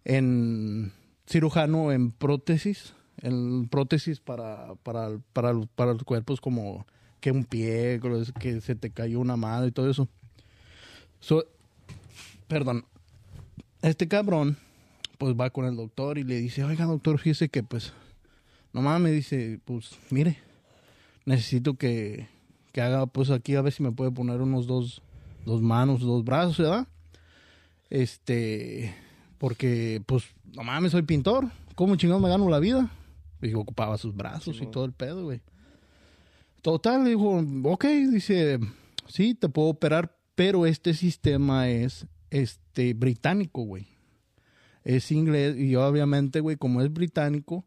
[0.06, 0.94] en
[1.28, 6.86] cirujano en prótesis, en prótesis para, para, para, para los cuerpos como
[7.20, 8.00] que un pie,
[8.40, 10.08] que se te cayó una mano y todo eso.
[11.20, 11.46] So,
[12.48, 12.86] perdón,
[13.82, 14.58] este cabrón,
[15.18, 17.92] pues va con el doctor y le dice, oiga, doctor, fíjese que pues,
[18.72, 20.38] no mames, dice, pues, mire,
[21.26, 22.28] necesito que,
[22.72, 25.02] que haga, pues aquí a ver si me puede poner unos dos,
[25.46, 26.88] dos manos, dos brazos, ¿verdad?
[27.90, 28.94] Este,
[29.38, 32.90] porque, pues, no mames, soy pintor, ¿cómo chingón me gano la vida?
[33.42, 35.42] Y ocupaba sus brazos y todo el pedo, güey.
[36.62, 38.60] Total, dijo, ok, dice,
[39.08, 43.88] sí, te puedo operar, pero este sistema es, este, británico, güey.
[44.84, 47.66] Es inglés y obviamente, güey, como es británico,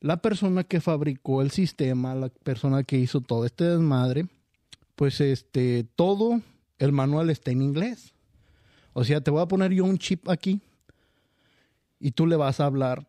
[0.00, 4.26] la persona que fabricó el sistema, la persona que hizo todo este desmadre,
[4.94, 6.40] pues este, todo
[6.78, 8.14] el manual está en inglés.
[8.92, 10.60] O sea, te voy a poner yo un chip aquí
[11.98, 13.06] y tú le vas a hablar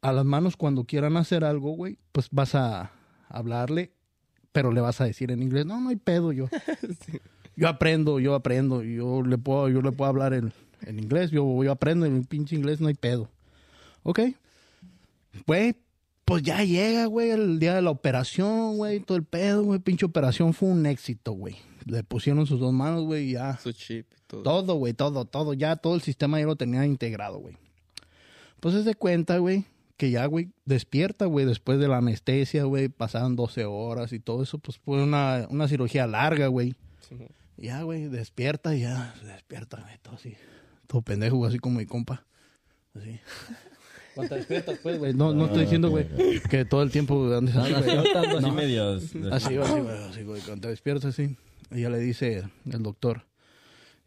[0.00, 2.92] a las manos cuando quieran hacer algo, güey, pues vas a
[3.28, 3.92] hablarle,
[4.52, 6.48] pero le vas a decir en inglés, no, no hay pedo yo.
[7.56, 11.64] Yo aprendo, yo aprendo, yo le puedo, yo le puedo hablar en, en inglés, yo,
[11.64, 13.28] yo aprendo en pinche inglés, no hay pedo.
[14.04, 14.20] Ok.
[15.46, 15.74] Güey,
[16.24, 20.04] pues ya llega, güey, el día de la operación, güey, todo el pedo, güey, pinche
[20.04, 21.56] operación fue un éxito, güey.
[21.86, 23.56] Le pusieron sus dos manos, güey, y ya.
[23.58, 24.42] Su chip y todo.
[24.42, 25.54] Todo, güey, todo, todo.
[25.54, 27.56] Ya todo el sistema ya lo tenía integrado, güey.
[28.60, 29.64] Pues se de cuenta, güey,
[29.96, 34.42] que ya, güey, despierta, güey, después de la anestesia, güey, pasaron 12 horas y todo
[34.42, 36.74] eso, pues fue una, una cirugía larga, güey.
[37.56, 40.36] Ya, güey, despierta, y ya, se despierta, güey, todo así.
[40.86, 42.26] Todo pendejo, así como mi compa.
[42.94, 43.18] Así.
[44.18, 45.14] Cuando te despiertas, pues, güey.
[45.14, 46.08] No, no estoy diciendo, güey,
[46.50, 48.04] que todo el tiempo andes así, Así, güey.
[48.04, 49.04] estando así medios.
[49.30, 50.40] Así, güey, así, güey, así, güey.
[50.42, 51.36] Cuando te despiertas así,
[51.70, 53.26] y ya le dice el doctor,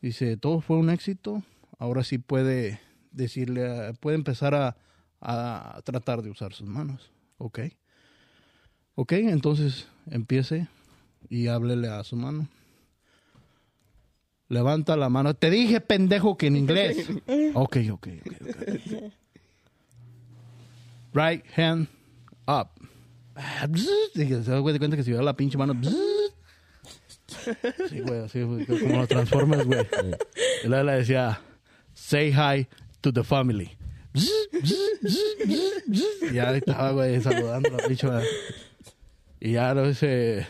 [0.02, 1.44] dice, todo fue un éxito,
[1.80, 2.82] ahora sí puede
[3.14, 4.76] decirle, a- puede empezar a,
[5.22, 7.60] a tratar de usar sus manos, ¿ok?
[8.96, 10.68] Ok, entonces empiece
[11.30, 12.50] y háblele a su mano.
[14.50, 15.34] levanta la mano.
[15.36, 17.08] Te dije, pendejo, que en inglés.
[17.54, 18.34] ok, ok, ok.
[18.42, 19.14] ok.
[21.14, 21.88] Right hand
[22.48, 22.70] up.
[24.16, 25.80] Y se da cuenta que si veo la pinche mano.
[27.90, 29.88] Sí, güey, así, como los Transformers, güey.
[30.64, 31.40] Y luego le decía,
[31.94, 32.68] say hi
[33.02, 33.78] to the family.
[34.14, 38.08] Y ya estaba, güey, saludando a la pinche.
[39.40, 40.46] Y ya lo dice,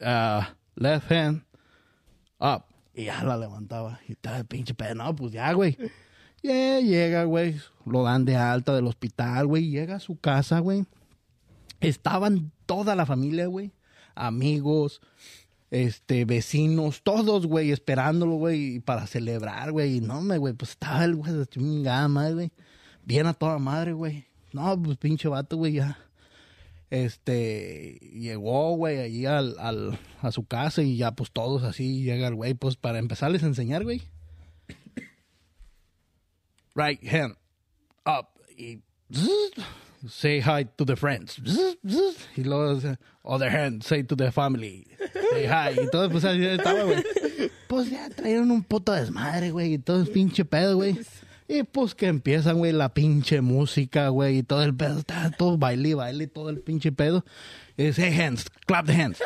[0.00, 1.42] ah, left hand
[2.38, 2.64] up.
[2.94, 4.00] Y ya la levantaba.
[4.08, 4.94] Y estaba el pinche pedo.
[4.94, 5.76] No, pues ya, güey.
[6.42, 7.60] Yeah, llega, güey.
[7.90, 9.68] Lo dan de alta del hospital, güey.
[9.68, 10.84] Llega a su casa, güey.
[11.80, 13.72] Estaban toda la familia, güey.
[14.14, 15.00] Amigos,
[15.70, 20.00] este, vecinos, todos, güey, esperándolo, güey, para celebrar, güey.
[20.00, 22.52] No, me, güey, pues estaba el güey de chingada madre, güey.
[23.04, 24.26] Bien a toda madre, güey.
[24.52, 25.98] No, pues pinche vato, güey, ya.
[26.90, 32.28] Este, llegó, güey, allí al, al, a su casa y ya, pues todos así, llega
[32.28, 34.02] el güey, pues para empezarles a enseñar, güey.
[36.74, 37.36] Right hand
[38.06, 38.82] up y
[40.08, 41.40] say hi to the friends.
[42.36, 42.80] Y luego
[43.24, 44.86] other hand, say to the family.
[45.32, 45.78] Say hi.
[45.80, 47.04] Y todo, pues así estaba, güey.
[47.68, 49.74] Pues ya trajeron un puto desmadre, güey.
[49.74, 50.98] Y todo es pinche pedo, güey.
[51.46, 54.38] Y pues que empiezan, güey, la pinche música, güey.
[54.38, 54.98] Y todo el pedo.
[54.98, 57.24] Está todo baile, y baile, todo el pinche pedo.
[57.76, 59.18] Y dice, hey, hands, clap the hands.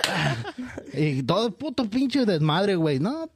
[0.93, 2.99] Y todo el puto pinche desmadre, güey.
[2.99, 3.31] No,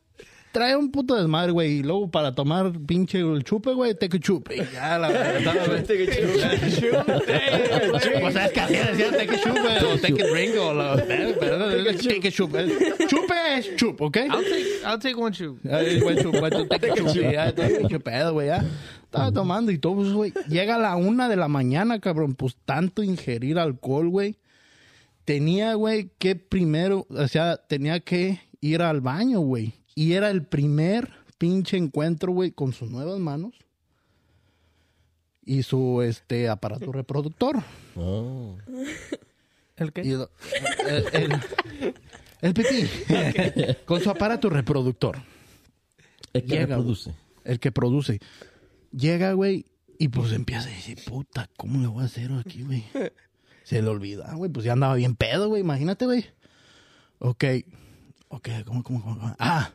[0.53, 1.79] trae un puto desmadre, güey.
[1.79, 4.57] Y luego para tomar pinche el chupe, güey, take a chupe.
[4.57, 5.83] Y ya, la verdad, güey.
[8.21, 10.97] Pues es que así decían take a chupe o take a drink o la...
[10.97, 12.67] Take a chupe.
[13.07, 14.17] Chupe es chup, ¿ok?
[14.17, 15.35] I'll take, I'll take one.
[15.71, 16.35] Ay, güey, chup,
[16.69, 17.33] take a chupe.
[17.33, 18.65] Ya, todo pinche pedo, güey, ya.
[19.05, 20.33] Estaba tomando y todo, pues, güey.
[20.49, 22.35] Llega a la una de la mañana, cabrón.
[22.35, 24.37] Pues tanto ingerir alcohol, güey.
[25.25, 29.75] Tenía, güey, que primero, o sea, tenía que ir al baño, güey.
[29.99, 33.57] Y era el primer pinche encuentro, güey, con sus nuevas manos
[35.45, 37.57] y su este aparato reproductor.
[37.97, 38.57] Oh.
[39.77, 40.03] ¿El qué?
[40.05, 40.29] Y el,
[41.13, 41.41] el,
[42.43, 42.89] el pipí.
[43.87, 45.21] con su aparato reproductor.
[46.33, 47.13] Es que Llega, reproduce.
[47.43, 48.21] El que produce.
[48.93, 49.67] Llega, güey,
[49.99, 52.85] y pues empieza a decir, puta, ¿cómo le voy a hacer aquí, güey?
[53.65, 56.25] Se le olvida, güey, pues ya andaba bien pedo, güey, imagínate, güey.
[57.19, 57.45] Ok,
[58.29, 59.19] ok, ¿cómo, cómo, cómo?
[59.19, 59.37] cómo?
[59.41, 59.73] Ah,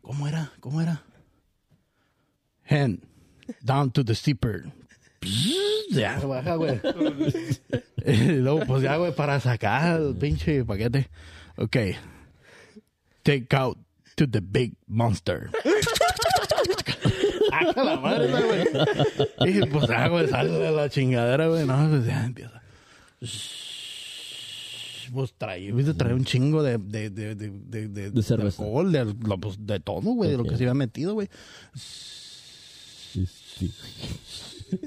[0.00, 0.52] ¿cómo era?
[0.60, 1.02] ¿Cómo era?
[2.68, 3.02] Hand,
[3.62, 4.70] down to the zipper.
[5.90, 6.80] Ya, baja, güey.
[8.40, 11.08] luego, pues ya, güey, para sacar el pinche paquete.
[11.56, 11.76] Ok.
[13.22, 13.76] Take out
[14.16, 15.50] to the big monster.
[17.52, 18.68] ¡Ah, la madre, güey!
[19.50, 21.66] Y pues, ah, güey, sale de la chingadera, güey.
[21.66, 22.62] No, pues ya empieza.
[25.12, 28.62] Pues trae, viste, trae un chingo de, de, de, de, de, de, De cerveza.
[28.62, 31.28] alcohol, de, lo- pues, de todo, güey, de lo que se había metido, güey.
[31.74, 33.72] Sí, sí.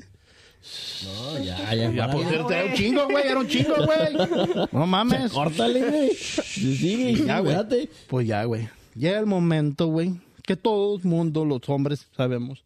[1.04, 1.92] No, ya, ya.
[1.92, 4.68] Ya, pues, era un chingo, güey, era un chingo, güey.
[4.72, 5.34] No mames.
[5.34, 6.10] Córtale, güey.
[6.16, 7.90] Sí, Ya, güey.
[8.08, 8.70] Pues ya, güey.
[8.96, 10.14] Llega el momento, güey,
[10.44, 12.64] que todo el mundo, los hombres, sabemos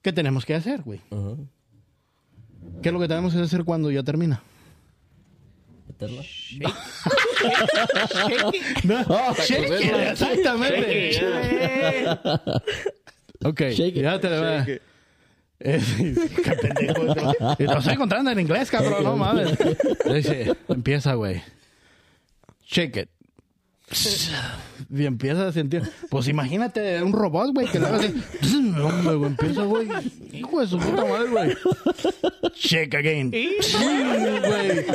[0.00, 1.00] que tenemos que hacer, güey.
[1.10, 1.34] Ajá.
[2.82, 4.42] ¿Qué es lo que tenemos que hacer cuando ya termina?
[5.96, 6.22] Meterla.
[8.84, 11.18] No, shake it, exactamente.
[13.44, 14.02] ok, Shake it.
[14.02, 14.80] ya te lo voy
[15.58, 17.02] Qué pendejo.
[17.58, 19.56] Y lo estoy encontrando en inglés, cabrón, no mames.
[20.04, 21.42] Dice, empieza, güey.
[22.66, 23.08] Shake it.
[23.88, 25.82] Y empieza a sentir.
[26.10, 28.14] Pues imagínate un robot, güey, que le haga así.
[28.76, 29.88] No, hombre, güey, empieza, güey.
[30.32, 31.56] Hijo de su puta madre, güey.
[32.54, 33.30] Shake again.
[33.30, 34.86] Güey.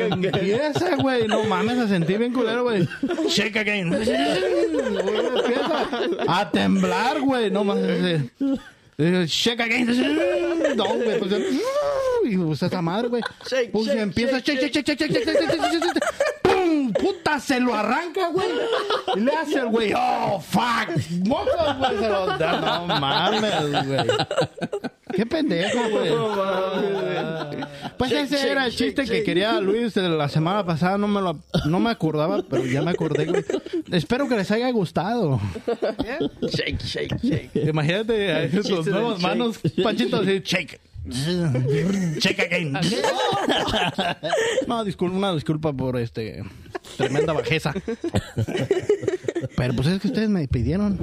[0.00, 1.28] Empieza, güey.
[1.28, 2.88] No mames, a sentir bien culero, güey.
[3.28, 3.92] Shake again.
[3.92, 5.88] Empieza
[6.26, 7.50] a temblar, güey.
[7.50, 8.22] No mames.
[8.96, 9.86] Eh, Shake again.
[10.74, 11.18] No, güey.
[11.18, 11.32] Pues,
[12.24, 13.22] y pues esa madre, güey.
[13.72, 14.38] Pues empieza.
[14.38, 16.47] Shake, shake, shake, shake, shake, shake, shake, shake, shake.
[16.68, 16.92] ¡Pum!
[16.92, 18.48] Puta, se lo arranca, güey.
[19.16, 19.92] Y le hace el güey.
[19.96, 20.88] ¡Oh, fuck!
[21.26, 21.98] ¡Mocos, güey!
[21.98, 22.60] Se los da.
[22.60, 24.06] No mames, güey.
[25.14, 26.12] Qué pendejo, güey.
[27.96, 30.98] Pues ese era el chiste que quería Luis de la semana pasada.
[30.98, 33.44] No me lo no me acordaba, pero ya me acordé, güey.
[33.90, 35.40] Espero que les haya gustado.
[36.42, 37.50] Shake, shake, shake.
[37.68, 40.80] Imagínate a esos nuevos manos, Panchito, así, shake.
[42.18, 42.72] Shake again.
[44.66, 46.42] No, disculpa, una disculpa por este
[46.96, 47.72] tremenda bajeza.
[49.56, 50.98] Pero pues es que ustedes me pidieron.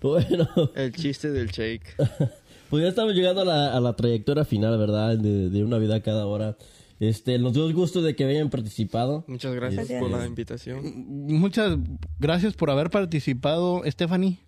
[0.00, 1.94] Bueno, El chiste del shake.
[2.70, 5.16] pues ya estamos llegando a la, a la trayectoria final, ¿verdad?
[5.16, 6.56] De, de una vida cada hora.
[7.00, 9.24] Este, nos dio gusto de que hayan participado.
[9.26, 10.00] Muchas gracias Gracias.
[10.02, 11.06] por la invitación.
[11.06, 11.76] Muchas
[12.18, 14.38] gracias por haber participado, Stephanie.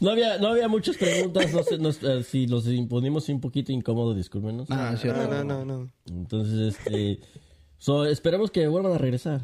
[0.00, 3.72] No había, no había muchas preguntas, no sé, nos- eh, si los imponimos un poquito
[3.72, 4.70] incómodo, discúlpenos.
[4.70, 5.22] Ah, cierto.
[5.28, 5.90] No, no, no, no.
[6.10, 7.20] Entonces, este,
[7.78, 9.40] so, esperemos que vuelvan a regresar.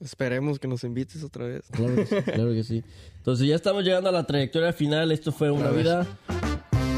[0.00, 1.62] Esperemos que nos invites otra vez.
[1.70, 2.82] Claro que sí, claro que sí.
[3.18, 5.12] Entonces ya estamos llegando a la trayectoria final.
[5.12, 6.06] Esto fue una vida.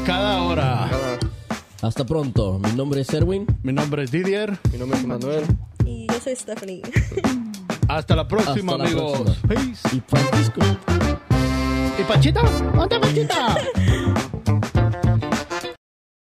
[0.07, 0.89] Cada hora.
[1.83, 2.57] Hasta pronto.
[2.57, 3.45] Mi nombre es Erwin.
[3.61, 4.57] Mi nombre es Didier.
[4.71, 5.43] Mi nombre es Manuel.
[5.85, 6.81] Y yo soy Stephanie.
[7.87, 9.21] Hasta la próxima, Hasta la amigos.
[9.21, 9.47] próxima.
[9.49, 9.95] Peace.
[9.97, 10.61] Y Francisco.
[11.97, 12.41] ¿Y Pachita?
[12.75, 13.55] ¿Dónde Pachita?